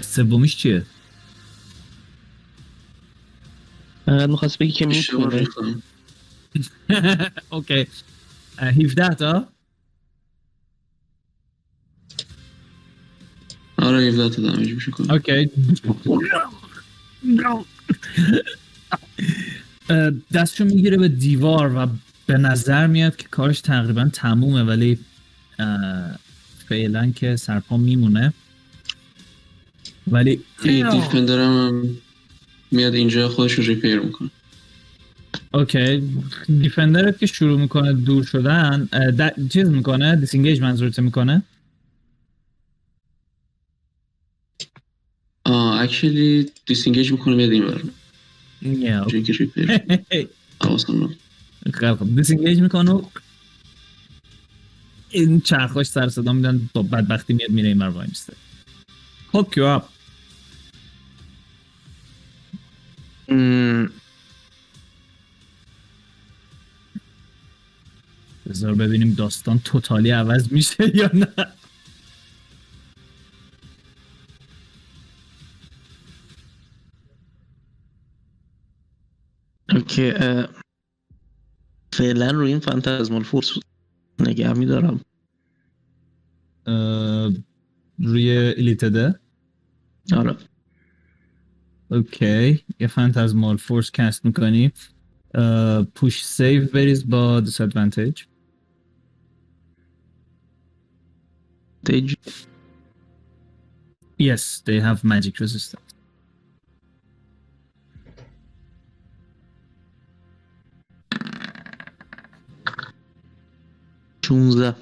[0.02, 0.86] سومیش چیه؟
[4.06, 5.48] فقط می‌خواست بگی که می‌تونه.
[7.52, 7.88] اوکی.
[8.58, 9.48] اه، 17 تا؟
[13.98, 15.50] آره 17 تا دمیج میشه کنم اوکی
[20.34, 21.88] دستشو می‌گیره به دیوار و
[22.26, 25.00] به نظر میاد که کارش تقریبا تمومه ولی
[26.70, 28.34] فعلا که سرپا میمونه.
[30.12, 31.98] ولی defender م هم
[32.72, 34.30] میاد اینجا خودش رو repair می‌کنه.
[35.54, 36.04] okay.
[36.48, 38.90] defender ت که شروع می‌کنه دور شدن
[39.50, 41.44] چیز می‌کنه؟ disengage منظورت می‌کنه؟
[45.48, 47.90] آه actually disengage می‌کنه میاد این برم
[48.62, 49.80] یا جگی repair
[50.62, 51.10] حواسم
[51.96, 52.16] خوب.
[52.16, 53.02] دیسنگیج می‌کنه و
[55.10, 58.34] این چرخاش سر صدا میدن با بدبختی میاد میره این وای میسته.
[59.34, 59.84] Hook you up.
[68.50, 71.28] بذار ببینیم داستان توتالی عوض میشه یا نه.
[80.00, 80.50] اه،
[81.94, 83.52] فعلا روی این phantasmal force
[84.20, 85.02] نگه میدارم
[88.00, 89.20] روی الیتده
[90.18, 90.36] آره.
[91.92, 92.64] okay.
[92.80, 94.72] یه phantasmal force cast می‌کنی.
[95.96, 98.26] پوش save بریز با disadvantage.
[101.84, 102.14] دیج
[104.20, 105.87] Yes, they have magic resistance.
[114.28, 114.76] چونزده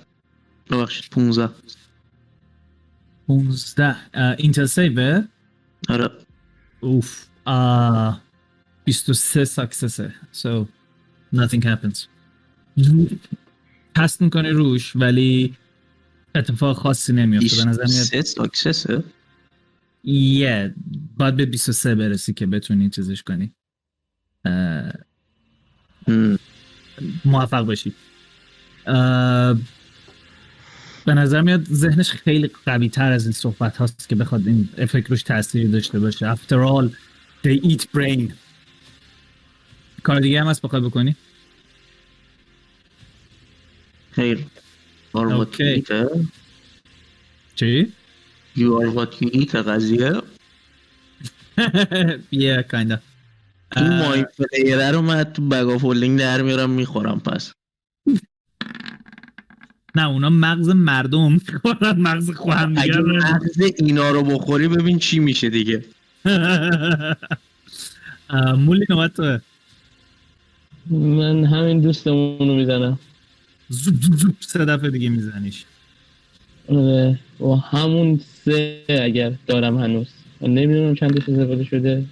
[0.69, 1.49] ببخشید پونزده.
[3.27, 3.95] 15
[4.37, 5.23] intel save
[5.89, 6.09] آره.
[6.79, 7.25] اوف.
[7.45, 8.21] آه
[8.85, 10.13] 23 success ه.
[10.33, 10.65] So
[11.35, 12.07] nothing happens.
[13.95, 15.57] cast می‌کنه روش ولی
[16.35, 19.03] اتفاق خاصی نمیفته به نظر میاد سه success ه؟
[20.03, 20.75] یه
[21.17, 23.53] باید به 23 برسی که بتونی چیزش کنی.
[27.25, 27.93] موفق باشی.
[31.05, 35.09] به نظر میاد ذهنش خیلی قوی تر از این صحبت هاست که بخواد این افکت
[35.09, 36.35] روش تأثیری داشته باشه.
[36.35, 36.89] After all
[37.47, 38.33] they eat brain.
[40.03, 41.15] کار دیگه هم هست بخواد بکنی؟
[44.11, 44.37] خیر.
[44.37, 45.81] You are what you اوکی.
[45.81, 46.07] eat اه؟
[47.55, 47.93] چی؟
[48.57, 50.11] You are what you eat قضیه.
[52.33, 52.97] Yeah kinda.
[53.77, 57.51] این اه، مای پلیره رو من تو بگا فولینگ در میارم می‌خورم پس.
[59.95, 61.31] نه اونا مغز مردم.
[61.33, 65.85] می‌خورن مغز خواهم اگه مغز اینا رو بخوری ببین چی میشه دیگه.
[68.57, 69.39] مولی نوبت توه.
[70.89, 72.99] من همین دوستمون رو می‌زنم.
[73.69, 75.65] زوب زوب زوب سه دفعه دیگه میزنیش.
[76.69, 80.07] آره و همون سه اگر دارم هنوز.
[80.41, 82.05] من نمی‌دونم چندش استفاده شده.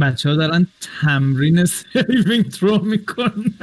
[0.00, 3.54] بچه ها دارن تمرین saving throw می‌کنن.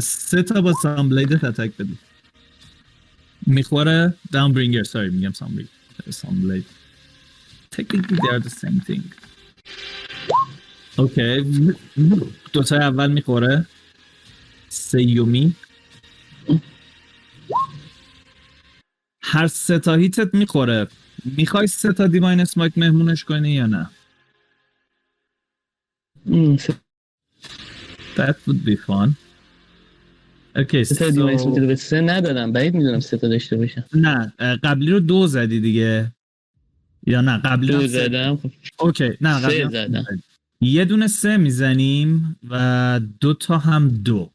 [0.00, 1.98] سه تا با Sunblade ت attack بدی.
[3.46, 5.68] می‌خوره Dawnbringer sorry میگم Sunblade.
[6.10, 6.66] Sunblade.
[7.74, 9.02] Technically they are the same thing.
[10.96, 11.44] okay
[12.52, 13.66] دوتا اول می‌خوره.
[14.68, 15.56] سیومی.
[19.22, 20.88] هر سه تا hit ت می‌خوره.
[21.24, 23.90] می‌خوای سه تا divine smite مهمونش کنی یا نه؟
[26.58, 26.74] سه
[28.16, 29.10] that would be fun.
[30.84, 34.32] سه دیوایس so- به سه ندادم بعید می‌دونم سه تا داشته باشم نه
[34.62, 36.12] قبلی رو دو زدی دیگه.
[37.06, 38.50] یا نه قبلی دو سه- زدم خب.
[38.78, 40.02] اوکی نه سه قبلی رو زدم.
[40.02, 40.22] زدی.
[40.60, 44.30] یه دونه سه می‌زنیم و دو تا هم دو.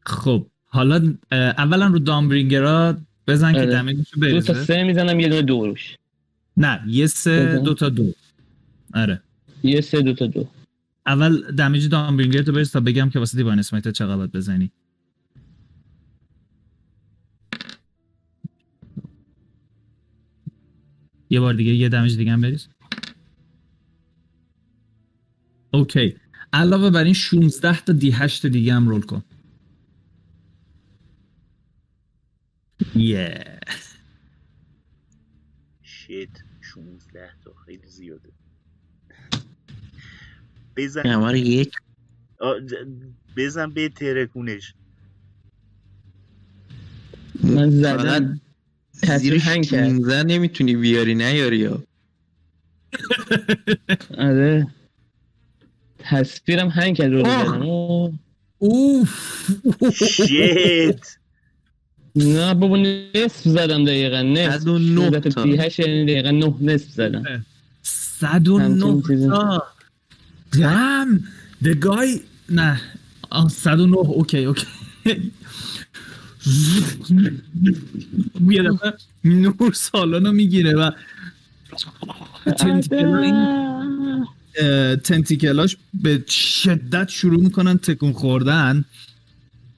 [0.00, 3.70] خب حالا اولا رو دامبرینگرا بزن که آره.
[3.70, 5.96] دمیجشو دو تا سه می‌زنم یه دونه دو روش.
[6.56, 7.58] نه یه سه.
[7.64, 8.12] دو تا دو.
[8.94, 9.20] آره.
[9.62, 10.48] یه سه دو تا دو.
[11.06, 14.72] اول دمیج دامبرینگر تو بریز تا بگم که واسه دیوان اسمایت چقدر باید بزنی.
[21.30, 22.68] یه بار دیگه یه دمیج دیگه هم بریز.
[25.72, 26.16] اوکی.
[26.52, 29.22] علاوه بر این 16 تا دی 8 دیگه هم رول کن.
[32.96, 33.60] یه
[35.82, 37.54] شیت 16 تا.
[37.54, 38.32] خیلی زیاده.
[40.76, 41.72] بزن همه یک.
[43.36, 44.74] بزن به ترکونش.
[47.42, 47.70] من
[49.18, 49.88] زیرش هنگ کرد.
[49.88, 51.82] 15 نمی‌تونی بیاری نیاری یا
[54.18, 54.66] آره.
[55.98, 58.12] تصویرم هنگ کرد رو.
[58.58, 61.16] اوف شیت.
[62.16, 64.58] نه بابا نصف زدم دقیقا نصف.
[64.60, 65.42] 109 16 تا.
[65.42, 67.46] دی هشت یعنی دقیقا نه نصف زدم.
[67.82, 69.28] 109 همچین چیزی.
[69.28, 69.75] تا.
[70.58, 71.20] دم
[71.64, 72.20] the guy
[72.50, 72.80] نه.
[73.30, 74.66] آه 109 اوکی اوکی.
[78.48, 80.90] یه دفعه نور سالن رو می‌گیره و
[85.04, 88.84] تنتیکلاش به شدت شروع می‌کنن تکون خوردن.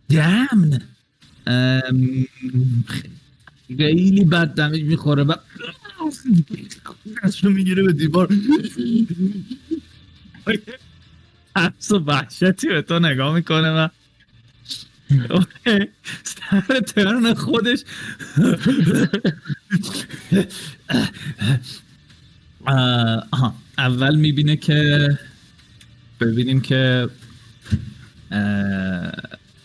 [0.09, 0.81] دمن
[3.77, 5.35] خیلی بد دمیج می‌خوره و
[7.25, 8.29] دستشو می‌گیره به دیوار.
[11.57, 13.89] حفظ و وحشتی به تو نگاه می‌کنه و
[16.25, 17.79] سر ترن خودش
[23.79, 25.09] اول می‌بینه که
[26.21, 27.09] ببینیم که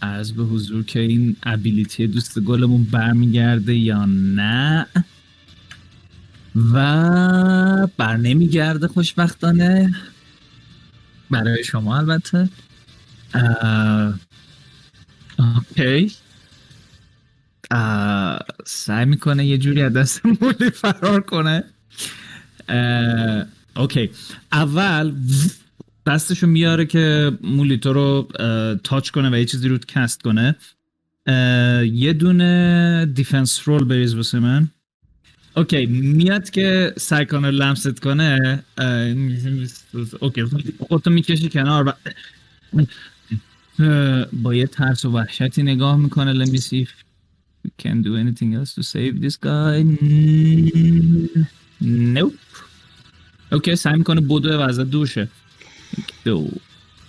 [0.02, 4.86] عرض به حضور که این ابیلیتی دوست گلمون برمیگرده یا نه.
[6.56, 9.94] و بر نمیگرده خوشبختانه.
[11.34, 12.50] برای شما البته.
[15.40, 16.12] okay.
[18.66, 21.64] سعی می‌کنه یه جوری از دست مولی فرار کنه.
[23.76, 24.10] okay.
[24.52, 25.14] اول
[26.08, 28.28] دستشو میاره که مولی تو رو
[28.84, 30.56] touch کنه و یه چیزی رو cast کنه.
[31.86, 34.70] یه دونه defense roll بریز واسه من.
[35.58, 38.64] okay میاد که سعی لمست کنه
[40.20, 40.44] okay
[40.88, 41.94] خودتو می‌کشی کنار و
[44.34, 46.90] با یه ترس و وحشتی نگاه می‌کنه let me see if
[47.66, 49.84] we can do anything else to save this guy.
[51.82, 52.38] Nope.
[53.52, 55.28] okay سعی می‌کنه بدوه و ازت دور شه
[55.98, 56.52] یک، دو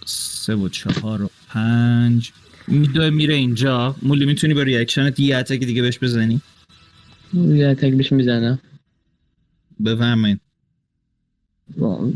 [0.06, 2.32] سه و چهار و پنج
[2.68, 6.40] میدوه میره اینجا مولی می‌تونی با reaction ت یه attack دیگه بهش بزنی
[7.34, 8.58] یه attack بهش می‌زنم.
[9.84, 10.40] بفرمایید.
[11.76, 12.12] با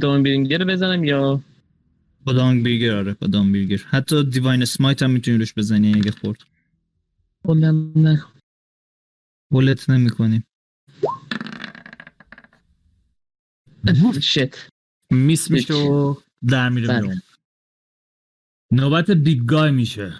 [0.00, 1.42] Dawnbringer بزنم یا؟
[2.24, 6.38] با Dawnbringer آره با Dawnbringer حتی divine smite هم می‌تونی روش بزنی اگه خورد.
[7.44, 8.24] کلم نه.
[9.50, 10.44] بولت نمی کنیم
[14.20, 14.68] shit.
[15.10, 16.14] miss میشه و
[16.48, 17.00] در میره بله.
[17.00, 17.22] بیرون.
[18.72, 20.14] نوبت big guy میشه.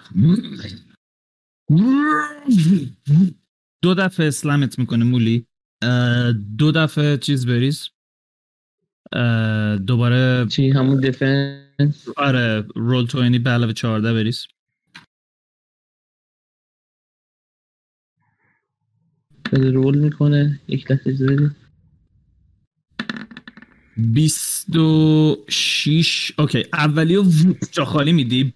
[3.81, 5.47] دو دفعه slam ت می‌کنه مولی.
[6.57, 7.89] دو دفعه چیز بریز.
[9.87, 14.47] دوباره چی همون defense آره roll تو یعنی به علاوه 14 بریز.
[19.53, 20.59] رول می‌کنه.
[20.67, 21.51] یک لحظه اجازه بدید
[23.97, 26.65] 26 اوکی.
[26.73, 27.25] اولی رو
[27.71, 28.53] جا خالی میدی.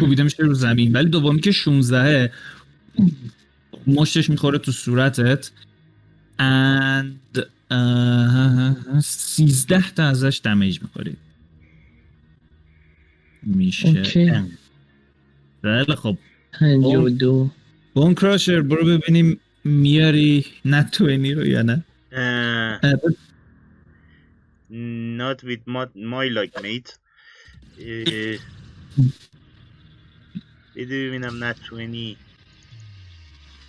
[0.00, 0.92] کوبیده میشه رو زمین.
[0.92, 2.32] ولی دومی که 16
[3.86, 5.50] مشتش می‌خوره تو صورتت.
[6.38, 7.40] And
[7.70, 11.16] اه، 13 تا ازش دمیج می‌خوری.
[13.42, 14.02] میشه.
[15.62, 16.18] خیلی خب.
[16.52, 17.50] پنجاه و دو.
[17.94, 21.84] بون کراشر برو ببینیم میاری 20 رو یا نه.
[24.70, 26.98] not with my, my like mate.
[30.76, 32.16] بده ببینم نت 20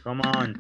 [0.04, 0.56] کامان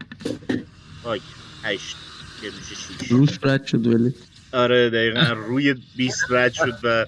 [1.04, 1.22] آی
[1.64, 1.96] هشت.
[2.44, 3.12] یه میشه شیش.
[3.12, 4.14] روش رد شد ولی.
[4.52, 7.06] آره دقیقا روی 20 رد شد و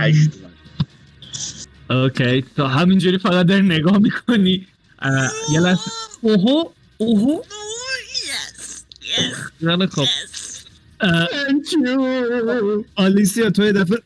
[0.00, 0.30] هشت
[1.90, 4.66] اوکی تو همینجوری فقط داری نگاه می‌کنی.
[5.52, 5.90] یه لحظه.
[6.20, 7.42] اوهو اوهو.
[7.42, 8.60] yes,
[9.02, 10.04] yes, خیلی خب.
[10.04, 10.08] yes.
[11.00, 11.28] اه،
[12.94, 13.98] آلیسیا تو یه دفعه.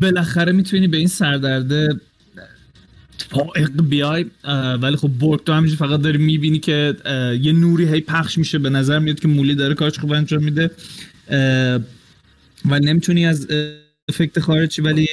[0.00, 2.00] بالاخره می‌تونی به این سردرده
[3.30, 4.26] فائق بیای
[4.82, 6.96] ولی خب برگ تو همینجوری فقط داری می‌بینی که
[7.40, 10.70] یه نوری هی پخش میشه به نظر میاد که مولی داره کارش خوب انجام میده.
[12.64, 13.48] و نمی‌تونی از
[14.08, 15.08] افکت خارجی ولی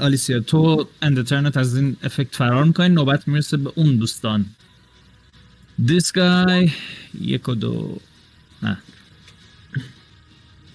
[0.00, 4.46] آلیسیا تو اندترنت از این افکت فرار می‌کنی نوبت می‌رسه به اون دوستان.
[5.86, 6.70] This guy
[7.20, 8.00] یک و دو.
[8.62, 8.78] نه.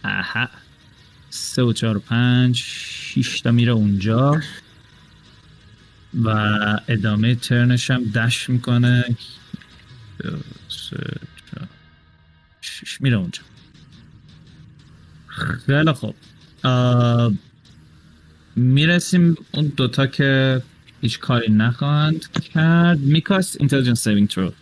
[0.06, 0.50] آها.
[1.30, 4.42] سه و چهار و پنج شیش تا میره اونجا.
[6.14, 6.30] و
[6.88, 9.16] ادامه ترنش هم دش می‌کنه.
[12.62, 13.42] شیش میره اونجا.
[15.66, 16.16] خیلی خوب.
[18.56, 20.62] می‌رسیم اون دوتا که
[21.02, 23.00] هیچ کاری نخواهند کرد.
[23.00, 24.54] میکاس intelligence saving throw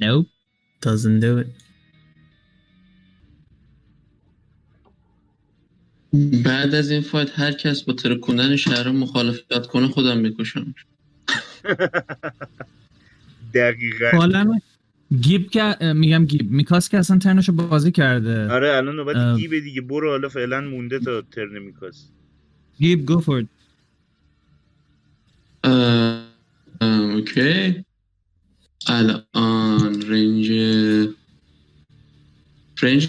[0.00, 0.28] Nope.
[0.82, 1.48] doesn't do it.
[6.44, 10.74] بعد از این fight هر کس با ترکوندن شهر مخالفت کنه خودم می‌کشم
[13.54, 14.10] دقیقا.
[14.12, 14.58] حالا
[15.20, 16.50] گیب که میگم گیب.
[16.50, 18.50] میکاس که اصلا turn شو بازی کرده.
[18.50, 19.36] آره الان نوبت اه.
[19.36, 19.80] گیبه دیگه.
[19.80, 22.08] برو حالا فعلا مونده تا turn میکاس.
[22.78, 23.48] گیب go forward.
[26.80, 27.84] okay.
[28.86, 30.52] الان range
[32.82, 33.08] رنج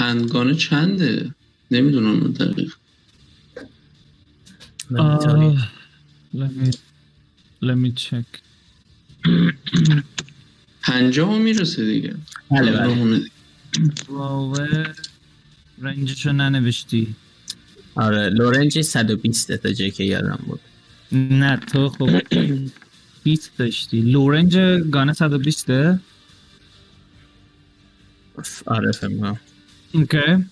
[0.00, 1.34] هندگانه چنده؟
[1.70, 2.74] نمی‌دونم دقیق
[4.90, 5.58] Uh,
[6.40, 6.70] let me
[7.62, 8.28] let me check.
[10.82, 12.14] پنجاه می‌رسه دیگه.
[12.50, 12.82] بله بله.
[12.94, 13.30] همونه دیگه.
[14.08, 14.56] واو
[15.82, 17.14] رنجشو ننوشتی.
[17.94, 20.60] آره لورنج 120 تا جایی که یادم بود.
[21.12, 22.20] نه تو خب
[23.24, 24.00] 20 داشتی.
[24.00, 24.56] لورنج
[24.90, 25.70] گانه 120
[28.66, 29.40] آره فکر کنم
[29.94, 30.44] okay.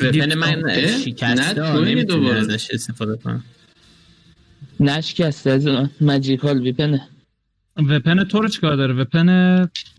[0.00, 2.38] weapon من؟ شکسته نه، دوباره.
[2.38, 3.44] ازش استفاده کنم.
[4.80, 7.08] نشکسته از اون magical weapon ه
[7.76, 9.28] weapon تو رو چیکار داره؟ weapon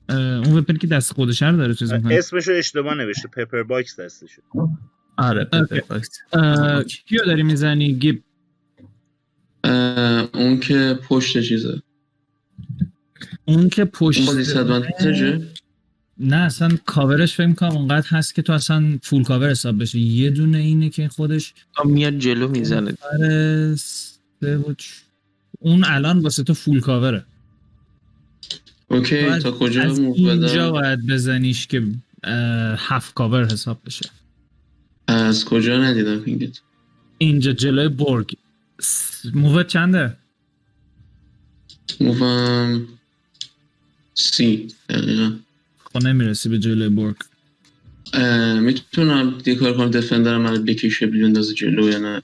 [0.10, 2.16] اون weapon که دست خودشه رو داره چیز می‌کنه.
[2.16, 4.42] اسمشو اشتباه نوشته pepperbox دستشو
[5.18, 5.44] آره.
[5.46, 6.10] pepperbox.
[7.06, 8.24] کیو داری می‌زنی؟ گیب.
[10.34, 11.82] اون که پشت چیزه.
[13.46, 15.48] اون که پشت اون با disadvantage ه
[16.20, 20.30] نه اصلا کاورش فکر کنم اونقدر هست که تو اصلا full cover حساب بشه یه
[20.30, 21.54] دونه اینه که خودش
[21.86, 22.92] میاد جلو می‌زنه.
[24.42, 24.86] چ-
[25.60, 27.24] اون الان واسه تو full cover ه
[28.88, 31.84] okay تا کجا از move اینجا باید بزنیش که
[32.78, 34.10] half cover حساب بشه.
[35.08, 36.60] از کجا ندیدم ping ت
[37.18, 38.34] اینجا جلوی برگ.
[39.34, 40.16] مووت چنده؟
[42.02, 42.88] مووم
[44.14, 45.32] سی دقیقا.
[45.94, 47.14] خب نمی‌رسی به جلوی
[48.14, 49.92] اه، می‌تونم دیگه کار کنم.
[49.92, 52.22] دفندرم من بکشه بیندازه جلو یا نه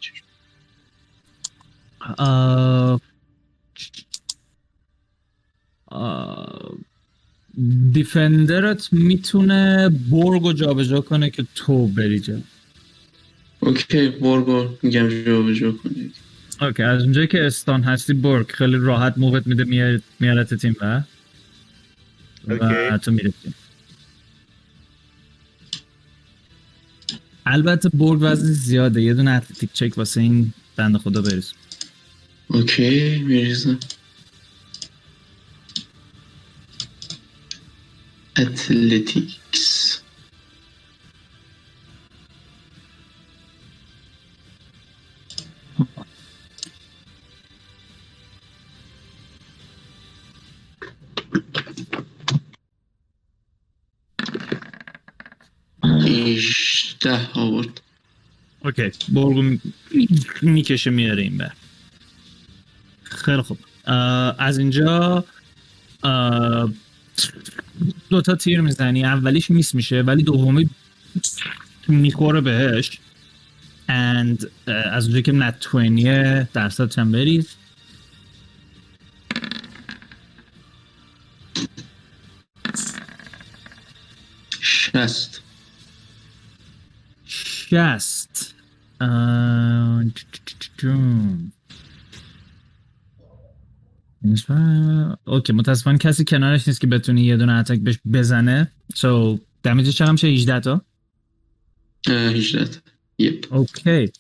[2.18, 3.02] آه...
[5.86, 6.78] آه...
[7.94, 12.42] دیفندرت می‌تونه برگ رو جابجا کنه که تو بری جلو.
[13.60, 16.16] اوکی برگو میگم جا به جا کنید
[16.62, 21.02] اوکی از اونجایی که استان هستی برگ خیلی راحت مووت میده میار- میارت تیم و
[22.47, 22.97] و اوکی.
[22.97, 23.53] تو می‌رسی
[27.45, 29.01] البته برگ وزن زیاده.
[29.01, 31.53] یه دونه اتلتیک چک واسه این بند خدا بریز
[32.47, 33.80] اوکی میریزم.
[38.38, 40.01] اتلتیکس.
[56.06, 57.82] هیشده آورد.
[58.60, 59.61] اوکی برگو می-
[60.41, 61.52] می‌کشه میاره این بر.
[63.03, 63.57] خیلی خوب.
[64.38, 65.26] از اینجا
[68.10, 69.06] دوتا تیر می‌زنی.
[69.06, 70.69] اولیش میس میشه ولی دومی
[71.88, 72.99] می‌خوره بهش.
[73.90, 77.48] And اه، از اونجایی که نت 20 درصد چند بریز
[84.61, 85.41] شست.
[87.76, 88.56] شست
[89.02, 90.03] اه،
[95.26, 98.72] okay متاسفانه کسی کنارش نیست که بتونی یه دونه attack بهش بزنه.
[98.94, 100.81] so damage ش چقدر میشه؟ 18 تا؟
[102.07, 102.80] اه، هیجده تا.
[103.18, 104.11] yep okay.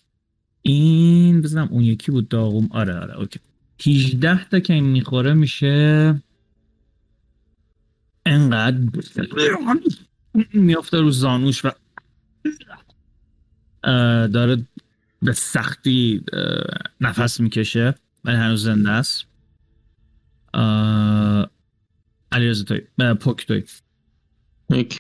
[0.61, 2.67] این بزنم اون یکی بود داغون.
[2.71, 3.39] آره آره okay.
[3.85, 6.15] 18 تا که این می‌خوره میشه
[8.25, 8.77] انقدر
[10.53, 11.69] میافته رو زانوش و
[14.27, 14.67] داره
[15.21, 16.25] به سختی
[17.01, 19.25] نفس می‌کشه ولی هنوز زنده است.
[20.53, 21.49] اه،
[22.31, 22.81] علیرضا توی
[23.13, 23.63] پوک توی.
[24.69, 24.99] یک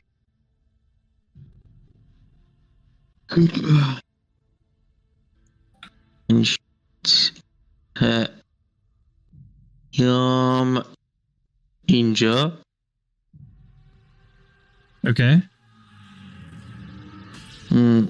[9.93, 10.83] یام
[11.85, 12.57] اینجا.
[15.03, 15.41] okay.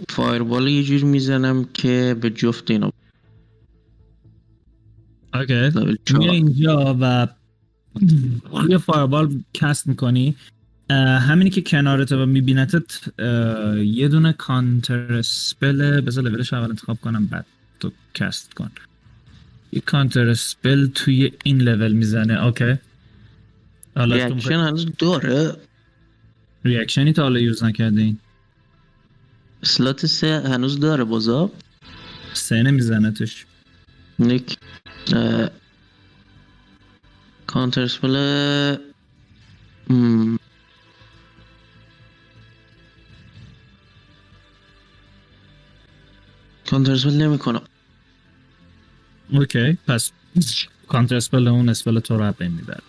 [0.10, 2.92] fireball یه جور می‌زنم که به جفت اینا
[5.34, 5.72] okay.
[6.06, 6.30] چهار.
[6.30, 7.28] اینجا و
[8.70, 10.36] یه fireball cast می‌کنی.
[10.90, 13.20] همینی که کنارته و میبینتت
[13.78, 17.46] یه دونه counterspell بذار لولش اول انتخاب کنم بعد
[17.80, 18.72] تو کست کن.
[19.72, 22.44] یه کانتر سپل توی این لول می‌زنه.
[22.46, 22.76] اوکی.
[23.96, 25.54] ریاکشن هنوز داره.
[26.66, 28.20] ریاکشنی تا حالا یوز نکردین
[29.64, 31.52] سلات سه هنوز داره بازا
[32.34, 33.46] سه نمی‌زنه توش
[34.20, 34.58] نیک
[37.48, 38.16] کانتر سپل
[39.90, 40.38] م،
[46.70, 47.62] کانتر سپل نمی کنم.
[49.30, 50.12] اوکی پس
[50.88, 52.82] کانتر سپل اون اسپل تو رو بین می‌بره.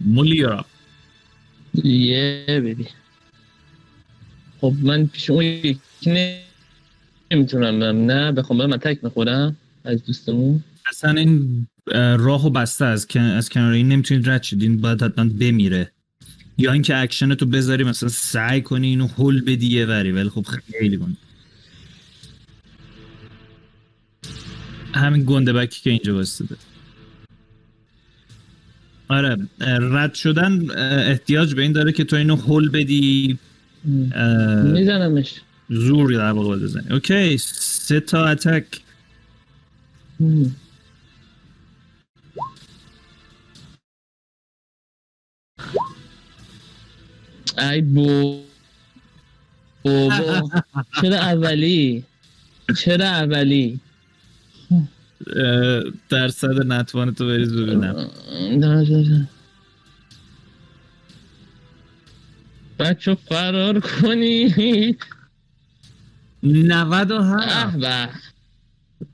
[0.00, 0.66] مولیرا
[1.74, 2.86] یه بیبی
[4.60, 5.78] خب من پیش اون یکی
[7.30, 7.96] نمی‌تونم برم.
[7.96, 10.64] نه بخوام برم من تک می‌خورم از دوستمون.
[10.90, 14.62] اصلا این اه، راهو بسته از کن- از کنار این نمی‌تونید رد شید.
[14.62, 15.92] این باید حتما بمیره.
[16.58, 20.46] یا اینکه اکشن تو بذاری مثلا سعی کنی اینو هول بدی یه وری ولی خب
[20.46, 21.16] خیلی گنده.
[24.94, 26.56] همین گنده بکی که اینجا بسته
[29.12, 30.70] آره رد شدن
[31.10, 33.38] احتیاج به این داره که تو اینو هول بدی.
[34.64, 35.40] میزنمش.
[35.68, 36.86] زور در واقع بزنی.
[36.90, 38.80] okay سه تا attack.
[47.58, 48.42] ای بو
[49.82, 50.50] بابا.
[51.02, 52.04] چرا اولی؟
[52.78, 53.80] چرا اولی؟
[56.08, 58.10] درصد نتوان تو بریز ببینم.
[62.78, 65.04] بچه فرار کنید
[66.42, 68.08] 97 به به.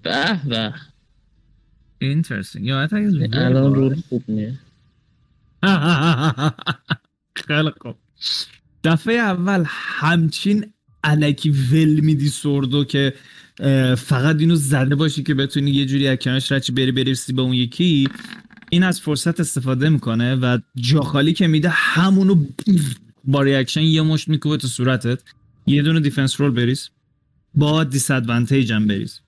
[0.03, 0.75] به به.
[2.05, 2.61] Interesting.
[2.61, 2.95] یا اتک
[3.33, 4.59] الان رول خوب نیه
[7.47, 7.97] خیلی خوب.
[8.85, 10.73] دفعه اول همچین
[11.05, 13.15] الکی ول میدی sword و که
[13.97, 17.43] فقط اینو زده باشی که بتونی یه جوری از کنارش رد شی بری برسی به
[17.43, 18.09] اون یکی.
[18.71, 22.45] این از فرصت استفاده می‌کنه و جا خالی که میده همونو
[23.25, 25.19] با reaction یه مشت میکوبه تو صورتت.
[25.67, 26.89] یه دونه defense roll بریز.
[27.55, 29.21] با disadvantage هم بریز.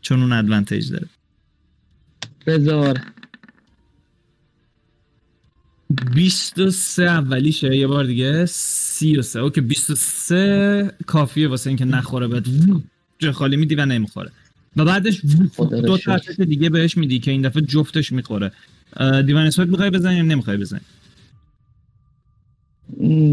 [0.00, 1.08] چون اون advantage داره.
[2.46, 3.00] بذار.
[6.14, 7.76] 23 اولیشه.
[7.76, 8.46] یه بار دیگه.
[8.46, 12.44] 33 اوکی 23 کافیه واسه اینکه نخوره بهت.
[13.24, 14.30] جا خالی میدی و نمی‌خوره.
[14.76, 15.20] و بعدش
[15.86, 15.98] دو.
[15.98, 18.52] تا دیگه بهش میدی که این دفعه جفتش می‌خوره.
[19.26, 20.80] دیوان اسمت می‌خوای بزنی یا نمی‌خوای بزنی؟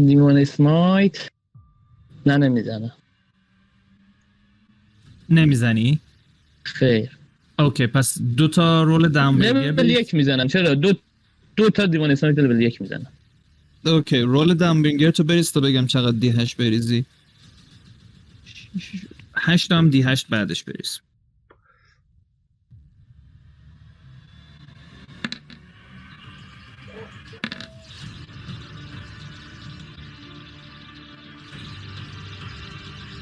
[0.06, 1.30] دیوان سمایت
[2.26, 2.92] نه نمی‌زنم.
[5.30, 6.00] نمی‌زنی؟
[6.62, 7.10] خیر.
[7.58, 9.90] okay پس دو تا roll Dawnbringer level.
[9.90, 10.48] یک می‌زنم.
[10.48, 10.92] چرا؟ دو
[11.56, 13.06] دو تا دیوان سمایت لول یک می‌زنم.
[13.86, 17.04] okay roll Dawnbringer تو بریز تا بگم چقدر d هشت بریزی
[19.44, 21.00] هشت هم d هشت بعدش بریز.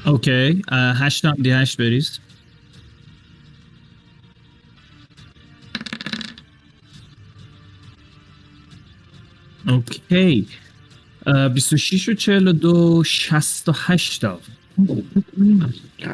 [0.05, 2.19] اوکی هشت هم دی هشت بریز.
[9.67, 10.47] اوکی
[11.27, 14.39] اه، 26 و 42 68 تا.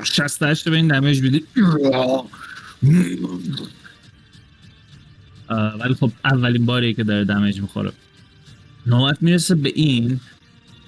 [0.04, 1.44] 68 تا به این دمیج بیدی
[5.50, 7.92] ولی خب اولین باریه که داره دمیج می‌خوره.
[8.86, 10.20] نوبت می‌رسه به این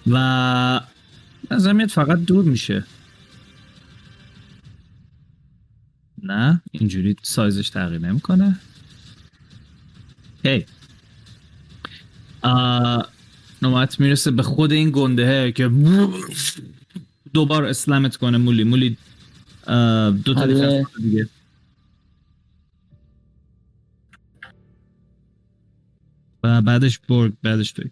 [0.07, 0.81] و
[1.73, 2.83] میاد فقط دور میشه.
[6.23, 8.59] نه اینجوری سایزش تغییر نمی‌کنه.
[10.43, 10.65] هی.
[13.61, 15.67] نوبت می‌رسه به خود این گنده که
[17.33, 18.63] دوبار اسلامت کنه مولی.
[18.63, 18.97] مولی
[20.25, 20.45] دو تا
[20.97, 21.29] دیگه.
[26.43, 27.91] و بعدش برگ بعدش توی.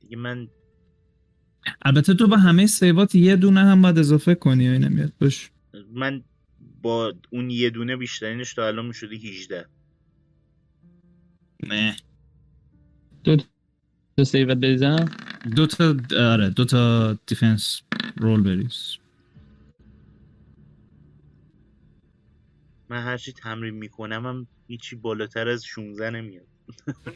[0.00, 0.48] دیگه من
[1.82, 5.50] البته تو به همه سیوات یه دونه هم باید اضافه کنی یا نمیاد باش.
[5.92, 6.24] من
[6.82, 9.66] با اون یه دونه بیشترینش تا الان می‌شده 18
[11.66, 11.96] نه.
[13.24, 13.36] دو
[14.24, 15.04] سیوت بریزم؟
[15.56, 17.80] دو تا آره دو تا دیفنس
[18.16, 18.96] رول بریز.
[22.88, 26.46] من هرچی تمرین می‌کنم هم هیچی بالاتر از 16 نمیاد.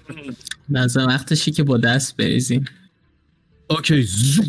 [0.68, 2.64] نظر وقتشی که با دست بریزیم.
[3.70, 4.46] اوکی زوب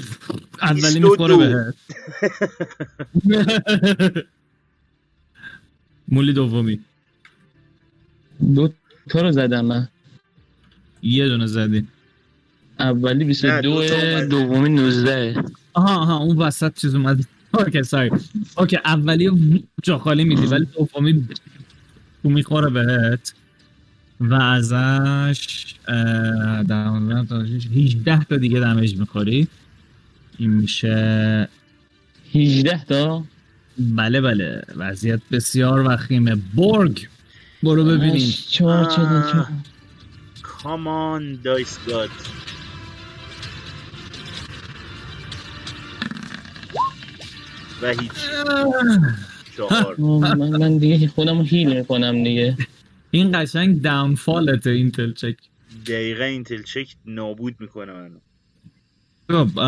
[0.61, 1.09] اولی 22.
[1.09, 1.75] می‌خوره بهت.
[6.07, 6.79] مولی دومی.
[8.55, 8.73] دو
[9.09, 9.87] تا رو زدم من.
[11.01, 11.87] یه دونه زدی.
[12.79, 14.29] اولی نه، 22 دو تا اومد.
[14.29, 15.43] دومی 19
[15.73, 17.25] آها آها اون وسط چیز اومد.
[17.53, 18.09] okay sorry.
[18.57, 19.29] okay اولی
[19.83, 21.27] جا خالی میدی ولی دومی
[22.23, 23.33] تو می‌خوره بهت.
[24.19, 29.47] و ازش اه، دوازده تا شش، 18 تا دیگه damage می‌خوری.
[30.37, 31.49] این میشه
[32.35, 33.23] 18 تا؟
[33.77, 34.61] بله بله.
[34.75, 36.35] وضعیت بسیار وخیمه.
[36.35, 37.07] برگ
[37.63, 38.33] برو ببینیم.
[38.49, 39.47] چهار چهار چهار.
[40.41, 42.09] come on dice god
[47.83, 48.11] و هیچ.
[49.57, 49.95] چهار.
[49.99, 52.57] من, من دیگه خودم رو heal می‌کنم دیگه.
[53.11, 55.35] این قشنگ downfall ته intel check.
[55.85, 58.19] دقیقا intel check نابود می‌کنه منو.
[59.29, 59.59] خب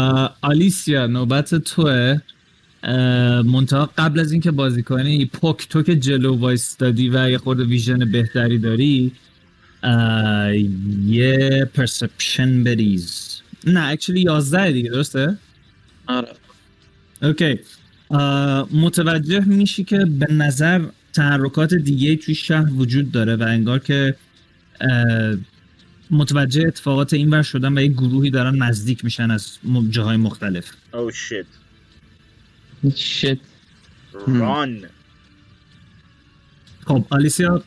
[0.42, 2.18] آلیسیا نوبت توه.
[3.46, 8.12] منتها قبل از اینکه بازی کنی پوک تو که جلو وایستادی و یه خورده vision
[8.12, 9.12] بهتری داری
[11.06, 13.42] یه perception بریز.
[13.68, 15.38] نه actually 11 دیگه درسته؟
[16.08, 16.28] آره.
[17.22, 17.60] okay
[18.72, 24.16] متوجه میشی که به نظر تحرکات دیگه توی شهر وجود داره و انگار که
[26.12, 29.58] متوجه اتفاقات این ور شدن و یه گروهی دارن نزدیک میشن از
[29.90, 30.72] جاهای مختلف.
[30.94, 31.46] oh shit
[32.96, 33.38] shit
[34.28, 34.84] run
[36.88, 37.64] خب آلیسیا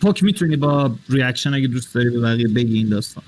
[0.00, 3.24] پوک می‌تونی با reaction اگه دوست داری به بقیه بگی این داستان.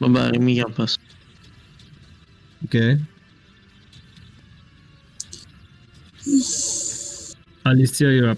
[0.00, 0.98] با بقیه میگم پس.
[2.62, 2.98] okay.
[7.66, 8.36] آلیسیا یورا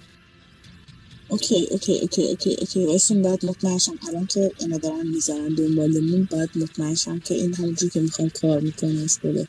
[1.28, 3.98] okay okay okay okay okay وایسیم باید مطمئن شم.
[4.08, 8.60] الان که اینا دارن می‌زنن دنبالمون باید مطمئن شم که این همونجور که می‌خوام کار
[8.60, 9.48] می‌کنه از بله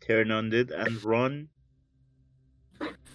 [0.00, 1.48] ترناندد and run.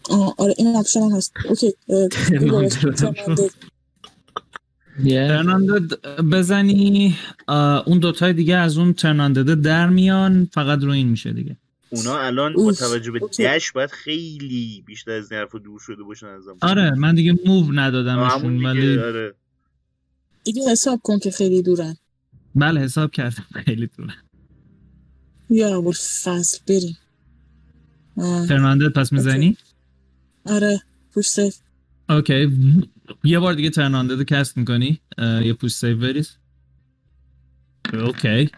[0.10, 1.34] آه آره این هم هست.
[1.50, 1.74] اوکی
[2.12, 3.52] ترناندد.
[5.06, 6.02] ترناندد.
[6.32, 7.16] بزنی
[7.86, 11.58] اون دوتای دیگه از اون ترناندد در میان فقط رو این میشه دیگه.
[11.90, 13.20] اونا الان با توجه به.
[13.40, 16.58] دش باید خیلی بیشتر از این حرفا دور شده باشن ازم.
[16.62, 19.34] آره من دیگه موو ندادمشون ولی آره.
[20.44, 21.96] دیگه حساب کن که خیلی دورن.
[22.56, 24.14] بله حساب کردم خیلی دونه
[25.50, 25.92] یا اول
[26.24, 26.98] فصل بریم.
[28.18, 29.58] آه، turn undead پس می‌زنی؟
[30.46, 30.82] آره
[31.14, 31.28] پوش
[32.10, 32.50] okay.
[33.24, 36.30] یه بار دیگه turn undead رو cast می‌کنی؟ یه پوش save بریز
[37.94, 38.50] okay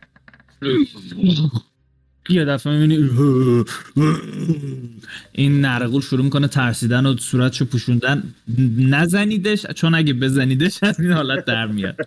[2.29, 3.09] یه دفعه می‌بینی
[5.31, 8.33] این نرقول شروع می‌کنه ترسیدن و صورتشو پوشوندن.
[8.77, 11.97] نزنیدش چون اگه بزنیدش از این حالت در میاد.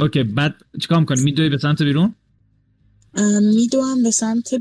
[0.00, 2.14] okay بعد چیکار می‌کنی؟ میدوی به سمت بیرون؟
[3.54, 4.54] میدوم به سمت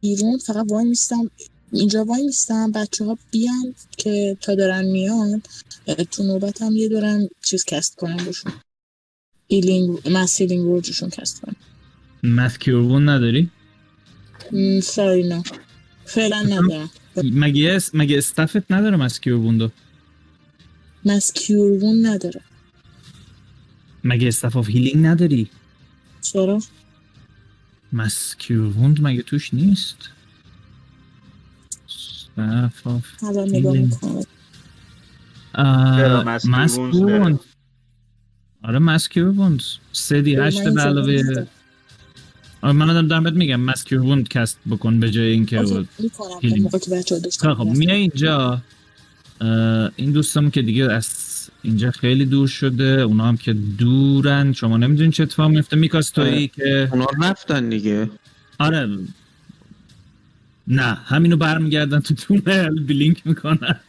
[0.00, 1.30] بیرون فقط وای میستم
[1.74, 5.42] اینجا وای میستم بچه ها بیان که تا دارن میان
[6.10, 8.52] تو نوبت هم یه دورم چیز cast کنم باشون
[9.48, 11.56] healing mass healing word شون cast کنم
[12.22, 13.50] mass cure wounds نداری؟
[14.82, 15.42] sorry نه.
[16.04, 16.90] فعلا ندارم.
[17.16, 19.58] مگه مگه استفت نداره mass cure wounds
[22.06, 22.40] نداره.
[24.04, 25.50] مگه staff of healing نداری؟
[26.22, 26.62] چرا؟
[27.92, 30.13] mass cure wound مگه توش نیست؟
[32.38, 33.72] الان نگاه.
[33.72, 34.22] می‌کنم.
[38.62, 39.62] آره mass cure wound
[39.92, 41.46] سه دی هشت به علاوه
[42.62, 45.62] آره من دارم دارم بهت میگم mass cure wound cast بکن به جای اینکه
[47.22, 48.62] داشتن خب میای اینجا.
[49.96, 51.08] این دوستم که دیگه از
[51.62, 54.52] اینجا خیلی دور شده اونا هم که دورن.
[54.52, 58.10] شما نمی‌دونین چه اتفاق میفته میکاس تویی که اونا رفتن دیگه.
[58.58, 58.98] آره
[60.66, 63.80] نه همینو برمیگردن تو تونل بلینک می‌کنن.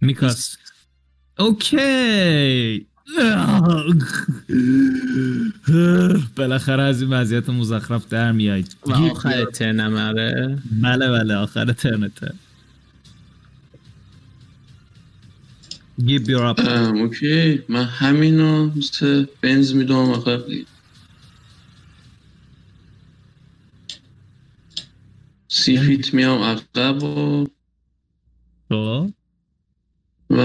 [0.00, 0.56] میکاس.
[1.38, 2.86] اوکی.
[6.36, 10.58] بالاخره از این وضعیت مزخرف در میایید و آخر ترنم آره.
[10.82, 12.34] بله بله آخر ترنته.
[16.00, 16.60] Give your up.
[16.68, 17.62] ام، اوکی.
[17.68, 20.40] من همینو مثل بنز می‌دونم آخر
[25.58, 27.46] سی فیت میام عقب و
[28.68, 29.10] خب.
[30.30, 30.40] و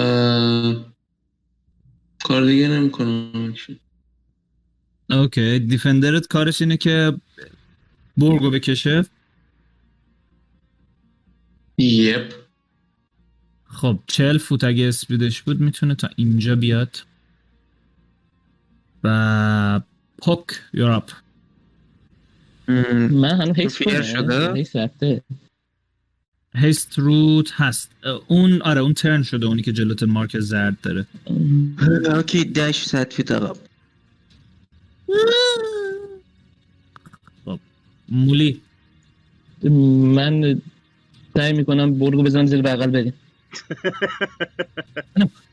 [2.24, 3.54] کار دیگه نمی‌کنم.
[5.10, 5.60] اوکی.
[5.60, 7.14] دیفندرت کارش اینه که
[8.18, 9.06] برگو بکشه؟
[11.78, 12.34] یپ.
[13.66, 16.98] خب چهل فوت اگه اسپیدش بود می‌تونه تا اینجا بیاد.
[19.04, 19.82] و
[20.18, 21.10] پوک یور اپ
[22.68, 25.22] من هنوز کنم شده؟ حیث رفته.
[26.56, 27.92] هیست روت هست.
[28.28, 31.06] اون آره اون turn شده اونی که جلوت مارک زرد داره.
[32.16, 33.58] okay dash صد feet عقب
[38.10, 38.62] مولی.
[39.64, 40.62] من
[41.38, 43.14] سعی می‌کنم برگو بزنم زیر بغل بریم.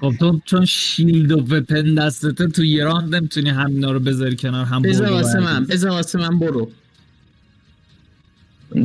[0.00, 4.64] خب تو چون shield و weapon دستته تو یه round نمی‌تونی همینا رو بذاری کنار
[4.64, 5.64] هم بذار واسه من.
[5.64, 6.70] بذار واسه من برو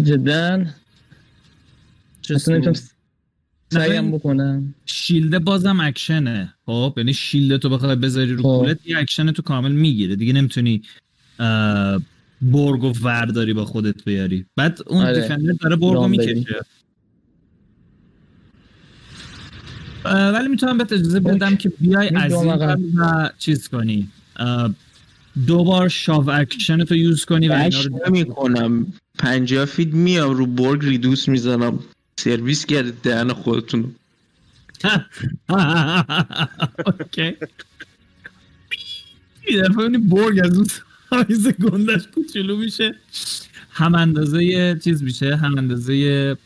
[0.04, 0.66] جدا
[2.30, 2.76] اصلا نمی‌تونم
[3.74, 8.44] سعیم بکنم shield ه بازم اکشنه خب یعنی shield تو بخوای بذاری رو خب.
[8.44, 10.82] کولت یه اکشن تو کامل می‌گیره دیگه نمی‌تونی
[12.42, 15.22] برگو ورداری با خودت بیاری بعد اون آره.
[15.22, 16.08] defender داره برگو.
[16.08, 16.66] می‌کشه اه،
[20.06, 24.10] ولی می‌تونم بهت اجازه بدم که بیای از این و چیز کنی.
[24.36, 24.74] اه،
[25.48, 30.34] دو بار شاو اکشن تو یوز کنی و اینا رو نمی کنم پنجاه فیت میام
[30.34, 31.80] رو برگ ریدوس می‌زنم.
[32.20, 33.96] سرویس کرده دهن خودتون.
[36.86, 37.36] اوکی.
[39.52, 40.68] یه دفعه اونی برگ از اون
[41.10, 42.96] سایز گندش کوچولو میشه.
[43.72, 46.38] هم اندازه چیز میشه هم اندازه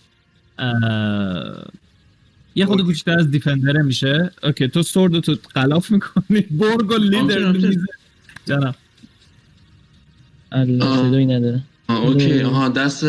[2.56, 4.32] یه خود کوچتر از دیفندره میشه.
[4.44, 6.42] اوکی تو سورد تو قلاف می‌کنی.
[6.62, 7.52] برگ و لیدر.
[7.52, 7.80] میزه
[10.82, 10.98] آه.
[10.98, 11.62] صدایی نداره.
[11.88, 12.42] آه okay.
[12.42, 13.04] آها دست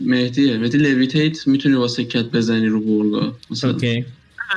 [0.00, 0.58] مهدیه.
[0.58, 3.36] مهدی levitate می‌تونی واسه کت بزنی رو برگا.
[3.50, 4.04] مثلا okay.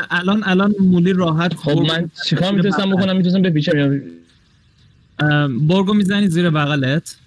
[0.09, 3.99] الان الان مولی راحت خب من چیکار می‌تونستم بکنم؟ می‌تونستم بپیچم یا
[5.19, 7.17] ام، برگو می‌زنی زیر بغلت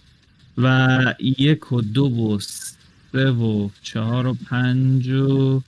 [0.59, 5.63] و یک و دو و سه و چهار و پنج و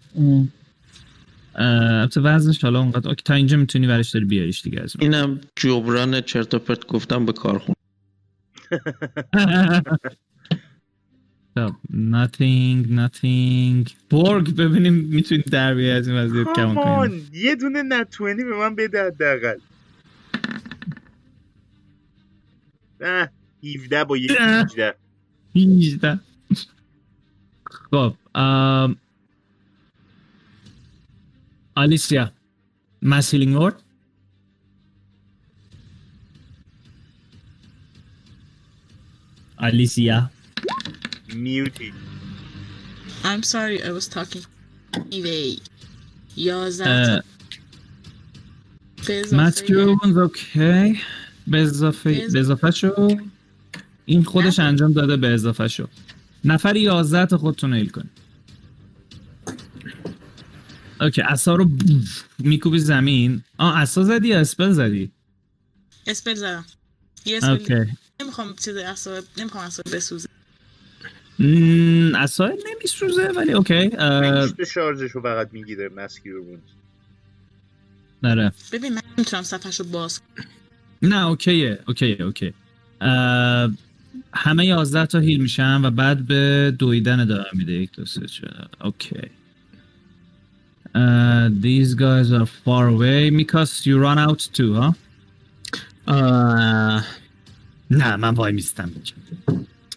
[1.57, 4.97] البته وزنش حالا اونقدر okay تا اینجا می‌تونی ورش داری بیاریش دیگه از.
[4.99, 7.75] اینم جبران چرت و پرت گفتم به کارخون
[11.57, 13.93] خب nothing nothing.
[14.11, 18.57] برگ ببینیم می‌تونی در بیاری از این وضعیت کم کنی کامان یه دونه نتونی به
[18.57, 19.59] من بده حداقل.
[23.01, 23.31] نه
[23.77, 24.65] 17 با یک اه.
[24.65, 24.95] 18
[25.57, 26.21] 18
[27.91, 28.15] خب
[31.77, 32.33] ام، آلیسیا
[33.03, 33.83] مسیلینگ ورد
[39.57, 40.31] آلیسیا
[41.35, 41.93] میوتی
[43.25, 44.45] I'm sorry I was talking.
[44.97, 45.61] Anyway
[46.37, 47.23] یازده
[49.33, 51.01] ماتیونز اوکی
[51.47, 53.17] به اضافه به اضافه شو
[54.07, 54.59] این خودش.
[54.59, 55.89] انجام داده به اضافه شو
[56.45, 58.11] نفر 11 تا خودتون ایل کن
[61.05, 61.71] okay عصا رو
[62.39, 63.43] میکوبی زمین.
[63.59, 65.11] آه عصا زدی یا spell زدی؟
[66.07, 66.65] spell زدم.
[67.25, 67.93] یه spell okay.
[68.21, 70.29] نمی‌خوام چیز عصا نمی‌خوام عصا بسوزه.
[72.15, 76.63] عصا نمیسوزه ولی okay اه، شارژش رو فقط می‌گیره mass cure بود.
[78.23, 80.47] نره ببین من نمی‌تونم صفحش رو باز کنم.
[81.03, 82.55] نه okay ه okay ه okay.
[83.01, 83.71] اه،
[84.35, 87.73] همه 11 تا heal میشن و بعد به دویدن ادامه میده.
[87.73, 88.21] یک دو سه
[88.81, 89.31] Okay.
[90.95, 93.29] Uh, these guys are far away.
[93.31, 94.93] Mikas, you run out too, huh?
[96.07, 97.05] آه،
[97.91, 98.91] نه من وای میستم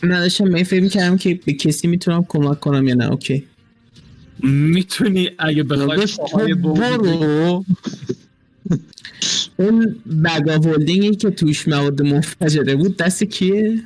[0.03, 3.47] من داشتم این فکر می‌کردم که به کسی می‌تونم کمک کنم یا نه okay
[4.43, 7.65] می‌تونی اگه بخوای پاهای تو برو
[9.57, 13.83] اون bag of holding ی که توش مواد منفجره بود دست کیه؟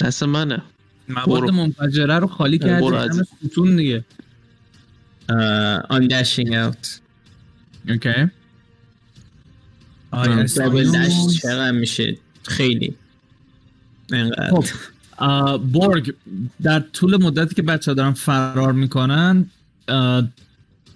[0.00, 0.62] دست منه
[1.08, 1.50] مواد.
[1.50, 2.86] منفجره رو خالی کردی.
[2.86, 4.04] همه ستون دیگه
[5.88, 7.00] are dashing out
[7.88, 8.30] okay
[10.10, 11.42] I double dash as bonus.
[11.42, 12.96] چقدر میشه؟ خیلی.
[14.50, 14.64] خب
[15.56, 16.14] برگ
[16.62, 19.50] در طول مدتی که بچه دارن فرار می‌کنن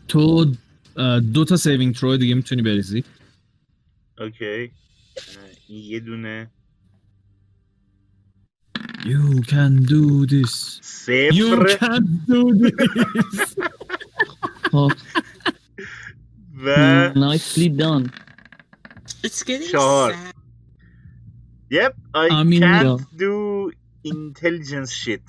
[0.08, 0.54] تو
[1.32, 3.04] دو تا saving throw دیگه می‌تونی بریزی.
[4.18, 4.70] اوکی
[5.68, 6.50] یه دونه.
[9.00, 10.54] You can do this.
[11.38, 13.54] You can do this.
[14.70, 14.92] خب
[16.66, 18.10] و نایسلی دان
[19.26, 20.12] It's getting چهار.
[20.12, 20.34] sad.
[21.70, 23.70] Yep, I I mean, can't do
[24.04, 25.24] intelligence shit.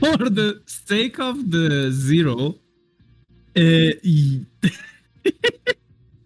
[0.00, 0.48] For the
[0.88, 1.66] sake of the
[2.06, 2.54] zero
[3.56, 4.46] اه، ای-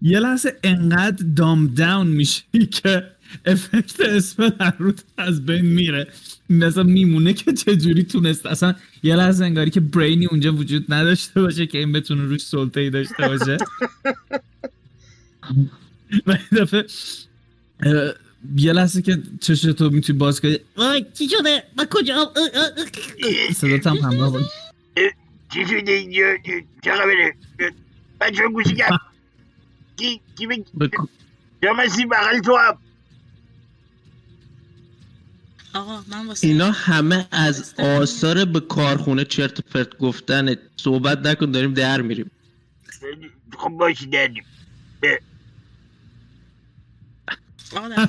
[0.02, 3.16] یه لحظه انقدر دام داون میشی که
[3.46, 6.06] افکت اسم هر روز از بین میره
[6.52, 11.66] مثلا میمونه که چجوری تونست اصلا یه لحظه انگاری که برینی اونجا وجود نداشته باشه
[11.66, 13.58] که این بتونه روش سلطه ای داشته باشه.
[16.26, 16.84] و دفعه
[18.56, 20.58] یه لحظه که چشتو می‌تونی باز کنی.
[20.76, 22.32] وای چی شده؟ من کجا؟
[23.54, 24.50] صدات هم همراه باشه.
[25.54, 26.08] چی شده
[26.84, 27.34] چه خبره
[28.20, 29.00] بچه ها گوشی کرد
[29.96, 31.08] کی کی بگ بکن.
[31.62, 32.78] یا مسیح بغل تو هم.
[35.74, 41.50] آقا من واسه اینا همه از آثار به کارخونه چرت و پرت گفتن صحبت نکن
[41.50, 42.30] داریم در میریم.
[43.58, 44.44] خب باشی دردیم.
[47.76, 48.06] آقا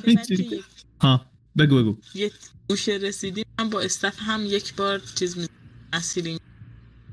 [1.00, 1.26] ها
[1.58, 1.96] بگو بگو.
[2.14, 2.30] یه
[2.68, 5.46] گوشه رسیدیم من با استف هم یک بار چیز می
[5.92, 6.38] اسیرین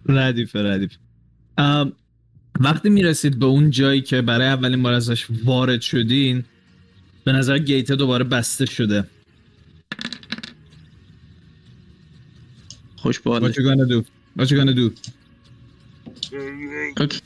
[0.05, 0.91] ردیفه ردیف
[1.57, 1.93] ام،
[2.59, 6.45] وقتی می‌رسید به اون جایی که برای اولین بار ازش وارد شدین
[7.23, 9.07] به نظر گیت دوباره بسته شده.
[13.01, 14.05] خوش باله What you gonna do?
[14.37, 15.11] What you gonna do?
[17.01, 17.21] اوکی.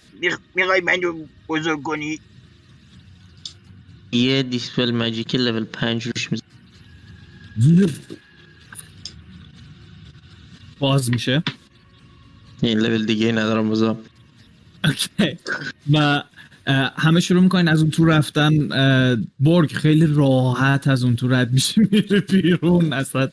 [0.55, 2.19] می‌خوای منو بزرگ کنی
[4.11, 6.45] یه دیسپل ماجیک لول 5 روش میزن
[10.79, 11.43] باز میشه
[12.61, 13.97] این لول دیگه ندارم بازم
[14.85, 15.37] اوکی
[15.91, 16.23] و
[16.67, 21.27] اه، همه شروع می‌کنین از اون تو رفتن اه، برگ خیلی راحت از اون تو
[21.27, 23.29] رد میشه میره بیرون اصلا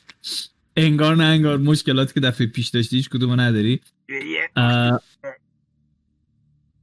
[0.76, 3.80] انگار نه انگار مشکلاتی که دفعه پیش داشتی هیچ کدومو نداری.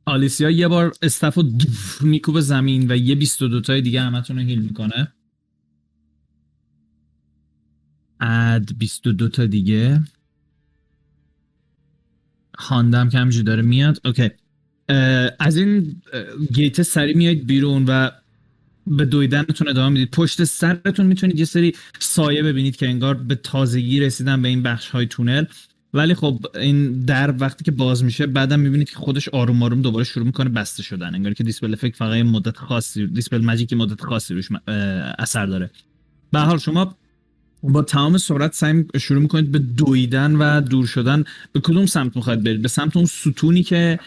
[0.06, 4.44] آلیسیا یه بار استف رو دوف میکوبه زمین و یه 22 تای دیگه همتون رو
[4.44, 5.14] هیل می‌کنه.
[8.20, 10.03] اد 22 تا دیگه.
[12.53, 14.02] خواندم که همینجوری داره میاد.
[14.06, 14.30] اوکی.
[15.40, 16.02] از این
[16.53, 18.11] گیت سری میاید بیرون و
[18.88, 20.12] به دویدنتون ادامه می‌دید.
[20.12, 24.90] پشت سرتون می‌تونید یه سری سایه ببینید که انگار به تازگی رسیدن به این بخش
[24.90, 25.46] های تونل.
[25.94, 30.04] ولی خب این در وقتی که باز میشه بعدم می‌بینید که خودش آروم آروم دوباره
[30.04, 31.16] شروع می‌کنه بسته شدن.
[31.16, 34.48] انگار که دیسپل افکت فقط مدت خاصی دیسپل ماجیک یه مدت خاصی روش
[35.20, 35.70] اثر داره.
[36.32, 36.96] به حال شما
[37.64, 41.23] با تمام سرعت سعی شروع می‌کنید به دویدن و دور شدن.
[41.52, 43.99] به کدوم سمت می‌خواید برید؟ به سمت اون ستونی که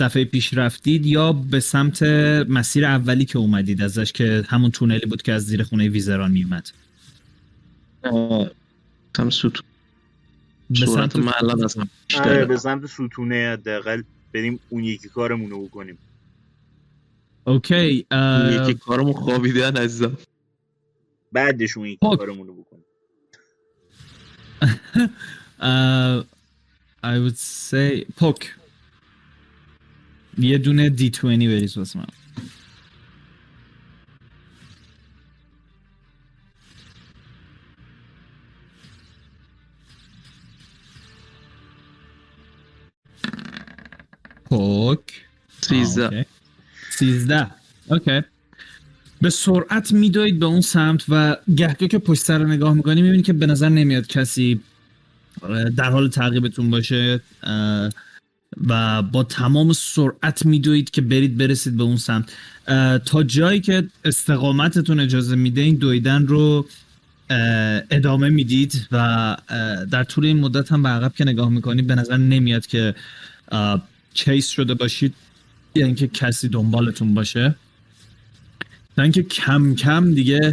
[0.00, 2.02] دفعه پیش رفتید یا به سمت
[2.48, 6.70] مسیر اولی که اومدید ازش که همون تونلی بود که از زیر خونه ویزران میومد
[9.18, 9.58] هم سوت
[10.70, 11.76] به صورت سمت از
[12.20, 14.02] آره به سمت ستونه حداقل
[14.32, 15.98] بریم اون یکی کارمون رو بکنیم.
[17.44, 20.18] اوکی اه، یکی کارمون خوابیدن عزیزم.
[21.32, 22.16] بعدش اون یکی خب.
[22.16, 22.71] کارمون رو بکنیم.
[25.60, 26.24] Uh,
[27.04, 28.54] I would say پوک
[30.38, 32.06] یه دونه دی 20 بریز واسه من
[44.44, 45.24] پوک
[45.60, 46.24] سیزده اوکی.
[46.90, 47.50] سیزده
[47.90, 48.20] اوکی
[49.22, 53.32] به سرعت میدوید به اون سمت و گهگاه که پشت سر نگاه می‌کنی می‌بینی که
[53.32, 54.60] به نظر نمیاد کسی
[55.76, 57.20] در حال تعقیبتون باشه
[58.66, 62.32] و با تمام سرعت میدوید که برید برسید به اون سمت.
[63.04, 66.66] تا جایی که استقامتتون اجازه میده این دویدن رو
[67.90, 69.36] ادامه می‌دید و
[69.90, 72.94] در طول این مدت هم به عقب که نگاه می‌کنید به نظر نمیاد که
[74.14, 75.14] چیس شده باشید
[75.74, 77.54] یا اینکه کسی دنبالتون باشه.
[78.96, 80.52] تا اینکه کم کم دیگه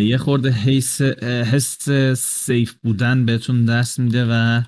[0.00, 4.62] یه خورده حس حس سیف بودن بهتون دست میده و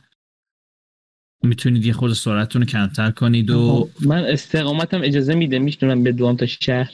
[1.43, 6.37] می‌تونید یه خورده سرعتتون رو کمتر کنید و من استقامتم اجازه میده می‌تونم به دوام
[6.37, 6.93] تا شهر.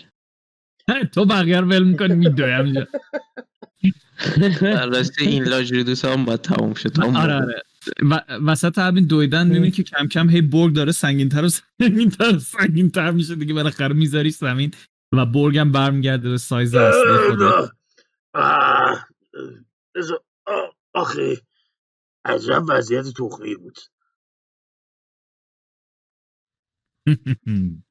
[1.12, 2.86] تو بقیه رو ول می‌کنی میدوی همینجا.
[4.60, 7.34] در راستی این لاجریدوس هم باید تموم شد آره.
[7.34, 7.62] آره.
[8.02, 12.38] و وسط همین دویدن می‌بینی که کم کم هی برگ داره سنگینتر و سنگینتر و
[12.38, 14.70] سنگینتر میشه دیگه بالاخره میذاریش زمین.
[15.12, 17.44] و برگ هم برمیگرده به سایز اصلی
[18.34, 19.06] آه،
[20.94, 21.42] آخه
[22.24, 23.78] عجب وضعیت تخمی بود.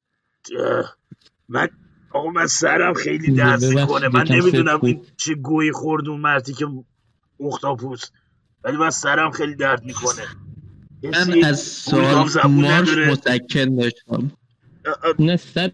[1.50, 1.70] من
[2.12, 4.08] آقا من سرم خیلی درد می‌کنه.
[4.08, 5.06] من نمی‌دونم این.
[5.18, 6.68] چه گویی خورد اون مردی که
[7.40, 8.04] اختاپوس.
[8.64, 10.28] ولی من سرم خیلی درد می‌کنه.
[11.04, 14.32] من از سال مارش متکن داشتم.
[15.20, 15.74] نه صد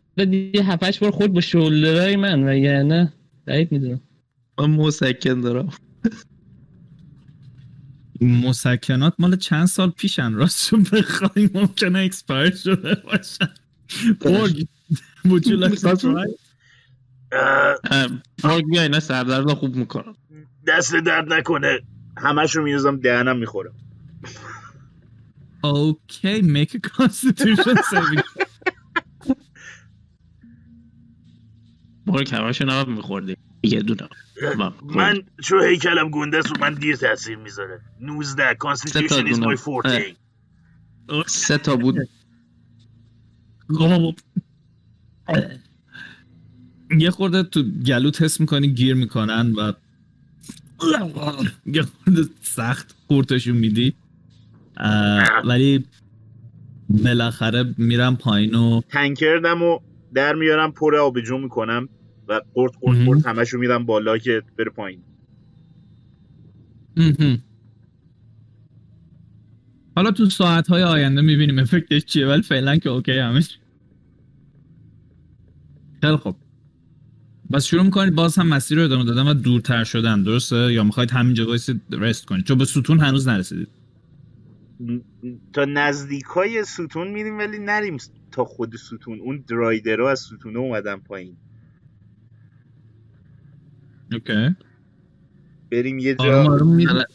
[0.53, 3.13] یه هفتش بار خورد با شولدرهای من و نه
[3.45, 4.01] بعید می‌دونم.
[4.59, 5.69] من مسکن دارم.
[8.21, 13.49] مسکنات مال چند سال پیشن؟ راستشو بخوای ممکنه اکسپایر شده باشن.
[14.21, 14.67] برگ
[15.25, 16.29] would you like to try?
[18.43, 20.15] برگ بیا اینا سردرد خوب می‌کنم.
[20.67, 21.79] دست درد نکنه.
[22.17, 23.73] همش رو میریزم دهنم می‌خورم
[25.65, 28.24] Okay, make a constitution saving.
[32.06, 33.38] برگ همشو نباید میخوردی.
[33.64, 34.10] یه دونه
[34.95, 40.15] من چون هیکلم گنده است و من دیر تاثیر می‌ذاره 19 Constitution is my forte
[41.27, 41.95] سه تا بود.
[46.99, 49.73] یه خورده تو گلوت حس می‌کنی گیر می‌کنن و
[51.65, 53.94] یه خورده سخت قورتشون میدی.
[55.45, 55.86] ولی
[56.90, 59.80] بالاخره میرم پایین و تنکردم و
[60.15, 61.89] در میارم پر آبجو می‌کنم
[62.27, 63.05] و قرد قرد.
[63.05, 65.01] قرد همش رو میدم بالا که بره پایین.
[69.95, 73.59] حالا تو ساعت های آینده می‌بینیم effect ش چیه ولی فعلا که okay همش.
[76.01, 76.35] خیلی خوب.
[77.52, 81.11] پس شروع می‌کنید باز هم مسیر رو ادامه دادن و دورتر شدن درسته؟ یا می‌خواید
[81.11, 83.67] همینجا وایسید rest کنید؟ چون به ستون هنوز نرسیدید.
[85.53, 87.97] تا نزدیک های ستون میریم ولی نریم.
[88.36, 91.38] تا خود ستون اون drider ها از ستون اومدن پایین.
[94.11, 94.56] okay.
[95.72, 96.44] بریم یه جا.
[96.44, 97.06] حالا-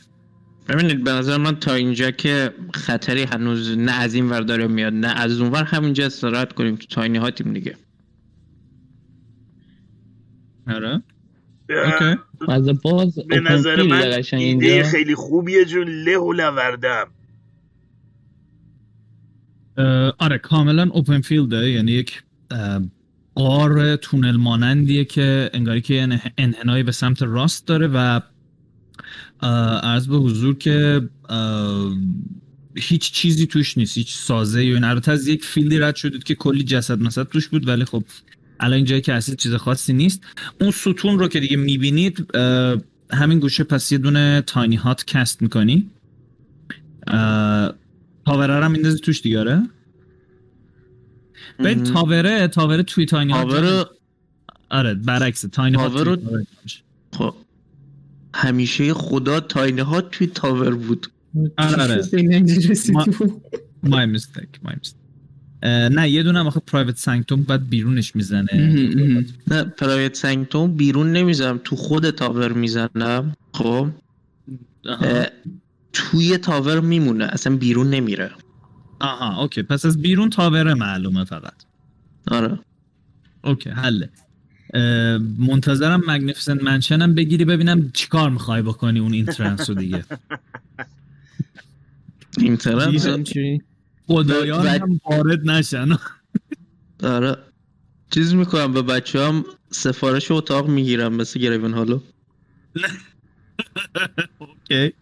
[0.69, 4.93] ببینید به نظر من تا اینجا که خطری هنوز نه از این ور داره میاد
[4.93, 6.77] نه از اون ور همینجا استراحت کنیم.
[6.77, 7.77] تو تاینی هاتیم دیگه.
[10.67, 11.03] آره.
[11.71, 12.21] اوکی.
[12.49, 15.89] از باز به نظر من ایده خیلی خوبیه جون.
[15.89, 17.09] له و لوردم
[20.19, 22.23] آره کاملا اوپن فیلده یعنی یک
[23.35, 28.21] قار تونل مانندیه که انگاری که انحنایی به سمت راست داره و
[29.83, 31.09] عرض به حضور که
[32.77, 36.25] هیچ چیزی توش نیست هیچ سازه یا این البته از یک field ی رد شدید
[36.25, 38.05] که کلی جسد مثلا توش بود ولی خب
[38.61, 40.21] الان اینجایی که هستید چیز خاصی نیست.
[40.61, 42.27] اون ستون رو که دیگه می‌بینید
[43.13, 45.91] همین گوشه پس یه دونه tiny hut cast می‌کنی.
[48.31, 49.63] tower ه رو هم میندازی توش دیگه آره؟
[51.59, 51.95] ببین مهم.
[51.95, 53.85] tower ه tower ه توی tiny hut tower رو-
[54.71, 56.81] آره برعکس tiny hut tower رو- توی tower میشه.
[57.13, 57.35] خب
[58.35, 61.07] همیشه خدا تاینی ها توی تاور بود.
[61.59, 62.03] آره آره.
[62.13, 62.45] به.
[63.83, 65.01] مای میستیک مای میستیک
[65.97, 68.49] نه یه دونه آخه پرایوت سانکتوم بعد بیرونش می‌زنه.
[69.49, 73.37] نه پرایوت سنگتون بیرون نمی‌زنم تو خود تاور می‌زنم.
[73.53, 73.89] خب.
[75.93, 78.31] توی تاور میمونه اصلا بیرون نمیره.
[79.01, 79.63] آها اوکی.
[79.63, 81.55] پس از بیرون تاوره معلومه فقط.
[82.31, 82.59] آره.
[83.45, 84.11] okay حله.
[85.39, 90.05] منتظرم magnificent mansion م بگیری ببینم چیکار می‌خوای بکنی اون entrance رو دیگه.
[92.39, 93.63] این طرف اینجوری.
[94.07, 95.89] خدایان هم وارد نشن.
[97.03, 97.37] آره.
[98.11, 102.01] چیز می‌کنم به بچه هم سفارش اتاق می‌گیرم مثل Gravenhollow
[104.39, 104.93] okay.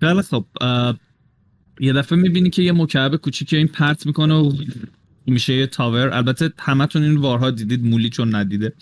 [0.00, 0.46] خیلی خب
[1.80, 4.52] یه دفعه می‌بینی که یه مکعب کوچیکی این پرت می‌کنه و
[5.26, 6.08] میشه یه تاور.
[6.08, 8.72] البته همتون این وارها دیدید مولی چون ندیده.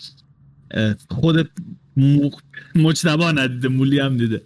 [1.09, 1.49] خود
[1.97, 2.29] م...
[2.75, 4.41] مجتبا ندیده مولی هم دیده.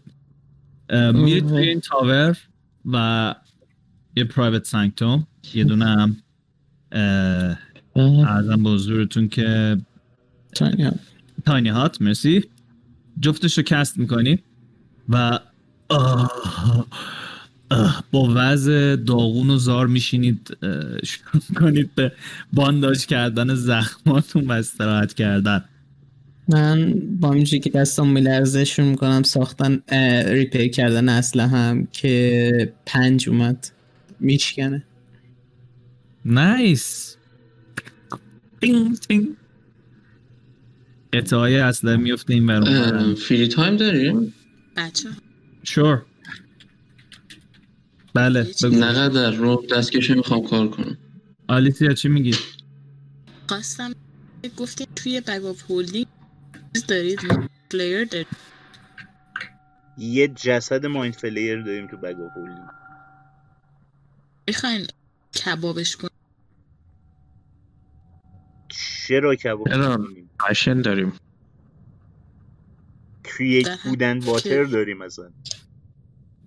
[0.90, 2.38] اه، میرید توی این تاور
[2.86, 3.36] و
[4.16, 6.18] یه پرایوت سانکتوم یه دونه هم
[7.96, 9.78] ارزم به حضورتون که.
[11.46, 12.44] تاینی هات مرسی.
[13.20, 14.40] جفتش رو کست می‌کنی
[15.10, 15.40] و
[15.94, 16.88] آه،
[17.72, 20.58] آه، با وضع داغون و زار میشینید
[21.04, 22.12] شروع کنید به
[22.54, 25.66] بانداج کردن زخماتون و استراحت کردن.
[26.48, 29.82] من با اینجوری که دستم میلرزه شروع می‌کنم ساختن
[30.28, 33.68] ریپیر کردن اصلا هم که پنج اومد.
[34.20, 34.84] میشکنه
[36.26, 37.18] نایس
[38.62, 39.28] تینگ تینگ
[41.14, 44.34] قطعه اسلحه میفته این برون فری تایم داریم؟
[44.78, 45.10] بچه
[45.64, 46.06] شور
[48.14, 48.76] بله بگو.
[48.76, 50.98] نقدر رو دستکشه می‌خوام کار کنم.
[51.48, 52.36] آلیسیا چی میگی؟
[53.50, 53.92] خواستم
[54.58, 56.06] گفتیم توی بگ آف هولدینگ
[56.74, 57.20] چیز دارید
[57.72, 58.28] پلیر دارید.
[59.98, 62.68] یه جسد مایند فلیر داریم تو بگ آف هولدینگ.
[64.48, 64.88] می‌خواین
[65.46, 66.08] کبابش کن
[69.08, 69.68] چرا کباب؟
[70.40, 71.14] پشن داریم.
[73.38, 75.32] کرییت ده- بودن واتر داریم اصلا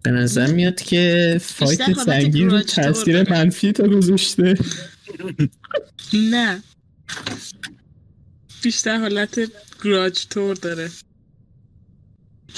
[0.03, 3.31] به نظر میاد که فایت حالت سنگین رو تاثیر.
[3.31, 4.55] منفی تا گذاشته.
[6.13, 6.63] نه.
[8.63, 9.41] بیشتر حالت
[9.85, 10.91] گراج تور داره.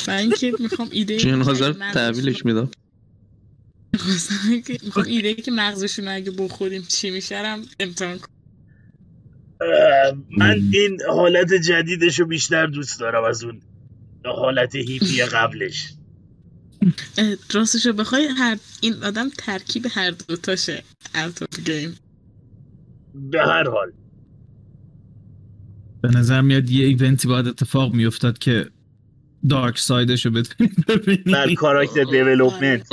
[0.06, 2.70] و اینکه می‌خوام ایده جن حاضر تحویلش میدم.
[4.84, 8.28] می‌خوام ایده که مغزشون اگه بخوریم چی هم امتحان کنم.
[10.38, 13.60] من این حالت جدیدش رو بیشتر دوست دارم از اون
[14.32, 15.92] حالت هیپی قبلش.
[17.18, 20.82] اه، راستش رو بخوای هر این آدم ترکیب هر دوتاشه
[21.14, 21.96] out of game
[23.14, 23.92] به هر حال.
[26.02, 28.70] به نظر میاد یه event ی باید اتفاق میافتاد که
[29.48, 32.88] dark side ش رو بتونید بر ببینید character development.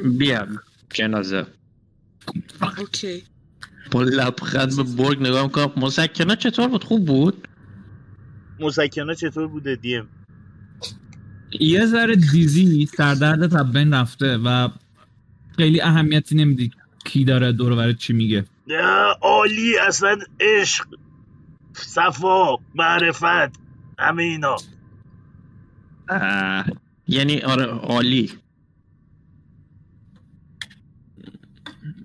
[0.18, 0.48] بیا
[0.94, 1.46] جنازه.
[2.78, 3.22] اوکی.
[3.90, 5.72] با لبخند به برگ نگاه می‌کنم.
[5.76, 7.48] مسکنه چطور بود؟ خوب بود؟
[8.60, 10.08] مسکنه چطور بوده دیم؟
[11.60, 14.68] یه ذره دیزی سردردت از بین رفته و
[15.56, 16.70] خیلی اهمیتی نمیدی
[17.04, 18.44] کی داره دور و برت چی میگه.
[19.22, 20.86] عالی اصلا عشق
[21.72, 23.60] صفا معرفت
[23.98, 24.56] همه اینا.
[26.08, 26.66] اه،
[27.08, 28.32] یعنی آره عالی.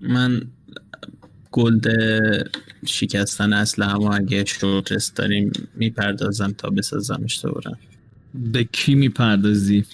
[0.01, 0.41] من
[1.51, 1.85] گلد
[2.85, 7.77] شکستن اصل اما اگه شورت داریم می‌پردازم تا بسازمش دوباره.
[8.33, 9.85] به کی می‌پردازی؟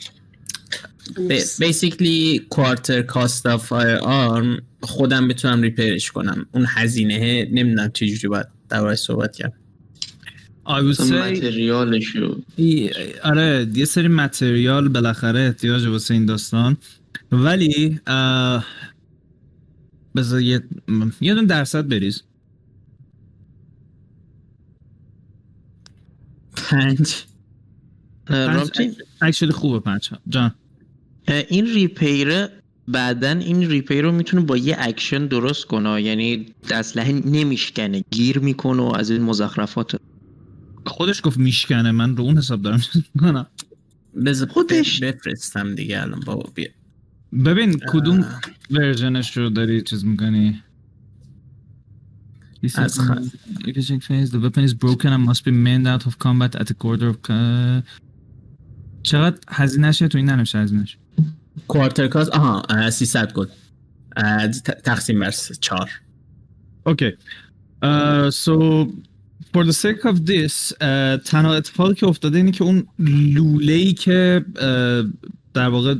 [1.59, 6.45] بیسیکلی کوارتر کاست آف فایر آرم خودم بتونم ریپیرش کنم.
[6.51, 9.53] اون هزینه نمی‌دونم چجوری باید دربارش صحبت کرد.
[10.67, 11.13] I would say
[13.23, 16.77] آره یه سری material بالاخره احتیاج واسه این داستان.
[17.31, 17.99] ولی
[20.15, 20.63] بذار یه
[21.21, 22.23] یه دونه درصد بریز.
[26.57, 27.15] پنج.
[29.21, 30.55] actually خوبه پنج جان.
[31.49, 32.47] این repair
[32.87, 36.01] بعدا این repair رو می‌تونه با یه اکشن درست کنه.
[36.01, 38.03] یعنی اسلحه نمیشکنه.
[38.11, 39.95] گیر می‌کنه و از این مزخرفات.
[40.85, 41.91] خودش گفت میشکنه.
[41.91, 42.81] من رو اون حساب دارم.
[43.15, 43.47] می‌کنم.
[44.25, 44.99] بذار خودش.
[44.99, 46.67] بفرستم دیگه الان بابا بیا.
[47.45, 48.25] ببین کدوم
[48.71, 50.61] ورژنش رو داری چیز می‌کنی؟
[52.75, 53.19] از خ-
[54.07, 57.09] phase the weapon is broken and must be manned out of combat at a quarter
[57.13, 57.31] of
[59.03, 60.97] چقدر هزینهشه تو این ننوشته هزینهش
[61.67, 63.45] کوارتر کاست آها اه، 300 گل
[64.83, 65.31] تقسیم بر
[66.87, 67.13] Okay.
[67.83, 68.53] Uh, so
[69.53, 73.93] for the sake of this uh, تنها اتفاقی که افتاده اینه که اون لوله ای
[73.93, 75.95] که uh, در واقع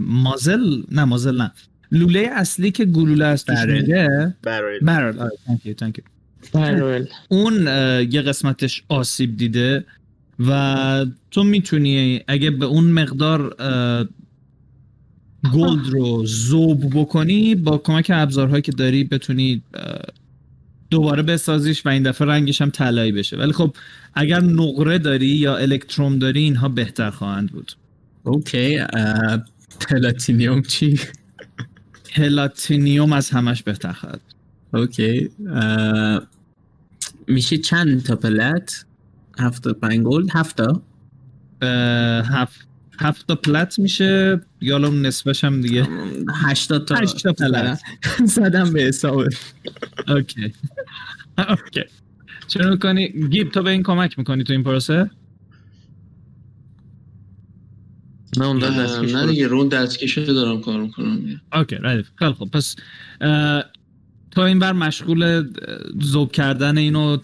[0.00, 1.52] مازل نه مازل نه.
[1.92, 3.58] لوله اصلی که گلوله است توش
[4.42, 4.78] برل.
[4.82, 6.02] برل آره thank you, thank you.
[6.52, 7.54] برول اون
[8.10, 9.84] یه قسمتش آسیب دیده
[10.48, 14.08] و تو می‌تونی اگه به اون مقدار uh,
[15.54, 19.62] gold رو ذوب بکنی با کمک ابزارهایی که داری بتونی
[20.90, 23.36] دوباره بسازیش و این دفعه رنگش هم طلایی بشه.
[23.36, 23.76] ولی خب
[24.14, 27.72] اگر نقره داری یا electrum داری اینها بهتر خواهند بود.
[28.22, 28.80] okay
[29.88, 31.00] platinum چی؟
[32.14, 34.20] platinum از همش بهتر خواهد.
[34.74, 35.30] okay.
[37.26, 38.84] میشه چند تا plat؟
[39.38, 40.82] هفت پنج gold هفت تا.
[41.62, 42.68] اه، هفت
[43.00, 44.40] هفت تا plat میشه.
[44.60, 45.88] یا حالا اون نصفش هم دیگه.
[46.34, 47.80] هشتاد تا هشت تا plat.
[48.24, 49.24] زدم به حساب.
[50.08, 50.52] okay.
[51.48, 51.84] okay.
[52.48, 55.10] چرا می‌کنی گیب تو به این کمک می‌کنی تو این پروسه؟
[58.36, 59.26] نه اون دستکش نه.
[59.26, 62.08] دیگه رو اون دستکشه دارم کار می‌کنم okay ردیف.
[62.16, 62.50] خیلی خوب.
[62.50, 62.76] پس
[64.30, 65.50] تو این بر مشغول
[66.02, 67.16] ذوب کردن اینو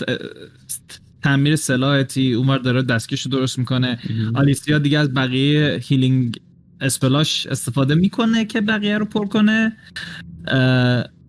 [1.22, 3.98] تعمیر سلاحتی اونور داره دستکش رو درست می‌کنه.
[4.34, 6.40] آلیسیا دیگه از بقیه healing
[6.80, 9.76] splash استفاده می‌کنه که بقیه رو پر کنه.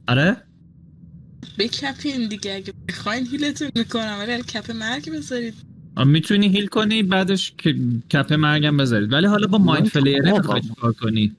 [0.08, 0.38] آره؟
[1.60, 4.16] بکپین دیگه اگه بخواین heal تون می‌کنم.
[4.20, 5.69] ولی کپ مرگ بذارید.
[6.06, 7.76] می‌تونی heal کنی بعدش که
[8.12, 9.14] کپ مرگم بذارید.
[9.14, 11.36] ولی حالا با Mind Flayer می‌خوای کار کنی؟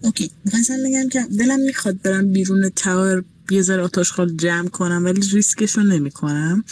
[0.00, 5.04] okay مثلا بگم که دلم می‌خواد برم بیرون tower یه ذره آتش خال جمع کنم
[5.04, 6.64] ولی ریسکش رو نمی کنم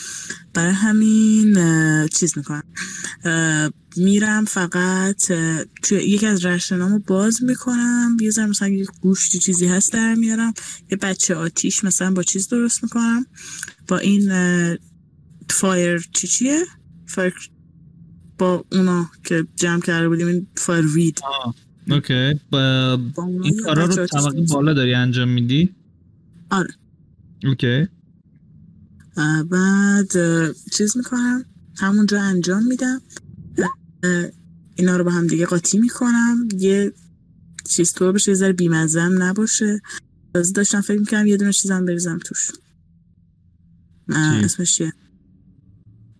[0.54, 1.58] برای همین
[2.06, 2.62] چیز می‌کنم.
[3.96, 5.32] میرم فقط
[5.82, 8.16] توی یکی از رشتنامو باز می‌کنم.
[8.20, 10.54] یه ذره مثلا یه گوشتی چیزی هست در میارم.
[10.90, 13.26] یه بچه آتیش مثلا با چیز درست می‌کنم.
[13.88, 14.30] با این
[15.50, 16.64] فایر چی چیه؟
[17.06, 17.34] فایر
[18.38, 21.20] با اونا که جمع کرده بودیم این فایر وید.
[21.90, 22.40] اوکی.
[22.50, 22.98] با
[23.42, 25.74] این کارا رو طبقه بالا داری انجام میدی؟
[26.50, 26.74] آره.
[27.44, 27.86] اوکی.
[29.50, 30.12] بعد
[30.72, 31.44] چیز می‌کنم.
[31.76, 33.02] همونجا انجام میدم.
[34.74, 36.48] اینا رو با هم دیگه قاطی می‌کنم.
[36.58, 36.92] یه
[37.68, 39.80] چیز طور بشه یه ذره بیمزم نباشه.
[40.34, 42.50] تازه داشتم فکر می‌کنم یه دونه چیزم بریزم توش؟
[44.08, 44.92] اسمش چیه؟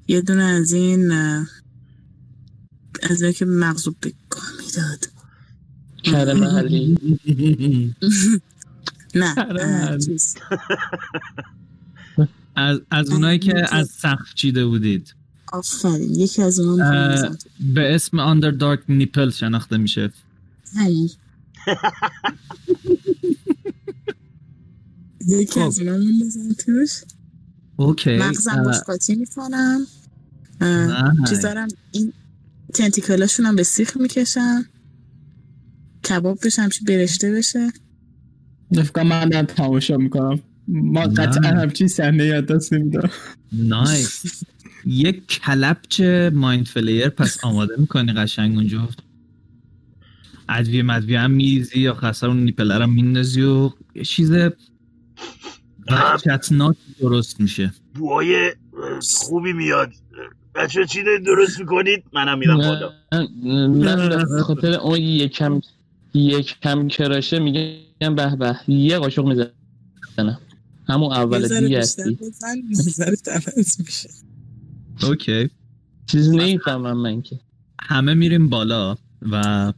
[0.09, 1.13] یه دونه از این
[3.11, 5.09] از که مغزو بگاه می‌داد.
[6.05, 6.99] کره محلی.
[9.15, 9.99] نه آره،
[12.57, 15.15] از, از اونایی که از سقف چیده بودید.
[15.53, 17.29] آفرین یکی از اونها.
[17.75, 20.13] به اسم آندر دارک نیپل شناخته میشه.
[25.29, 25.83] یکی از خب.
[25.89, 27.03] اونا میندازم توش.
[27.77, 29.87] اوکی مغزم باش قاطی می‌کنم.
[31.29, 32.13] چیز دارم این
[32.75, 34.65] تنتیکلاشون هم به سیخ می‌کشم
[36.09, 37.73] کباب بشه همچی برشته بشه.
[38.71, 40.41] نفکر من دارم تماشا می‌کنم.
[40.69, 41.01] ما.
[41.01, 43.11] قطعا همچین صحنه یاد دست نمیدارم.
[43.53, 44.45] نایس.
[44.87, 46.01] یک کلپچ
[46.33, 48.89] مایند فلیر پس آماده می‌کنی قشنگ اونجا؟
[50.49, 54.33] ادویه مدویه هم میریزی یا خسر اون نیپلر هم میندازی و یه چیز
[55.91, 57.73] وحشتناک درست میشه.
[57.95, 58.53] بوهای
[59.15, 59.93] خوبی میاد.
[60.55, 62.93] بچه چی دارید درست می‌کنید؟ منم میرم بالا.
[64.37, 65.61] به خاطر اون یکم
[66.15, 70.39] یکم کراشه میگم به به یه قاشق می‌زنم.
[70.89, 72.19] همون اول دیگه هستی.
[73.79, 74.09] میشه.
[75.03, 75.51] اوکی.
[76.07, 77.41] چیزی نمی‌فهمم من که.
[77.81, 79.73] همه میریم بالا و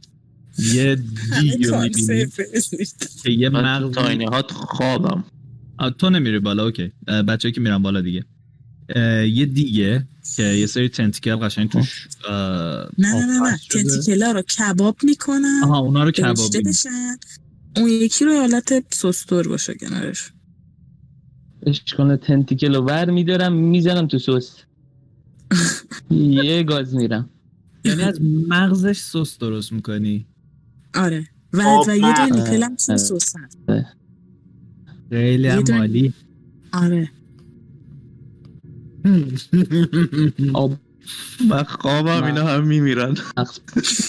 [0.73, 0.95] یه
[1.41, 2.87] دیگ رو کانسه می‌بینیم.
[3.23, 5.07] که یه مغز تاینهات خوابم.
[5.07, 5.36] آه،
[5.97, 6.91] تو نمیری بالا اوکی.
[7.27, 8.25] بچه که میرن بالا دیگه.
[9.25, 13.57] یه دیگه که یه سری تنتیکل قشنگ توش نه نه نه نه.
[13.71, 17.17] تنتیکلا رو کباب می‌کنن آها اونا رو برشته بشن؟
[17.77, 20.31] اون یکی رو حالت سستور باشه کنارش.
[21.65, 24.55] اشکال تنتیکل رو ور میدارم می‌زنم تو سس.
[26.11, 27.29] یه گاز میرم.
[27.85, 30.27] یعنی از مغزش سس درست می‌کنی؟
[30.95, 31.27] آره.
[31.53, 32.27] و, و یه.
[32.27, 32.97] دونه نیپل هم توی.
[32.97, 33.57] سس هست
[35.09, 36.13] خیلی هم مالی
[36.73, 37.09] آره.
[40.53, 40.73] آب.
[41.49, 43.15] من خوابم اینا هم میمیرن.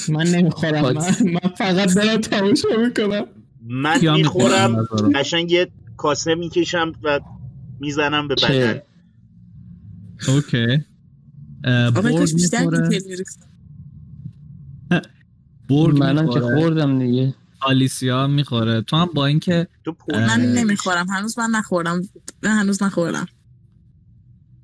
[0.09, 0.83] من نمی‌خورم.
[0.83, 0.93] من,
[1.25, 3.27] من فقط دارم تماشا می‌کنم.
[3.62, 7.20] من می‌خورم؟ قشنگ یه کاسه می‌کشم و
[7.81, 8.81] می‌زنم به بدن.
[10.28, 10.85] اوکی.
[11.94, 13.25] برگ بیشتر می‌خوره.
[15.68, 17.35] برگ منم که خوردم دیگه.
[17.60, 18.80] آلیسیا می‌خوره.
[18.80, 19.96] تو هم با اینکه تو.
[20.10, 21.08] من نمی‌خورم.
[21.08, 22.02] هنوز من نخوردم.
[22.42, 23.26] من هنوز نخوردم.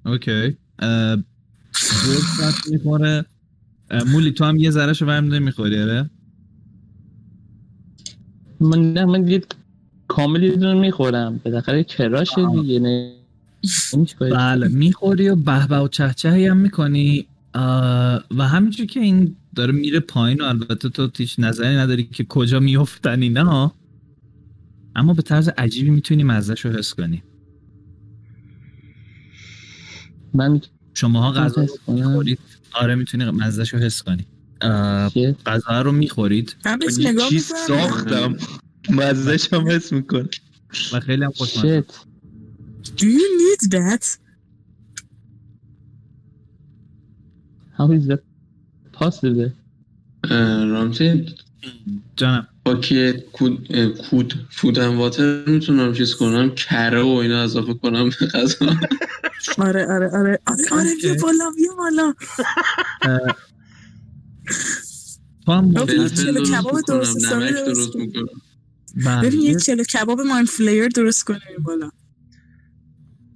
[0.07, 0.57] اوکی.
[0.79, 1.25] هم
[2.71, 3.25] می‌خوره.
[4.07, 6.11] مولی تو هم یه ذره شو برمیده می‌خوری آره؟
[8.61, 9.43] من نه من دیگه
[10.09, 11.41] کامل یه دونه می‌خورم.
[11.45, 13.15] بالاخره کراشه دیگه نه.
[14.19, 14.33] کاری.
[14.33, 17.27] بله می‌خوری و به به و چهچهی هم می‌کنی.
[18.31, 22.61] و همینجور که این داره میره پایین و البته تو هیچ نظری نداری که کجا
[22.61, 23.75] میفتن اینا
[24.97, 27.23] اما به طرز عجیبی می‌تونی مزهش رو حس کنی
[30.35, 30.61] من
[30.95, 31.95] شماها غذا رو.
[31.95, 32.39] می‌خورید.
[32.73, 34.27] آره می‌تونی مزهش رو حس کنی
[34.61, 36.57] اه، چیه؟ غذا رو می‌خورید.
[36.67, 37.79] من بهش یه نگاه چیز می‌کنم.
[37.79, 38.37] ساختم.
[38.99, 40.29] مزدش هم حس می‌کنه
[40.93, 41.85] و خیلی هم خوشمزه.
[42.83, 44.05] شت Do you need that?
[47.79, 48.34] How is that?
[49.01, 49.51] Possible?
[50.31, 51.35] اه، رامتی
[52.17, 52.49] جانم.
[52.65, 53.77] با که کود
[54.11, 58.67] کود فودن واتر می‌تونم چیز کنم؟ کره و اینا اضافه کنم به غذا؟
[59.59, 60.39] آره آره آره.
[60.47, 61.15] آره آره بیا.
[61.23, 62.15] بالا بیا بالا.
[65.47, 67.97] تو هم چلو درست کباب درست
[69.05, 71.91] بله، ببین یه چلو کباب ماین فلیر درست کنیم بالا.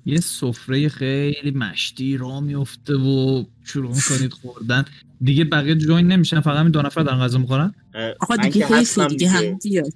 [0.08, 4.84] یه سفره خیلی مشتی را میفته و شروع می‌کنید خوردن.
[5.20, 7.74] دیگه بقیه جوین نمیشن فقط همین دو نفر دارن غذا می‌خورن؟
[8.20, 9.92] آقا دیگه حیفه دیگه هم بیاد.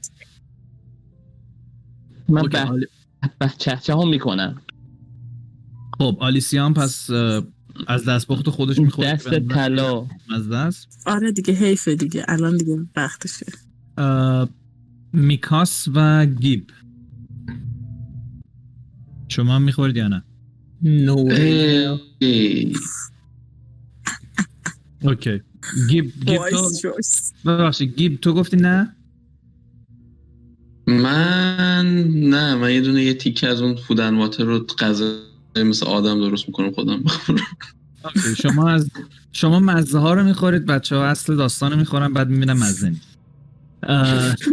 [2.28, 2.42] من
[3.38, 4.62] به چهچه هم می‌کنم
[5.98, 7.10] خب آلیسیا هم پس
[7.86, 10.06] از دستپخت خودش می‌خوره دست طلا.
[10.34, 11.02] از دست.
[11.06, 12.24] آره دیگه حیفه دیگه.
[12.28, 13.46] الان دیگه وقتشه.
[15.12, 16.70] میکاس و گیب.
[19.32, 20.24] شما هم می‌خورید یا نه؟
[20.82, 22.72] نو اه، ای.
[25.02, 25.40] اوکی.
[25.88, 26.70] گیب گیب تو
[27.46, 28.96] ببخشید گیب تو گفتی نه؟
[30.86, 35.18] من نه من یه دونه یه تیکه از اون فودن واتر رو غذا
[35.56, 37.04] مثل آدم درست می‌کنم خودم
[38.04, 38.90] اوکی، شما از
[39.32, 43.18] شما مزه ها رو می‌خورید بچه ها اصل داستان رو می‌خورن بعد می‌بینن مزه نیست.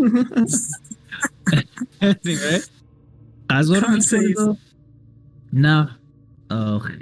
[3.50, 4.38] غذا رو می‌خورید
[5.54, 5.90] نه.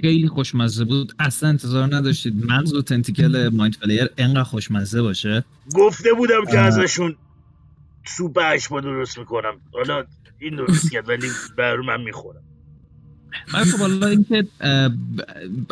[0.02, 1.14] خیلی خوشمزه بود.
[1.20, 2.46] اصلا انتظار نداشتید.
[2.46, 5.44] مغز و تنتیکل مایند فلیر انقدر خوشمزه باشه.
[5.76, 6.60] گفته بودم که.
[6.60, 7.16] ازشون
[8.06, 9.54] سوپ اشبا درست می‌کنم.
[9.74, 10.04] حالا
[10.40, 11.28] این درست کرد ولی
[11.58, 12.42] بر من می‌خورم.
[13.54, 14.48] ولی خب حالا اینکه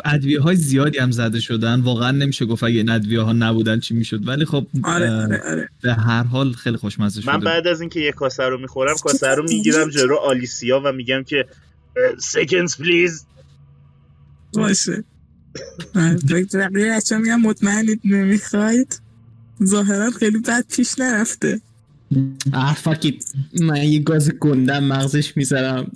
[0.04, 1.80] ادویه های زیادی هم زده شدن.
[1.80, 4.28] واقعا نمیشه گفت اگه این ادویه ها نبودن چی می‌شد.
[4.28, 5.68] ولی خب آره آره آره.
[5.82, 7.32] به هر حال خیلی خوشمزه شده.
[7.32, 7.40] من.
[7.40, 11.46] بعد از اینکه یه کاسه رو می‌خورم کاسه رو می‌گیرم جلو آلیسیا و میگم که
[12.18, 13.24] سکنز پلیز
[14.54, 15.04] باشه.
[16.54, 19.00] بقیه بچه میگم مطمئنید نمی‌خواید.
[19.64, 21.60] ظاهرا خیلی بد پیش نرفته.
[22.52, 23.24] آه فاکیت
[23.60, 25.92] من یه گاز گندم مغزش می‌ذارم.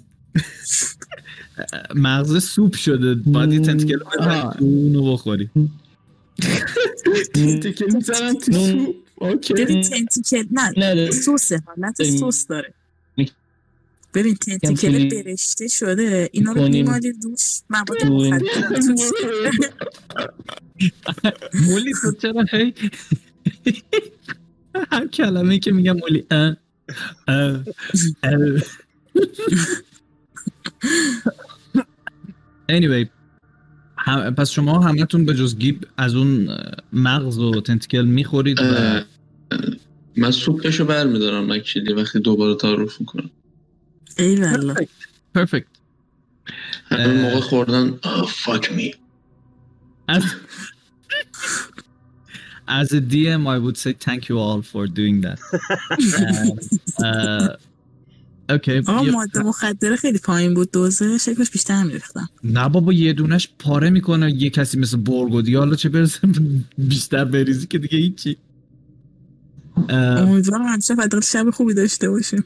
[1.94, 3.14] مغز سوپ شده.
[3.14, 4.52] باید یه.
[4.58, 5.50] تو اونو بخوری.
[7.34, 8.96] تیکه می‌ذارم تو سوپ.
[9.14, 9.54] اوکی.
[9.54, 10.44] ببین تنتیکل
[10.76, 12.02] نه سسه حالت.
[12.02, 12.74] سس داره.
[14.14, 16.72] ببین تنتیکل کنی- برشته شده اینا رو کنیم.
[16.72, 19.10] میمالی روش مواد توش.
[21.68, 22.74] مولی تو چرا هی؟
[24.92, 26.26] هر کلمه که میگم مولی.
[32.70, 33.08] anyway
[33.98, 34.34] هم...
[34.34, 36.48] پس شما همتون به جز گیب از اون
[36.92, 39.00] مغز و تنتیکل می‌خورید و
[40.16, 43.30] من سوپشو برمیدارم اکچولی وقتی دوباره تعارف می‌کنم.
[44.18, 44.74] ای والا
[45.34, 45.66] پرفکت
[46.90, 47.06] اه.
[47.06, 47.98] موقع خوردن
[48.28, 48.94] فاک می
[50.10, 50.24] As,
[52.66, 55.38] as a DM, I would say thank you all for doing that.
[56.98, 57.56] Uh,
[58.52, 58.82] okay.
[58.86, 63.90] آقا ماده مخدره خیلی پایین بود دوزه شکلش بیشتر میریختم نه بابا یه دونش پاره
[63.90, 66.28] می‌کنه یه کسی مثل برگو دیگه حالا چه برسه
[66.78, 68.36] بیشتر بریزی که دیگه هیچی
[69.88, 72.44] امیدوارم همیشه فداقت شب خوبی داشته باشیم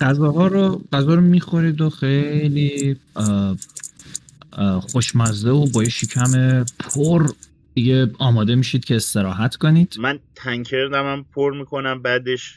[0.00, 2.96] غذاها رو غذا رو می‌خورید و خیلی
[4.80, 7.26] خوشمزه و با یه شکم پر
[7.74, 9.94] دیگه آماده میشید که استراحت کنید.
[9.98, 12.54] من تنکر دمم پر می‌کنم بعدش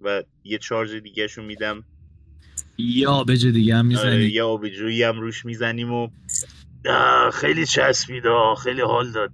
[0.00, 1.84] و یه چارج دیگه شو میدم.
[2.78, 4.32] یا آبج دیگه هم آره، می‌زنید.
[4.32, 6.08] یه آبجویی هم روش می‌زنیم و
[7.32, 8.26] خیلی چسبید.
[8.26, 9.30] آه، خیلی حال داد.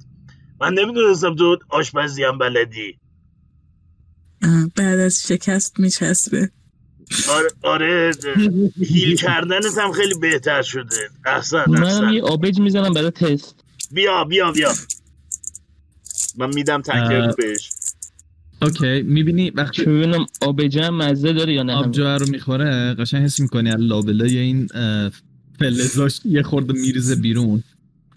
[0.60, 2.98] من نمی‌دونستم تو آشپزی هم بلدی.
[4.76, 6.50] بعد از شکست میچسبه.
[7.28, 8.10] آره, آره
[8.80, 11.10] هیل کردنت هم خیلی بهتر شده.
[11.26, 13.54] احسن منم یه آبج می‌زنم برای تست.
[13.90, 14.72] بیا بیا بیا.
[16.38, 17.70] من میدم تنکر اه، بهش.
[18.62, 23.40] اوکی می‌بینی وقتی ببینم آبجه هم مزه داره یا نه آبجو رو می‌خوره قشنگ حس
[23.40, 24.68] می‌کنی از لابلای این
[25.58, 27.62] فلزاش یه خورده میریزه بیرون.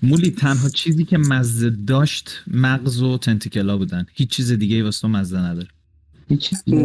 [0.03, 4.05] مولی تنها چیزی که مزه داشت مغز و تنتیکلا بودن.
[4.13, 5.67] هیچ چیز دیگه ای واسه تو مزه نداره.
[6.29, 6.63] هیچ چیزی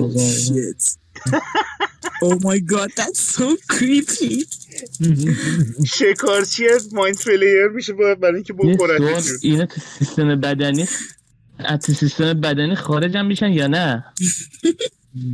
[2.22, 4.46] Oh my god, that's so creepy.
[5.86, 8.54] شکارچی از مایند فلیر میشه باید برای اینکه
[8.96, 10.86] سوال اینا تو سیستم بدنی
[11.58, 14.04] از تو سیستم بدنی خارج هم میشن یا نه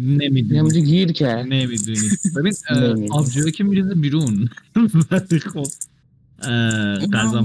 [0.07, 2.55] نمی‌دونی همونجا گیر کرد نمی‌دونی ببین.
[3.13, 4.49] آبجویی که میریزه بیرون
[5.11, 5.67] ولی خب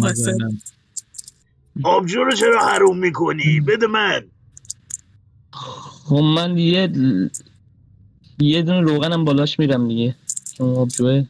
[0.04, 0.28] وسط.
[0.28, 0.62] نه.
[1.84, 4.26] آبجو رو چرا حروم می‌کنی بده من
[5.52, 6.92] خب من یه
[8.40, 10.16] یه دونه روغنم بالاش میرم دیگه.
[10.58, 11.26] چون آبجوه.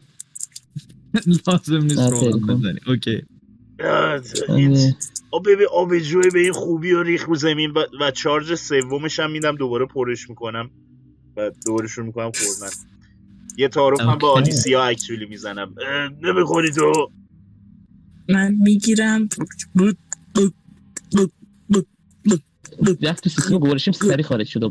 [1.47, 2.49] لازم نیست نه، رو فکر کن.
[2.49, 2.59] آره.
[2.59, 2.79] بزنی.
[2.87, 3.23] اوکی.
[4.49, 4.95] آره.
[5.31, 9.55] آب ببین آبجوی به این خوبی و ریخ رو زمین و, چارج سومش هم میدم
[9.55, 10.69] دوباره پرش می‌کنم.
[11.37, 12.75] و دوباره شروع می‌کنم خوردن.
[13.57, 14.31] یه تعارف هم با.
[14.31, 15.75] آلیسیا اکچولی می‌زنم.
[16.21, 17.11] نمی‌خوری تو.
[18.29, 19.29] من می‌گیرم.
[23.01, 24.63] رفت تو سیستم گوارشیم سری خارج شد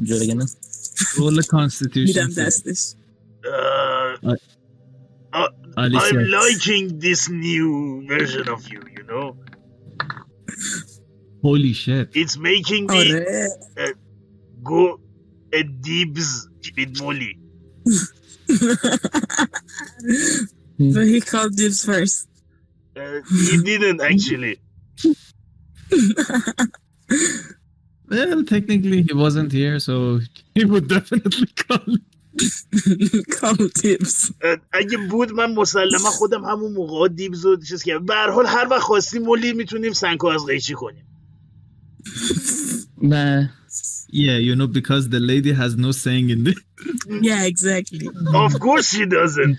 [1.19, 2.31] Roll constitution.
[2.35, 2.97] This.
[3.47, 4.37] Uh, uh,
[5.33, 5.93] uh, I'm
[6.31, 9.37] liking this new version of you, you know?
[11.43, 12.11] Holy shit.
[12.15, 13.93] It's making me uh,
[14.63, 15.01] go
[15.53, 17.39] a deeps with Molly.
[20.79, 20.95] Hmm.
[20.95, 22.29] but he called deeps first.
[22.97, 24.61] Uh, he didn't actually.
[28.11, 30.21] well technically he wasn't here so
[30.55, 31.87] he would definitely call
[33.39, 38.15] call dibs اه، اگه بود من مسلما خودم همون موقع دیبز و چیز که به
[38.15, 41.05] هر حال هر وقت خواستیم مولی می‌تونیم سنکو از قیچی کنیم
[43.03, 43.51] نه
[44.11, 46.59] yeah you know because the lady has no saying in this
[47.21, 49.57] yeah exactly of course she doesn't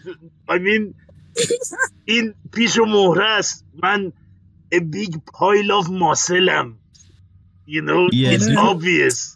[0.49, 0.95] I mean
[2.05, 4.11] این پیش و مهره است من
[4.73, 6.78] a big pile of muscle am
[7.73, 8.33] you know Yes.
[8.33, 9.35] it's obvious.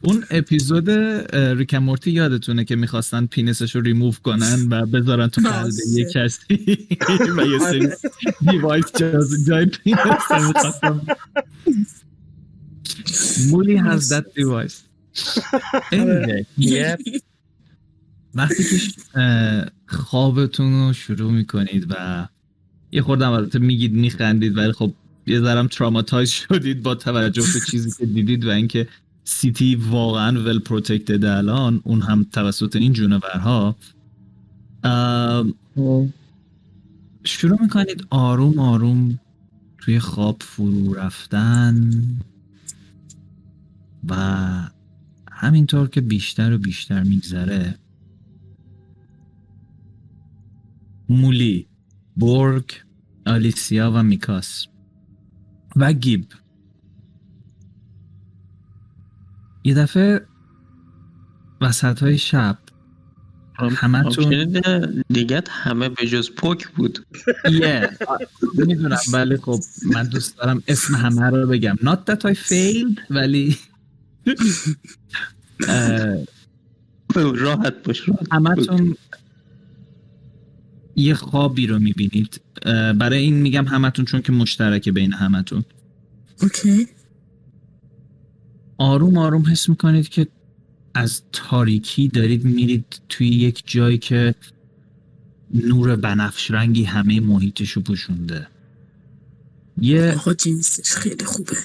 [0.00, 0.90] اون اپیزود
[1.34, 6.88] ریک مورتی یادتونه که می‌خواستن پینسش رو ریموو کنن و بذارن تو قلب یه کسی
[7.36, 7.88] و یه سری
[8.50, 9.98] device جاز جای پینس
[10.30, 11.00] رو می‌خواستن.
[13.50, 14.74] مولی has that device.
[18.34, 18.78] وقتی که
[19.86, 22.28] خوابتون رو شروع می‌کنید و
[22.92, 24.94] یه خوردم البته میگید میخندید ولی خب
[25.26, 28.88] یه ذرم traumatize شدید با توجه به چیزی که دیدید و اینکه
[29.24, 33.76] city واقعا well protected الان اون هم توسط این جونورها.
[37.24, 39.18] شروع می‌کنید آروم آروم
[39.78, 41.90] توی خواب فرو رفتن
[44.08, 44.14] و
[45.32, 47.78] همینطور که بیشتر و بیشتر میگذره
[51.08, 51.66] مولی
[52.16, 52.70] بورگ
[53.26, 54.66] آلیسیا و میکاس.
[55.76, 56.26] و گیب.
[59.64, 60.26] یه دفعه
[61.60, 62.58] وسط های شب
[63.58, 67.06] همتون option دیگه همه به جز پوک بود.
[67.50, 67.90] یه.
[68.54, 69.60] می‌دونم ولی خب
[69.92, 71.74] من دوست دارم اسم همه رو بگم.
[71.74, 73.58] Not that I failed ولی
[77.14, 78.66] راحت باش راحت باش.
[80.96, 82.40] یه خوابی رو می‌بینید.
[82.98, 85.64] برای این میگم همتون چون که مشترکه بین همتون.
[86.42, 86.86] okay.
[88.78, 90.26] آروم آروم حس می‌کنید که
[90.94, 94.34] از تاریکی دارید میرید توی یک جایی که
[95.54, 98.46] نور بنفش رنگی همه محیطشو پوشونده.
[99.80, 101.56] یه آقا جنسش خیلی خوبه.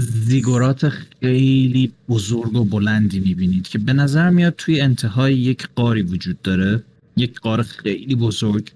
[0.00, 6.42] زیگورات خیلی بزرگ و بلندی می‌بینید که به نظر میاد توی انتهای یک قاری وجود
[6.42, 6.82] داره.
[7.20, 8.72] یک قار خیلی بزرگ.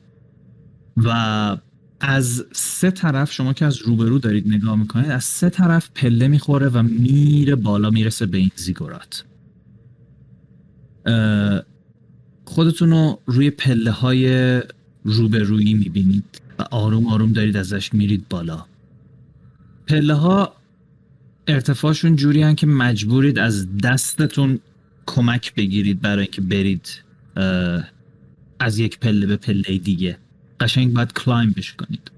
[0.96, 1.56] و
[2.00, 6.68] از سه طرف شما که از روبرو دارید نگاه می‌کنید از سه طرف پله می‌خوره
[6.68, 9.24] و میره بالا می‌رسه به این زیگورات.
[12.44, 14.62] خودتون رو روی پله های
[15.04, 18.64] روبرویی می‌بینید و آروم آروم دارید ازش میرید بالا.
[19.86, 20.56] پله ها
[21.46, 24.58] ارتفاعشون جوری هن که مجبورید از دستتون
[25.06, 26.88] کمک بگیرید برای اینکه برید
[28.58, 30.18] از یک پله به پله دیگه.
[30.60, 32.10] قشنگ باید کلایمبش کنید.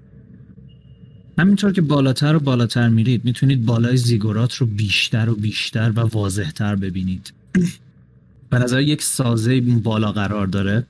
[1.37, 6.75] همینطور که بالاتر و بالاتر میرید می‌تونید بالای زیگورات رو بیشتر و بیشتر و واضحتر
[6.75, 7.33] ببینید.
[8.49, 10.85] به نظر یک سازه بالا قرار داره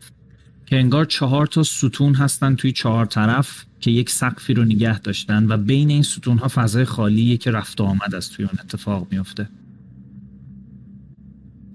[0.66, 5.52] که انگار چهار تا ستون هستن توی چهار طرف که یک سقفی رو نگه داشتن
[5.52, 9.08] و بین این ستون ها فضای خالیه که رفت و آمد از توی اون اتفاق
[9.12, 9.50] میفته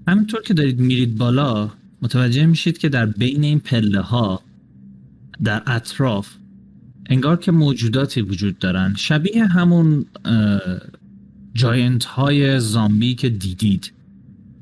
[0.07, 1.71] همینطور که دارید میرید بالا
[2.03, 4.41] متوجه میشید که در بین این پله ها
[5.43, 6.35] در اطراف
[7.09, 8.93] انگار که موجوداتی وجود دارن.
[8.97, 10.05] شبیه همون
[11.53, 13.93] جاینت های زامبی که دیدید.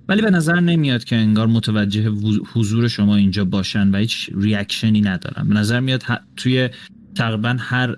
[0.07, 2.09] ولی به نظر نمیاد که انگار متوجه
[2.53, 5.47] حضور شما اینجا باشن و هیچ ریاکشنی ندارن.
[5.47, 6.03] به نظر میاد
[6.35, 6.69] توی
[7.15, 7.95] تقریبا هر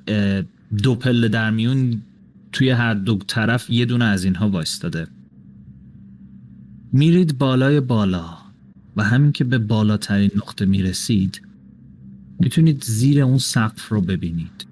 [0.84, 2.02] دو پله در میون
[2.52, 5.08] توی هر دو طرف یه دونه از اینها وایستاده.
[6.94, 8.43] میرید بالای بالا.
[8.96, 11.42] و همین که به بالاترین نقطه می‌رسید
[12.40, 14.66] می‌تونید زیر اون سقف رو ببینید.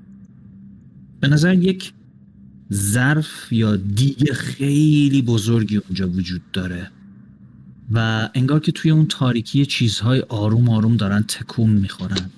[1.20, 1.94] به نظر یک
[2.74, 6.92] ظرف یا دیگه خیلی بزرگی اونجا وجود داره
[7.92, 12.30] و انگار که توی اون تاریکی چیزهای آروم آروم دارن تکون می‌خورن.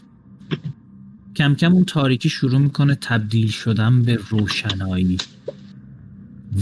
[1.36, 5.18] کم کم اون تاریکی شروع می‌کنه تبدیل شدن به روشنایی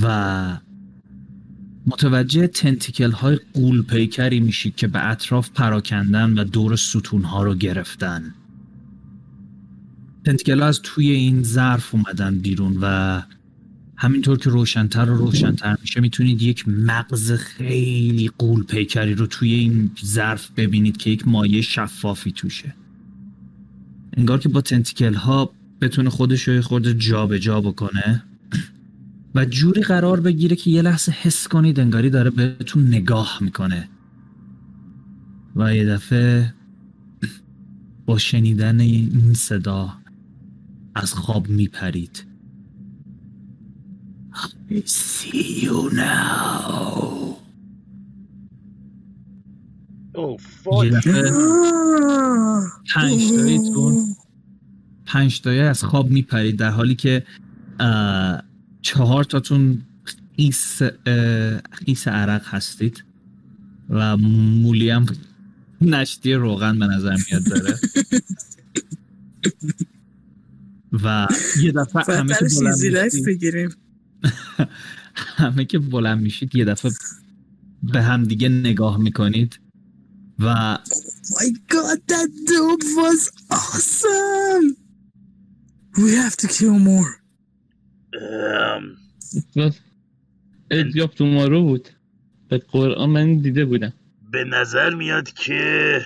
[0.02, 0.58] و
[1.92, 7.56] متوجه تنتیکل های قول پیکری میشید که به اطراف پراکندن و دور ستون ها رو
[7.56, 8.34] گرفتن.
[10.26, 13.22] تنتیکل از توی این ظرف اومدن بیرون و
[13.96, 19.92] همینطور که روشنتر و روشنتر میشه می‌تونید یک مغز خیلی قول پیکری رو توی این
[20.06, 22.76] ظرف ببینید که یک مایه شفافی توشه.
[24.18, 28.24] انگار که با تنتیکل ها بتونه خودش رو خورده جابجا جا بکنه.
[29.36, 33.90] و جوری قرار بگیره که یه لحظه حس کنید انگاری داره بهتون نگاه می‌کنه.
[35.56, 36.54] و یه دفعه
[38.06, 39.94] با شنیدن این صدا
[40.96, 42.26] از خواب میپرید.
[44.72, 47.32] I see you now.
[50.74, 51.32] دفعه
[52.96, 54.06] پنج تاییتون
[55.06, 57.24] پنج تایی از خواب میپرید در حالی که
[58.82, 59.82] چهار تاتون
[60.36, 60.82] خیس
[61.72, 63.04] خیس عرق هستید
[63.90, 65.06] و مولی هم
[65.82, 67.80] نشتی روغن به نظر میاد داره
[70.92, 71.28] و
[71.62, 73.70] یه دفعه همه که بلند بگیریم
[75.38, 76.92] همه که بلند میشید یه دفعه
[77.84, 79.60] به هم دیگه نگاه می‌کنید
[80.40, 80.78] و
[81.40, 84.76] My god, that dude was awesome!
[85.98, 87.21] We have to kill more.
[88.22, 88.98] ام،
[90.72, 91.90] ادیاب تو مارو بود.
[92.50, 93.94] به قرآن من دیده بودم.
[94.32, 96.02] به نظر میاد که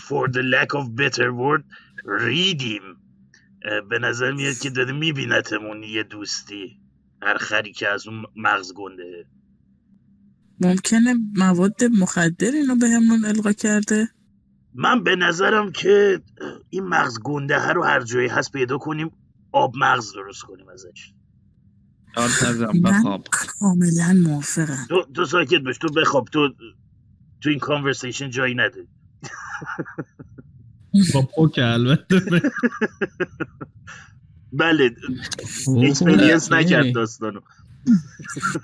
[0.00, 1.62] for the lack of better word
[2.04, 2.82] ریدیم.
[3.90, 6.80] به نظر میاد که داره میبینتمون یه دوستی.
[7.22, 9.26] هر خری که از اون مغز گنده.
[10.60, 14.08] ممکنه مواد مخدر اینو بهمون القا کرده.
[14.74, 16.20] من به نظرم که
[16.70, 19.10] این مغز گنده رو هر جایی هست پیدا کنیم
[19.52, 21.12] آب مغز درست کنیم ازش.
[22.82, 24.86] من کاملا موافقم.
[24.88, 26.48] تو, تو ساکت باش تو بخواب تو
[27.40, 28.86] تو این conversation جایی نده.
[31.14, 32.20] با پوک البته.
[34.52, 34.94] بله
[35.82, 36.60] experience اوه.
[36.60, 37.40] نکرد داستانو.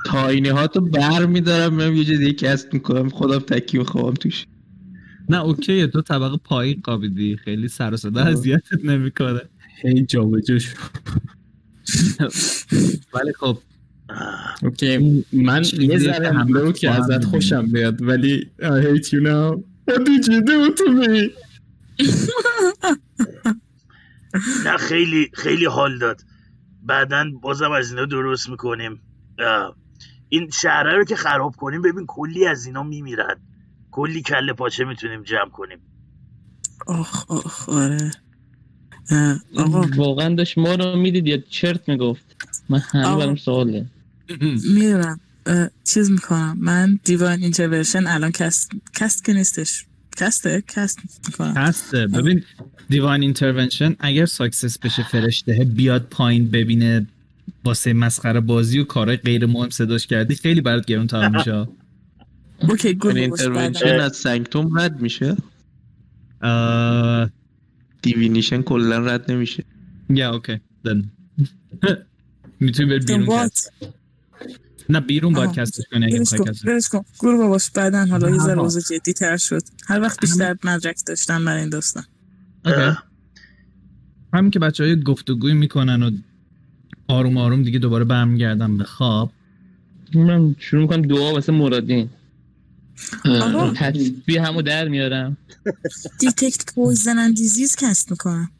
[0.06, 4.46] Tiny Hut و بر میدارم میرم یه جا دیگه cast می‌کنم خودم تکی می‌خوام توش.
[5.28, 5.86] نه اوکیه.
[5.86, 9.40] تو طبقه پایین قابیدی خیلی سر و صدا اذیتت نمی‌کنه.
[9.82, 10.76] هی جابجا شد.
[13.14, 13.58] ولی خب.
[14.62, 15.24] اوکی.
[15.32, 17.24] من یه که ذره هم بگو که ازت.
[17.24, 19.62] خوشم بیاد ولی I hate you now.
[19.90, 21.30] What did you do to me?
[24.64, 26.20] نه خیلی خیلی حال داد.
[26.82, 29.00] بعدا بازم از اینا درست می‌کنیم.
[30.28, 33.36] این شهره رو که خراب کنیم ببین کلی از اینا میمیرن.
[33.96, 35.78] کلی کله پاچه می‌تونیم جمع کنیم.
[36.86, 38.10] آخ آخ آره.
[39.56, 39.86] آقا.
[39.96, 42.36] واقعا داشت ما رو می‌دید یا چرت می‌گفت؟
[42.68, 43.16] من همه.
[43.16, 43.86] برام سواله
[44.50, 45.20] می‌دونم.
[45.84, 46.56] چیز می‌کنم.
[46.60, 49.84] من Divine Intervention الان cast cast که نیستش.
[50.16, 51.54] cast ه؟ cast می‌کنم.
[51.56, 52.42] cast ه ببین
[52.88, 57.06] Divine Intervention اگر success بشه فرشته بیاد پایین ببینه
[57.64, 61.68] واسه مسخره بازی و کارهای غیر مهم صداش کردی خیلی برات گرون تمام میشه.
[62.60, 64.00] اوکی گود این باباش اینترونشن.
[64.00, 65.36] از سنگتوم رد میشه؟
[68.02, 69.64] دیوینیشن کلا رد نمیشه.
[70.10, 71.10] یا اوکی دن
[72.60, 73.26] می‌تونی بری بیرون?
[73.26, 73.72] کست
[74.88, 75.52] نه بیرون باید.
[75.52, 78.58] کستش کنی اگه می‌خوای کستش ولش کن گروه باباش بعدا حالا یه ذره.
[78.58, 79.62] اوضاع جدی تر شد.
[79.86, 82.04] هر وقت بیشتر مدرک داشتم برای این داستان.
[82.66, 82.98] اوکی.
[84.32, 86.10] همین که بچه های گفتگوی می‌کنن و
[87.08, 89.32] آروم آروم دیگه دوباره برمیگردن به خواب.
[90.14, 92.10] من شروع می‌کنم دعا واسه مرادین.
[93.74, 95.36] تسبیح همو در میارم.
[96.18, 98.50] Detect Poison and Disease cast می‌کنم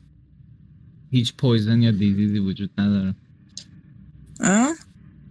[1.11, 3.15] هیچ poison یا disease ی وجود نداره.
[4.41, 4.75] آه؟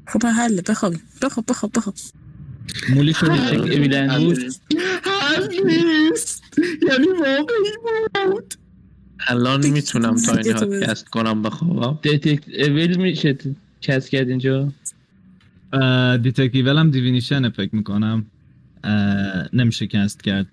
[0.07, 0.61] خب حله.
[0.61, 1.95] بخوابیم بخواب بخواب بخواب.
[2.89, 4.37] مولی شدی چک evil and good
[5.03, 6.43] حل نیست.
[6.89, 8.53] یعنی واقعی بود.
[9.27, 10.81] الان می‌تونم تا این.
[10.81, 11.99] cast کنم بخوابم.
[12.01, 13.37] Detect Evil میشه
[13.81, 14.71] cast کرد اینجا؟
[16.23, 18.25] Detect Evil هم Divination فکر می‌کنم.
[19.53, 20.47] نمیشه cast کرد.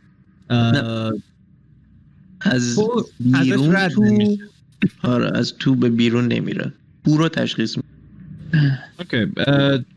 [2.41, 4.43] از تو بیرون تو نمیشه.
[5.02, 6.73] آره از تو به بیرون نمیره.
[7.07, 7.83] او رو تشخیص می-
[8.99, 9.26] okay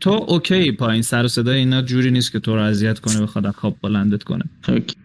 [0.00, 3.46] تو okay پایین سر و صدای اینا جوری نیست که تو رو اذیت کنه بخواد
[3.46, 4.44] از خواب بلندت کنه.
[4.68, 4.96] okay.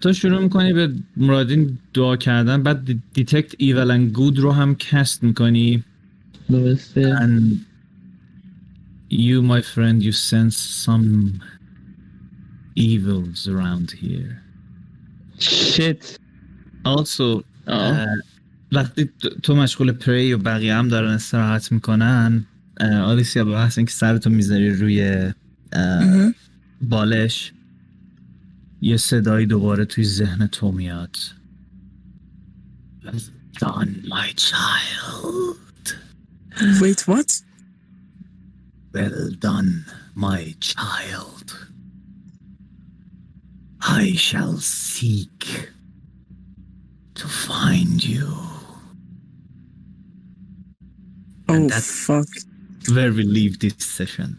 [0.00, 5.22] تو شروع می‌کنی به مرادین دعا کردن بعد Detect Evil and Good رو هم cast
[5.22, 5.84] می‌کنی.
[6.50, 7.16] درسته.
[7.16, 7.42] And
[9.10, 11.30] you my friend you sense some
[12.76, 14.34] evils around here
[15.38, 16.16] شت
[16.86, 17.42] also آه.
[17.68, 18.06] اه،
[18.72, 22.46] وقتی تو- تو مشغول پری و بقیه هم دارن استراحت می‌کنن
[22.80, 25.02] آلیسیا به بحث اینکه سرتو می‌ذاری روی
[25.72, 26.34] اه، مهم.
[26.82, 27.52] بالش
[28.82, 31.16] یه صدایی دوباره توی ذهن تو میاد
[33.04, 33.20] Well
[33.64, 35.94] done my child
[36.82, 37.30] Wait what?
[38.94, 39.72] Well done
[40.16, 41.48] my child
[43.88, 45.38] I shall seek
[47.14, 48.26] to find you.
[51.48, 52.28] Oh that- fuck.
[52.94, 54.30] where we leave this session.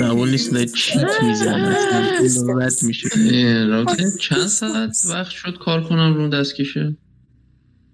[0.00, 1.76] قبول نیست داره چیت می‌زنه
[2.56, 6.96] رد میشه اه، راکت چند ساعت وقت شد کار کنم رو اون دستکشه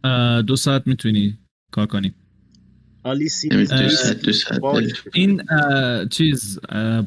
[0.04, 1.38] اه، دو ساعت می‌تونی
[1.72, 2.14] کار کنی
[3.08, 3.48] آلیسی.
[5.12, 5.42] این
[6.10, 6.58] چیز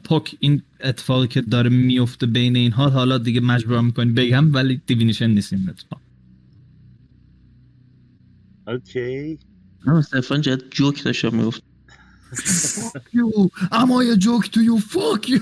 [0.04, 4.82] پوک این اتفاقی که داره میفته بین این حال حالا دیگه مجبور می‌کنی بگم ولی
[4.88, 6.00] Divination نیست این اتفاق.
[8.68, 9.40] okay.
[9.88, 11.64] نه استفان جد جوک داشته می‌گفت؟
[13.14, 13.50] You.
[13.80, 14.78] Am I a joke to you?
[14.94, 15.42] Fuck you.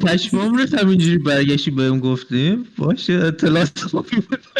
[0.00, 2.64] پشمام رو همینجوری برگشتی بهم گفتیم.
[2.76, 4.40] باشه اطلاعات خوبی بود